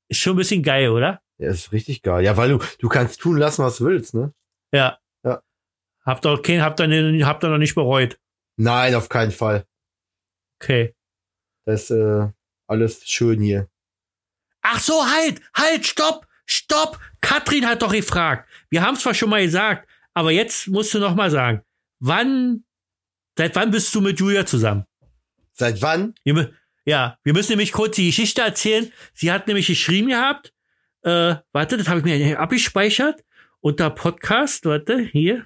[0.07, 1.19] ist schon ein bisschen geil, oder?
[1.37, 2.23] Ja, ist richtig geil.
[2.23, 4.33] Ja, weil du, du kannst tun lassen, was du willst, ne?
[4.73, 4.99] Ja.
[5.23, 5.41] Ja.
[6.05, 8.19] Habt ihr, kein, habt ihr, habt ihr noch nicht bereut.
[8.57, 9.65] Nein, auf keinen Fall.
[10.61, 10.95] Okay.
[11.65, 12.29] Das ist äh,
[12.67, 13.69] alles schön hier.
[14.61, 16.99] Ach so, halt, halt, stopp, stopp.
[17.21, 18.49] Katrin hat doch gefragt.
[18.69, 21.61] Wir haben zwar schon mal gesagt, aber jetzt musst du noch mal sagen,
[21.99, 22.63] wann,
[23.37, 24.85] seit wann bist du mit Julia zusammen?
[25.53, 26.15] Seit wann?
[26.85, 28.91] Ja, wir müssen nämlich kurz die Geschichte erzählen.
[29.13, 30.53] Sie hat nämlich geschrieben gehabt,
[31.05, 33.23] äh, warte, das habe ich mir abgespeichert,
[33.61, 35.45] unter Podcast, warte, hier.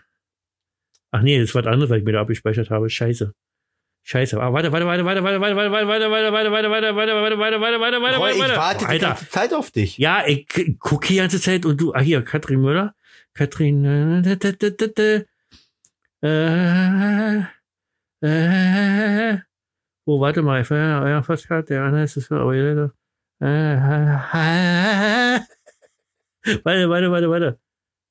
[1.11, 2.89] Ach nee, das ist was anderes, was ich mir da abgespeichert habe.
[2.89, 3.33] Scheiße.
[4.03, 4.41] Scheiße.
[4.41, 7.39] Ah, warte, warte, warte, warte, warte, warte, warte, warte, warte, warte, warte, warte, warte, warte,
[7.39, 8.55] warte, warte, warte, warte, Roy, warte, ich warte.
[8.57, 9.07] warte die Alter.
[9.07, 9.97] ganze Zeit auf dich.
[9.97, 10.47] Ja, ich
[10.79, 12.95] gucke die ganze Zeit und du, ah hier, Katrin Müller.
[13.33, 15.21] Katrin, äh, da, da, da, da, da.
[18.21, 19.37] äh, äh,
[20.05, 22.91] oh, warte mal, ich war ja fast gerade, der andere ist es, aber ja,
[23.41, 25.45] warte,
[26.63, 27.59] warte, warte, warte,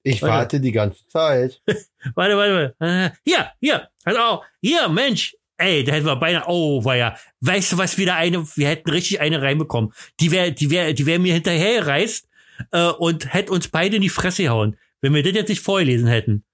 [0.02, 0.34] Ich Warte.
[0.34, 1.60] warte die ganze Zeit.
[2.14, 6.82] warte, warte, warte, hier, hier, also auch, hier, Mensch, ey, da hätten wir beinahe, oh,
[6.84, 9.92] war ja, weißt du was, wieder eine, wir hätten richtig eine reinbekommen.
[10.20, 12.28] Die wäre, die wäre, die wäre mir hinterher gereist,
[12.72, 16.08] äh, und hätte uns beide in die Fresse gehauen, wenn wir das jetzt nicht vorgelesen
[16.08, 16.44] hätten.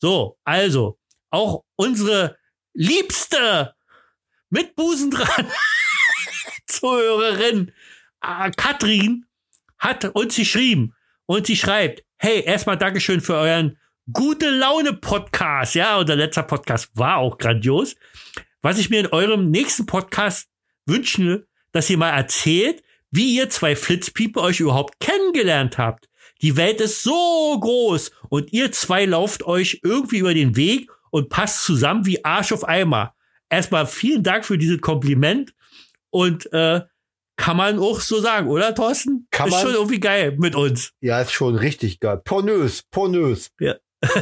[0.00, 0.98] So, also,
[1.30, 2.36] auch unsere
[2.74, 3.74] liebste
[4.50, 5.50] mit Busen dran
[6.66, 7.72] Zuhörerin
[8.20, 9.26] Katrin
[9.78, 10.94] hat uns geschrieben
[11.26, 13.78] Und sie schreibt, hey, erstmal Dankeschön für euren
[14.12, 15.74] gute Laune Podcast.
[15.74, 17.94] Ja, unser letzter Podcast war auch grandios.
[18.62, 20.48] Was ich mir in eurem nächsten Podcast
[20.86, 26.08] wünsche, dass ihr mal erzählt, wie ihr zwei Flitzpiepe euch überhaupt kennengelernt habt.
[26.42, 31.28] Die Welt ist so groß und ihr zwei lauft euch irgendwie über den Weg und
[31.28, 33.14] passt zusammen wie Arsch auf Eimer.
[33.48, 35.54] Erstmal vielen Dank für dieses Kompliment
[36.10, 36.82] und äh,
[37.38, 39.26] kann man auch so sagen, oder Thorsten?
[39.30, 39.62] Kann ist man.
[39.62, 40.92] schon irgendwie geil mit uns.
[41.00, 42.20] Ja, ist schon richtig geil.
[42.22, 43.50] Pornös, pornös.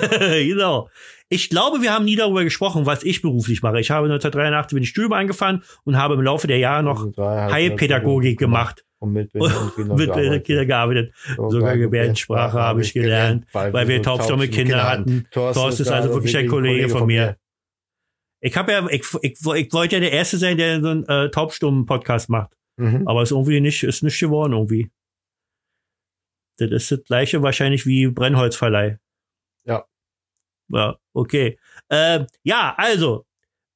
[0.09, 0.89] genau.
[1.29, 3.81] Ich glaube, wir haben nie darüber gesprochen, was ich beruflich mache.
[3.81, 8.39] Ich habe 1983 bin ich Studium angefangen und habe im Laufe der Jahre noch Heilpädagogik
[8.39, 8.85] gemacht.
[8.99, 11.15] Und mit, mit, mit Kindern gearbeitet.
[11.37, 15.27] Sogar Gebärdensprache habe ich gelernt, weil wir taubstumme Kinder hatten.
[15.31, 17.37] Thorsten ist also wirklich ein Kollege von mir.
[18.41, 21.31] Ich habe ja, ich, ich, ich wollte ja der Erste sein, der so einen äh,
[21.31, 22.56] taubstummen Podcast macht.
[22.77, 23.07] Mhm.
[23.09, 24.91] Aber ist irgendwie nicht, ist nicht geworden irgendwie.
[26.59, 28.99] Das ist das gleiche wahrscheinlich wie Brennholzverleih.
[29.65, 29.87] Ja.
[30.69, 31.59] Ja, okay.
[31.91, 33.27] Ähm, ja, also,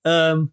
[0.05, 0.53] ähm,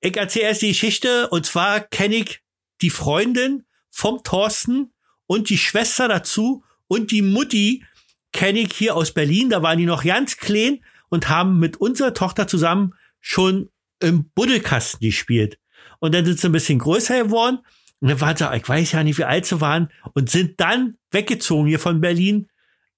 [0.00, 2.42] ich erzähle erst die Geschichte und zwar kenne ich
[2.80, 4.92] die Freundin vom Thorsten
[5.26, 7.84] und die Schwester dazu und die Mutti
[8.32, 9.50] kenne ich hier aus Berlin.
[9.50, 13.70] Da waren die noch ganz klein und haben mit unserer Tochter zusammen schon
[14.00, 15.58] im Buddelkasten gespielt.
[16.00, 17.58] Und dann sind sie ein bisschen größer geworden.
[18.00, 20.96] Und dann waren sie, ich weiß ja nicht, wie alt sie waren, und sind dann
[21.10, 22.48] weggezogen hier von Berlin.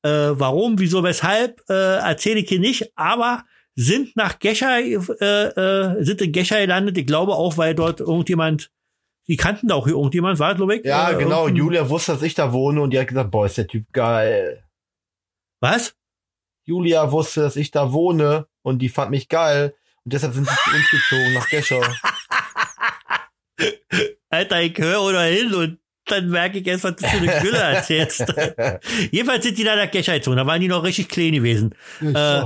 [0.03, 3.45] Äh, warum, wieso, weshalb, äh, erzähle ich hier nicht, aber
[3.75, 6.99] sind nach Gescher, äh, äh, sind in Gescher gelandet.
[6.99, 8.71] Ich glaube auch, weil dort irgendjemand,
[9.27, 10.85] die kannten da auch hier irgendjemand, war, glaube ich.
[10.85, 11.49] Ja, äh, genau.
[11.49, 14.65] Julia wusste, dass ich da wohne und die hat gesagt, boah, ist der Typ geil.
[15.61, 15.95] Was?
[16.65, 19.75] Julia wusste, dass ich da wohne und die fand mich geil.
[20.05, 21.81] Und deshalb sind sie zu uns gezogen, nach Gescher.
[24.31, 27.59] Alter, ich höre oder hin und dann merke ich erst, was du für eine Gülle
[27.59, 28.25] erzählst.
[29.13, 30.37] Jedenfalls sind die da nach Gescher gezogen.
[30.37, 31.75] Da waren die noch richtig klein gewesen.
[32.01, 32.43] Äh,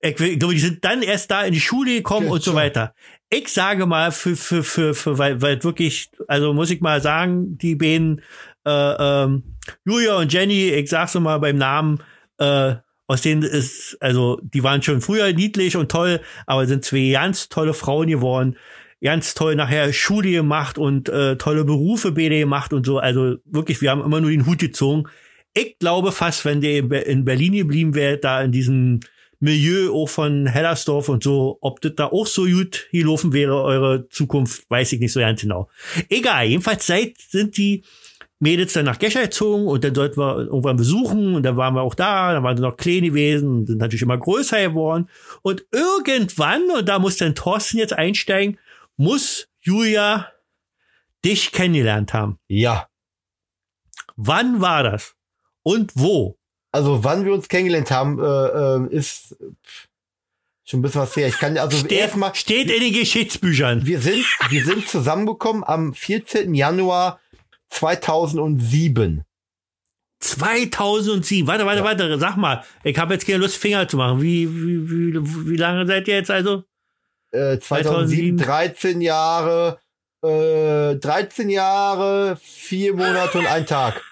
[0.00, 2.56] ich glaube, die sind dann erst da in die Schule gekommen Ja, und so so.
[2.56, 2.94] weiter.
[3.30, 7.58] Ich sage mal, für, für, für, für, weil, weil wirklich, also muss ich mal sagen,
[7.58, 8.22] die beiden,
[8.64, 9.42] äh, ähm,
[9.84, 12.02] Julia und Jenny, ich sag's so mal beim Namen,
[12.38, 12.76] äh,
[13.08, 17.48] aus denen ist, also, die waren schon früher niedlich und toll, aber sind zwei ganz
[17.48, 18.56] tolle Frauen geworden.
[19.02, 22.98] Ganz toll nachher Schule gemacht und äh, tolle Berufe beide gemacht und so.
[22.98, 25.04] Also wirklich, wir haben immer nur den Hut gezogen.
[25.54, 29.00] Ich glaube fast, wenn der in Berlin geblieben wäre, da in diesem
[29.40, 34.08] Milieu auch von Hellersdorf und so, ob das da auch so gut gelaufen wäre, eure
[34.08, 35.68] Zukunft, weiß ich nicht so ganz genau.
[36.08, 37.84] Egal, jedenfalls seit sind die
[38.40, 41.82] Mädels dann nach Gescher gezogen und dann sollten wir irgendwann besuchen und dann waren wir
[41.82, 45.08] auch da, dann waren sie noch klein gewesen und sind natürlich immer größer geworden
[45.42, 48.58] und irgendwann, und da muss dann Thorsten jetzt einsteigen,
[48.98, 50.30] muss Julia
[51.24, 52.38] dich kennengelernt haben.
[52.48, 52.88] Ja.
[54.16, 55.14] Wann war das?
[55.62, 56.38] Und wo?
[56.72, 59.36] Also, wann wir uns kennengelernt haben, äh, äh, ist
[60.64, 61.28] schon ein bisschen was her.
[61.28, 63.86] Ich kann also erstmal, steht in den Geschichtsbüchern.
[63.86, 66.54] wir sind, wir sind zusammengekommen am 14.
[66.54, 67.20] Januar
[67.70, 69.24] 2007.
[70.20, 71.46] 2007.
[71.46, 72.18] Warte, warte, warte.
[72.18, 72.64] Sag mal.
[72.82, 74.20] Ich habe jetzt keine Lust, Finger zu machen.
[74.20, 76.64] Wie, wie, wie, wie lange seid ihr jetzt also?
[77.30, 78.38] Äh, 2007, 2007.
[78.38, 79.80] 13 Jahre,
[80.24, 84.02] äh, 13 Jahre, vier Monate und ein Tag.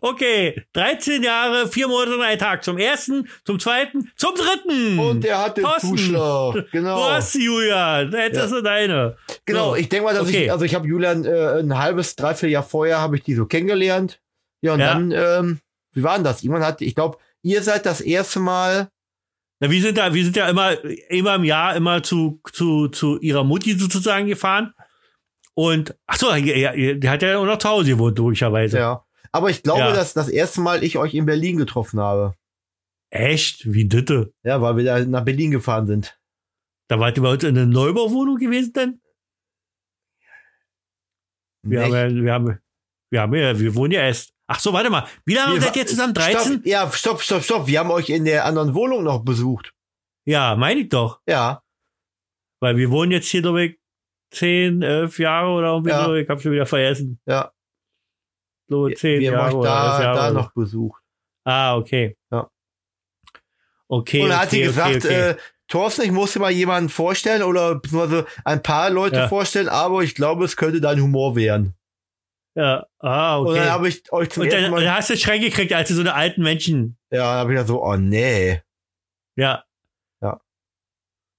[0.00, 0.64] Okay.
[0.72, 2.64] 13 Jahre, vier Monate und ein Tag.
[2.64, 4.98] Zum ersten, zum zweiten, zum dritten.
[4.98, 5.88] Und er hat den Thorsten.
[5.96, 6.54] Zuschlag.
[6.54, 7.08] Du Genau.
[7.10, 8.02] hast sie, Julia.
[8.02, 8.44] Jetzt Ja.
[8.44, 9.16] ist deine.
[9.44, 9.76] Genau, So.
[9.76, 10.44] ich denke mal, dass Okay.
[10.46, 13.46] ich, also ich habe Julian äh, ein halbes, dreiviertel Jahr vorher habe ich die so
[13.46, 14.20] kennengelernt.
[14.60, 14.94] Ja, und Ja.
[14.94, 15.60] dann, ähm,
[15.94, 16.42] wie war denn das?
[16.42, 18.88] Jemand hat, ich glaube, ihr seid das erste Mal,
[19.60, 20.72] Na, wir sind da, wir sind ja immer,
[21.10, 24.74] immer im Jahr immer zu, zu, zu ihrer Mutti sozusagen gefahren.
[25.54, 28.78] Und, ach so, ja, die hat ja auch noch zu Hause gewohnt, logischerweise.
[28.78, 29.02] ja.
[29.32, 29.92] Aber ich glaube, Ja.
[29.92, 32.34] dass das erste Mal ich euch in Berlin getroffen habe.
[33.10, 33.70] Echt?
[33.70, 34.32] Wie ditte?
[34.42, 36.18] Ja, weil wir da nach Berlin gefahren sind.
[36.88, 39.00] Da wart ihr bei uns in einer Neubauwohnung gewesen denn?
[41.62, 41.92] Wir Echt?
[41.92, 42.58] haben, ja, wir haben,
[43.10, 44.32] wir haben ja, wir wohnen ja erst.
[44.48, 45.06] Ach so, warte mal.
[45.24, 46.14] Wie lange Wir seid ihr zusammen?
[46.14, 46.52] 13?
[46.52, 47.66] Stopp, ja, stopp, stopp, stopp.
[47.66, 49.72] Wir haben euch in der anderen Wohnung noch besucht.
[50.24, 51.20] Ja, meine ich doch.
[51.28, 51.62] Ja.
[52.60, 53.78] Weil wir wohnen jetzt hier, glaube ich,
[54.32, 56.04] 10, 11 Jahre oder irgendwie Ja.
[56.04, 56.14] so.
[56.14, 57.20] Ich habe schon wieder vergessen.
[57.26, 57.52] Ja.
[58.68, 60.16] So 10 wir Jahre haben euch oder 11 da, Jahre.
[60.18, 61.02] da noch besucht.
[61.44, 62.16] Ah, okay.
[62.32, 62.50] Ja.
[63.88, 64.22] Okay.
[64.22, 65.30] und dann okay, hat sie gesagt, okay, okay.
[65.30, 65.36] Äh,
[65.68, 69.28] Thorsten, ich muss dir mal jemanden vorstellen oder beziehungsweise ein paar Leute Ja.
[69.28, 71.74] vorstellen, aber ich glaube, es könnte dein Humor werden.
[72.56, 73.58] Ja, ah, Und okay.
[73.58, 75.90] dann habe ich euch zum Und ersten dann, Mal, dann hast du Schreck gekriegt, als
[75.90, 76.96] du so eine alten Menschen.
[77.10, 78.62] ja, dann habe ich gedacht so, oh nee,
[79.36, 79.62] Ja.
[80.22, 80.40] Ja.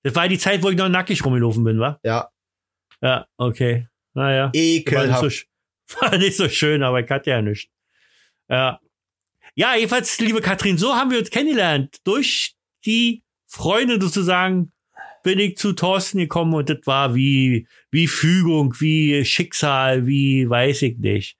[0.03, 1.99] Das war die Zeit, wo ich noch nackig rumgelaufen bin, wa?
[2.03, 2.29] ja,
[3.01, 3.87] Ja, okay.
[4.13, 4.43] Naja.
[4.43, 5.47] War nicht, so, ekelhaft.
[5.99, 7.71] war nicht so schön, aber ich hatte ja nichts.
[8.47, 8.79] Ja.
[9.55, 11.97] Ja, jedenfalls, liebe Katrin, so haben wir uns kennengelernt.
[12.03, 14.71] Durch die Freunde sozusagen
[15.27, 20.83] bin ich zu Thorsten gekommen und das war wie, wie Fügung, wie Schicksal, wie weiß
[20.83, 21.35] ich nicht.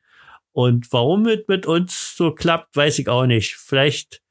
[0.51, 3.55] Und warum es mit uns so klappt, weiß ich auch nicht.
[3.55, 4.21] Vielleicht,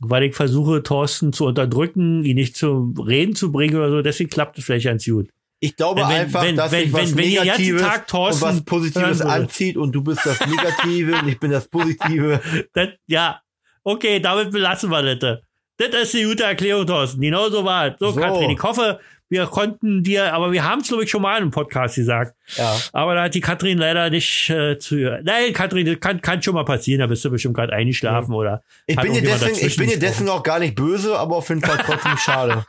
[0.00, 4.30] weil ich versuche, Thorsten zu unterdrücken, ihn nicht zum Reden zu bringen oder so, deswegen
[4.30, 5.28] klappt es vielleicht ganz gut.
[5.60, 9.20] Ich glaube Wenn- einfach, wenn- dass wenn- sich was Negatives Tag Thorsten und was Positives
[9.20, 12.40] anzieht und du bist das Negative und ich bin das Positive.
[12.72, 13.42] Das, ja,
[13.84, 15.40] okay, damit belassen wir das.
[15.78, 17.20] Das ist eine gute Erklärung, Thorsten.
[17.20, 17.94] Genau so war es.
[17.98, 18.20] So, So.
[18.20, 18.98] Katrin, ich hoffe,
[19.28, 22.34] wir konnten dir, aber wir haben es, glaube ich, schon mal in einem Podcast gesagt.
[22.56, 22.76] Ja.
[22.92, 24.96] Aber da hat die Katrin leider nicht äh, zu.
[25.24, 28.62] Nein, Katrin, das kann, kann schon mal passieren, da bist du bestimmt gerade eingeschlafen oder.
[28.86, 31.60] Ich bin, dir deswegen, ich bin dir dessen auch gar nicht böse, aber auf jeden
[31.62, 32.64] Fall trotzdem schade.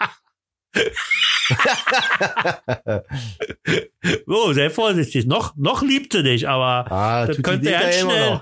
[4.25, 5.25] So, sehr vorsichtig.
[5.25, 8.41] Noch, noch liebt sie dich, aber Ah, das die könnte ganz schnell.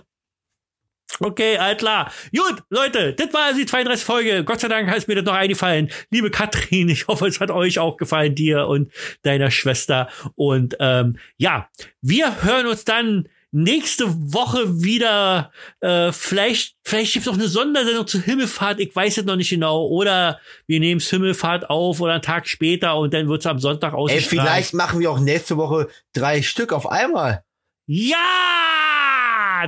[1.19, 2.11] Okay, alles klar.
[2.35, 4.43] Gut, Leute, das war also die 32 Folge.
[4.43, 5.89] Gott sei Dank ist mir das noch eingefallen.
[6.11, 10.09] Liebe Katrin, ich hoffe, es hat euch auch gefallen, dir und deiner Schwester.
[10.35, 11.69] Und ähm, ja,
[12.01, 15.51] wir hören uns dann nächste Woche wieder.
[15.79, 18.81] Äh, vielleicht, vielleicht gibt es noch eine Sondersendung zur Himmelfahrt.
[18.81, 19.85] Ich weiß es noch nicht genau.
[19.87, 23.59] Oder wir nehmen es Himmelfahrt auf oder einen Tag später und dann wird es am
[23.59, 24.41] Sonntag Ey, ausgestrahlt.
[24.41, 27.43] vielleicht machen wir auch nächste Woche drei Stück auf einmal.
[27.87, 28.17] Ja,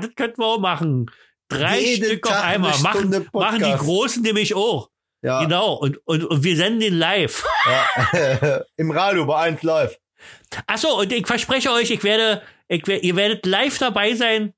[0.01, 1.09] das könnten wir auch machen.
[1.49, 2.77] Drei Jeden Stück auf Tag eine einmal.
[2.79, 3.71] Machen, machen die.
[3.73, 4.89] Großen nämlich auch.
[5.21, 5.41] Ja.
[5.43, 5.73] Genau.
[5.73, 7.43] Und, und, und wir senden den live.
[8.13, 8.61] ja.
[8.77, 9.97] Im Radio bei 1 Live.
[10.67, 14.53] Achso, und ich verspreche euch, ich werde, ich werde, ihr werdet live dabei sein,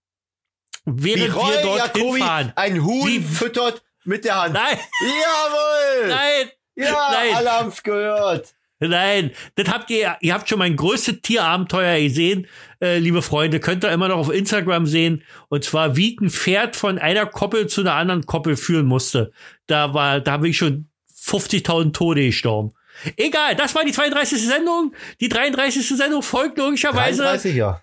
[0.86, 2.54] während wir Roy dort Jacobi hinfahren.
[2.56, 4.54] ein Huhn Wie- füttert mit der Hand.
[4.54, 6.08] Nein, Jawohl!
[6.10, 7.36] nein, Ja, Nein.
[7.36, 8.54] alle haben's gehört.
[8.80, 9.32] Nein.
[9.56, 12.48] Das habt ihr, ihr habt schon mein größtes Tierabenteuer gesehen,
[12.82, 13.60] äh, liebe Freunde.
[13.60, 15.24] Könnt ihr immer noch auf Instagram sehen.
[15.50, 19.32] Und zwar, wie ein Pferd von einer Koppel zu einer anderen Koppel führen musste.
[19.68, 20.90] Da war, da habe ich schon
[21.22, 22.72] 50.000 Tode gestorben.
[23.18, 24.42] Egal, das war die 32.
[24.46, 24.94] Sendung.
[25.22, 25.88] Die 33.
[25.88, 27.24] Sendung folgt logischerweise.
[27.24, 27.82] 33, ja.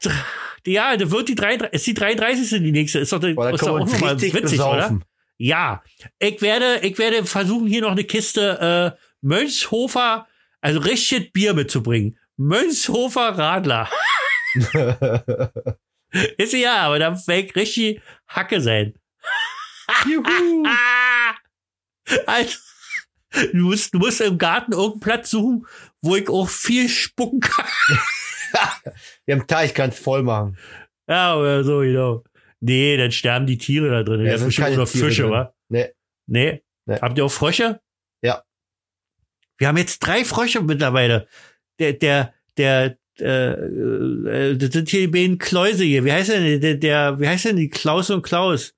[0.67, 2.51] Ja, da wird die 33, ist die 33.
[2.63, 2.99] die nächste.
[2.99, 4.43] Ist doch, die- Boah, da ist doch auch nochmal witzig, oder?
[4.43, 5.05] besaufen.
[5.39, 5.83] Ja.
[6.19, 10.27] Ich werde, ich werde versuchen, hier noch eine Kiste äh, Mönchshofer,
[10.67, 12.19] also richtiges Bier mitzubringen.
[12.37, 13.89] Mönchshofer Radler.
[16.39, 18.95] ist ja, aber da ich richtig Hacke sein.
[20.09, 20.67] Juhu.
[22.27, 22.59] Also,
[23.53, 25.67] du musst, du musst im Garten irgendeinen Platz suchen,
[26.01, 27.67] wo ich auch viel spucken kann.
[29.27, 30.57] Wir haben Teich kann's voll machen.
[31.09, 32.23] Ja, oder so, genau.
[32.61, 34.25] Nee, dann sterben die Tiere da drin.
[34.25, 35.33] Ja, Ja, sind keine nur Fische, drin.
[35.33, 35.53] wa?
[35.69, 35.89] Nee.
[36.27, 36.63] Nee.
[36.85, 36.99] Nee.
[37.01, 37.81] Habt ihr auch Frösche?
[39.59, 41.29] Wir haben jetzt drei Frösche mittlerweile.
[41.79, 46.05] Der, der, der, äh, äh, das sind hier die beiden Kläuse hier.
[46.05, 48.75] Wie heißt denn der, der, wie heißt denn die Klaus und Klaus?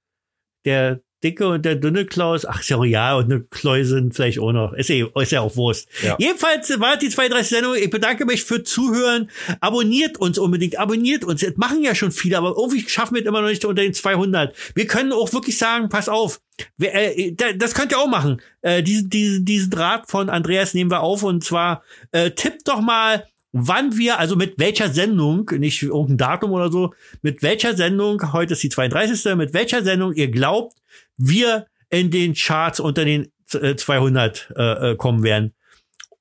[0.65, 2.45] Der dicke und der dünne Klaus.
[2.47, 4.73] Ach, ist ja, ja, und eine Kläuse sind vielleicht auch noch.
[4.73, 5.89] Ist ja, ist ja auch Wurst.
[6.03, 6.17] Ja.
[6.19, 7.75] Jedenfalls war die 32 Sendung.
[7.75, 9.31] Ich bedanke mich für Zuhören.
[9.61, 10.79] Abonniert uns unbedingt.
[10.79, 11.41] Abonniert uns.
[11.41, 13.95] Das machen ja schon viele, aber irgendwie schaffen wir es immer noch nicht unter den
[13.95, 14.55] 200.
[14.75, 16.41] Wir können auch wirklich sagen, pass auf.
[16.77, 18.41] Wir, äh, da- das könnt ihr auch machen.
[18.63, 21.83] Äh, diesen, diesen, diesen Draht von Andreas nehmen wir auf und zwar
[22.13, 26.93] äh, tippt doch mal, wann wir, also mit welcher Sendung, nicht irgendein Datum oder so,
[27.23, 29.35] mit welcher Sendung, heute ist die 32.
[29.37, 30.75] mit welcher Sendung ihr glaubt,
[31.19, 35.55] wir in den Charts unter den äh, 200 äh, äh, kommen werden.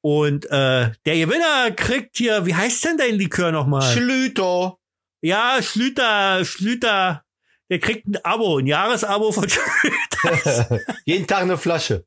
[0.02, 3.82] Und äh, der Gewinner kriegt hier, wie heißt denn dein Likör nochmal?
[3.82, 4.78] Schlüter.
[5.22, 7.24] Ja, Schlüter, Schlüter,
[7.70, 10.82] der kriegt ein Abo, ein Jahresabo von Schlüter.
[11.06, 12.06] Jeden Tag eine Flasche.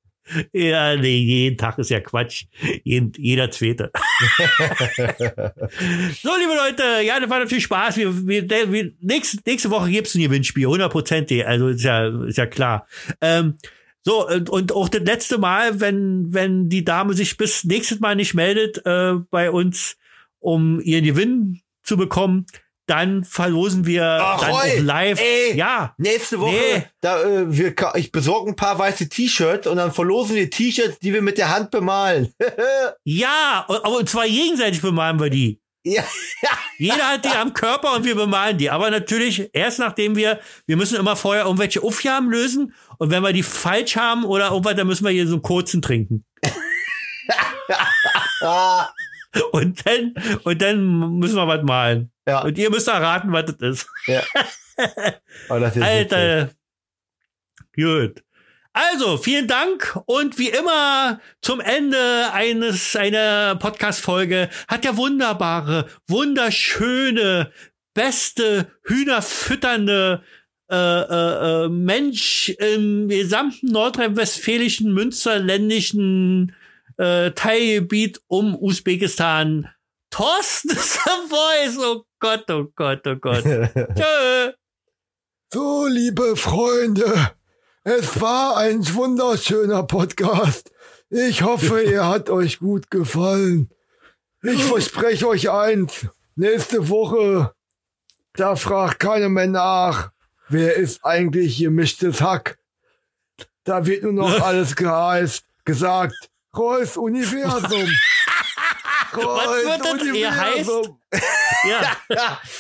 [0.53, 2.45] Ja, nee, jeden Tag ist ja Quatsch.
[2.85, 3.91] Jeden, jeder zweite.
[6.23, 7.97] so, liebe Leute, ja, das war natürlich Spaß.
[7.97, 11.47] Wir, wir, wir, nächste, nächste Woche gibt's ein Gewinnspiel, hundertprozentig.
[11.47, 12.87] Also ist ja, ist ja klar.
[13.21, 13.57] Ähm,
[14.03, 18.17] so, und, und auch das letzte Mal, wenn, wenn die Dame sich bis nächstes Mal
[18.17, 19.97] nicht meldet äh, bei uns,
[20.39, 22.47] um ihren Gewinn zu bekommen,
[22.91, 25.21] dann verlosen wir Ach, dann auch live.
[25.21, 25.57] ey.
[25.57, 26.83] Ja, Nächste Woche, Nee.
[27.01, 31.13] da, äh, wir, ich besorge ein paar weiße T-Shirts und dann verlosen wir T-Shirts, die
[31.15, 32.35] wir mit der Hand bemalen.
[33.05, 35.61] ja, aber und zwar gegenseitig bemalen wir die.
[35.85, 36.03] ja,
[36.79, 38.71] Jeder hat die am Körper und wir bemalen die.
[38.71, 42.75] Aber natürlich erst nachdem wir, wir müssen immer vorher irgendwelche Aufgaben lösen.
[42.99, 45.81] Und wenn wir die falsch haben oder irgendwas, dann müssen wir hier so einen kurzen
[45.81, 46.25] trinken.
[49.53, 50.13] Und dann,
[50.43, 52.11] und dann müssen wir was malen.
[52.31, 53.89] Ja, Und ihr müsst erraten, was das ist.
[54.07, 54.23] ja.
[55.49, 55.83] Das ist witzig.
[55.83, 56.51] Alter.
[57.77, 58.23] Gut.
[58.73, 65.87] Also, vielen Dank und wie immer zum Ende eines einer Podcast Folge hat der wunderbare,
[66.07, 67.53] wunderschöne,
[67.95, 70.23] beste Hühnerfütternde
[70.71, 76.55] äh, äh, äh, Mensch im gesamten nordrhein-westfälischen, münsterländischen
[76.97, 79.69] äh, Teilgebiet um Usbekistan.
[80.11, 80.71] Thorsten
[81.29, 83.43] Voice, oh Gott, oh Gott, oh Gott.
[83.45, 84.53] Tschö.
[85.53, 87.31] So, liebe Freunde,
[87.83, 90.71] es war ein wunderschöner Podcast.
[91.09, 93.71] Ich hoffe, er hat euch gut gefallen.
[94.43, 96.09] Ich verspreche euch eins.
[96.37, 97.55] Nächste Woche,
[98.35, 100.13] da fragt keiner mehr nach,
[100.51, 102.59] wer ist eigentlich gemischtes Hack.
[103.65, 107.89] Da wird nur noch alles geheißt, gesagt, Reus Universum.
[109.13, 110.71] Was wird das ihr heißt?
[111.69, 112.41] Ja.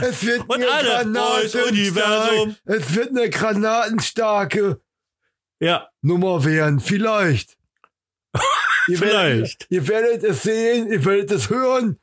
[0.00, 2.54] Es wird Und eine alle, Reus Universum.
[2.64, 4.80] Granatenstarke, es wird eine granatenstarke
[5.58, 5.88] Ja.
[6.02, 6.78] Nummer werden.
[6.78, 7.56] Vielleicht.
[8.88, 9.12] Ihr Vielleicht.
[9.18, 11.98] Werdet, ihr werdet es sehen, ihr werdet es hören,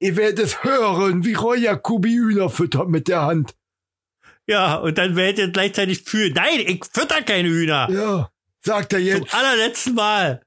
[0.00, 3.54] ihr werdet es hören, wie Roy Jacobi Hühner füttert mit der Hand.
[4.46, 6.34] Ja, und dann werdet ihr gleichzeitig fühlen.
[6.34, 7.88] Nein, ich fütter keine Hühner.
[7.90, 8.30] Ja,
[8.60, 9.34] sagt er Zum jetzt.
[9.34, 10.43] allerletzten Mal.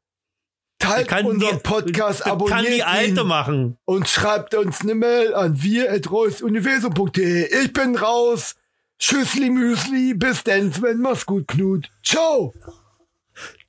[0.79, 3.77] Teilt Kann unseren die- Podcast, abonniert Kann die Alte ihn machen.
[3.85, 7.63] und schreibt uns eine Mail an wir.reusuniversum.de.
[7.63, 8.55] Ich bin raus.
[8.99, 11.89] Tschüssli Müsli, bis denn, Sven, mach's gut, Knut.
[12.03, 12.53] Ciao.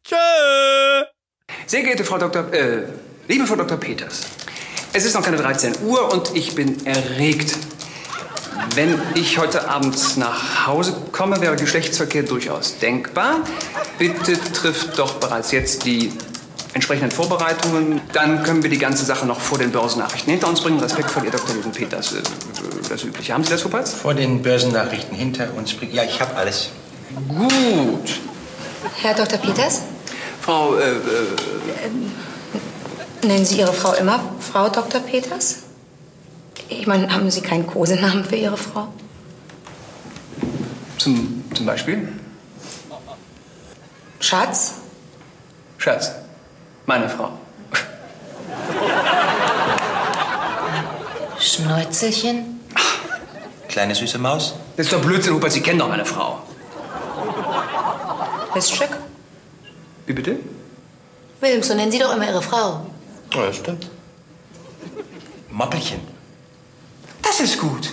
[0.04, 0.16] Tschö.
[1.66, 2.52] Sehr geehrte Frau Dr.
[2.52, 2.84] Äh,
[3.26, 3.76] liebe Frau Dr.
[3.78, 4.26] Peters,
[4.92, 7.56] es ist noch keine 13 Uhr und ich bin erregt.
[8.74, 13.40] Wenn ich heute Abend nach Hause komme, wäre Geschlechtsverkehr durchaus denkbar.
[13.98, 16.12] Bitte trifft doch bereits jetzt die
[16.78, 18.00] entsprechenden Vorbereitungen.
[18.12, 20.80] Dann können wir die ganze Sache noch vor den Börsennachrichten hinter uns bringen.
[20.80, 21.54] Respekt vor Ihr Dr.
[21.54, 22.22] Luden Peters, äh,
[22.88, 23.34] das Übliche.
[23.34, 23.94] Haben Sie das, Huppertz?
[23.94, 25.74] Vor den Börsennachrichten hinter uns.
[25.92, 26.70] Ja, ich habe alles.
[27.28, 28.20] Gut.
[29.02, 29.38] Herr Dr.
[29.38, 29.82] Peters,
[30.40, 30.96] Frau, äh, äh,
[33.26, 35.00] nennen Sie Ihre Frau immer Frau Dr.
[35.00, 35.64] Peters?
[36.68, 38.88] Ich meine, haben Sie keinen Kosenamen für Ihre Frau?
[40.98, 42.08] zum, zum Beispiel?
[44.20, 44.74] Schatz?
[45.78, 46.12] Schatz,
[46.88, 47.38] meine Frau.
[51.38, 52.60] Schnäuzelchen?
[53.68, 54.54] Kleine süße Maus.
[54.76, 56.42] Das ist doch Blödsinn, Hupert, Sie kennen doch meine Frau.
[58.54, 58.88] Miststück?
[60.06, 60.36] Wie bitte?
[61.40, 62.86] Wilms, so nennen Sie doch immer Ihre Frau.
[63.34, 63.90] Ja, das stimmt.
[65.50, 66.00] Moppelchen.
[67.22, 67.90] Das ist gut.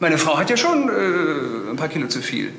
[0.00, 2.52] Meine Frau hat ja schon äh, ein paar Kilo zu viel.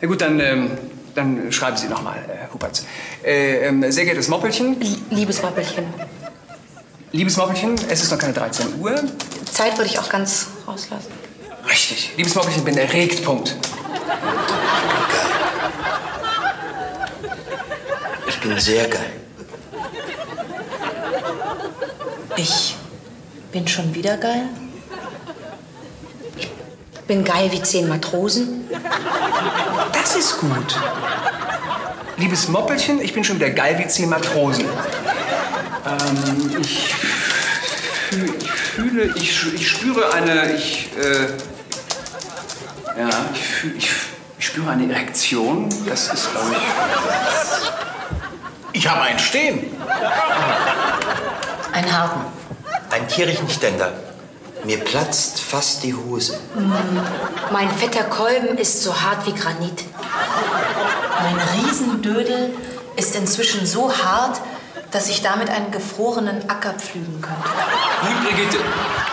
[0.00, 0.70] Na gut, dann, ähm,
[1.14, 2.86] dann schreiben Sie nochmal, äh, Huberts.
[3.24, 4.76] Äh, ähm, sehr geehrtes Moppelchen,
[5.10, 5.84] Liebes Moppelchen.
[7.12, 8.94] liebes Moppelchen, es ist noch keine 13 Uhr.
[9.50, 11.12] Zeit würde ich auch ganz rauslassen.
[11.68, 13.56] Richtig, liebes Moppelchen, bin erregt, Punkt.
[18.28, 19.12] Ich bin sehr geil.
[22.36, 22.76] Ich
[23.52, 24.48] bin schon wieder geil.
[27.12, 28.66] Bin geil wie zehn Matrosen.
[29.92, 30.80] Das ist gut.
[32.16, 34.64] Liebes Moppelchen, ich bin schon wieder geil wie zehn Matrosen.
[34.64, 36.94] Ähm, ich,
[38.08, 41.26] fühl, ich fühle, ich, ich spüre eine, ich, äh,
[42.98, 43.90] ja, ich, fühl, ich,
[44.38, 45.68] ich spüre eine Erektion.
[45.84, 46.52] Das ist, glaube
[48.72, 49.66] ich, Ich habe einen Stehen.
[51.74, 52.22] Ein Harten.
[52.88, 54.11] Ein Kirchenständer.
[54.64, 56.38] Mir platzt fast die Hose.
[57.52, 59.84] Mein fetter Kolben ist so hart wie Granit.
[61.22, 62.54] Mein Riesendödel
[62.96, 64.40] ist inzwischen so hart,
[64.92, 67.48] dass ich damit einen gefrorenen Acker pflügen könnte.
[68.06, 68.58] Liebe Brigitte,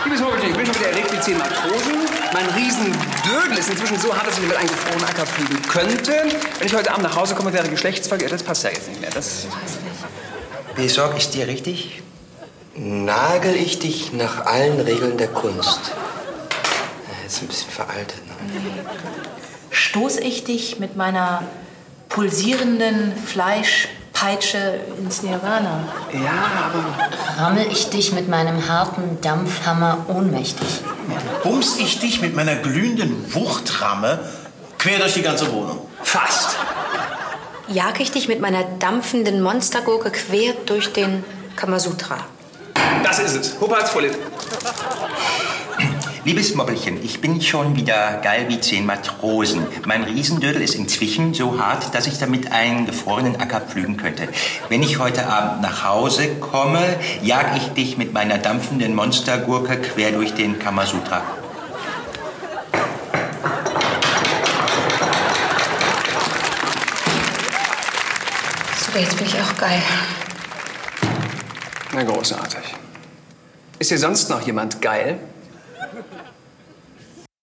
[0.04, 1.94] liebes Moppelchen, ich bin schon wieder erregt wie zehn Matrosen.
[2.32, 6.12] Mein Riesendödel ist inzwischen so hart, dass ich mit einem gefrorenen Acker fliegen könnte.
[6.58, 8.28] Wenn ich heute Abend nach Hause komme, wäre Geschlechtsverkehr.
[8.28, 9.10] Das passt ja jetzt nicht mehr.
[9.10, 9.46] Das,
[10.76, 12.02] Besorg ich dir richtig?
[12.74, 15.80] Nagel ich dich nach allen Regeln der Kunst.
[15.90, 18.20] Ja, Jetzt ein bisschen veraltet.
[18.26, 18.34] Ne?
[19.70, 21.42] Stoß ich dich mit meiner
[22.08, 25.84] pulsierenden Fleischpeitsche ins Nirvana?
[26.12, 26.30] ja,
[26.66, 30.80] aber Rammel ich dich mit meinem harten Dampfhammer ohnmächtig?
[31.42, 34.20] bums ich dich mit meiner glühenden Wuchtramme
[34.78, 35.78] quer durch die ganze Wohnung.
[36.02, 36.56] fast.
[37.68, 41.24] Jag ich dich mit meiner dampfenden Monstergurke quer durch den
[41.56, 42.18] Kamasutra.
[43.02, 43.60] Das ist es.
[43.60, 44.10] Huppertz Folie.
[46.24, 49.66] Liebes Moppelchen, ich bin schon wieder geil wie zehn Matrosen.
[49.86, 54.28] Mein Riesendödel ist inzwischen so hart, dass ich damit einen gefrorenen Acker pflügen könnte.
[54.68, 60.12] Wenn ich heute Abend nach Hause komme, jag ich dich mit meiner dampfenden Monstergurke quer
[60.12, 61.22] durch den Kamasutra.
[68.92, 69.82] So, jetzt bin ich auch geil.
[71.92, 72.79] Na, großartig.
[73.80, 75.18] Ist hier sonst noch jemand geil?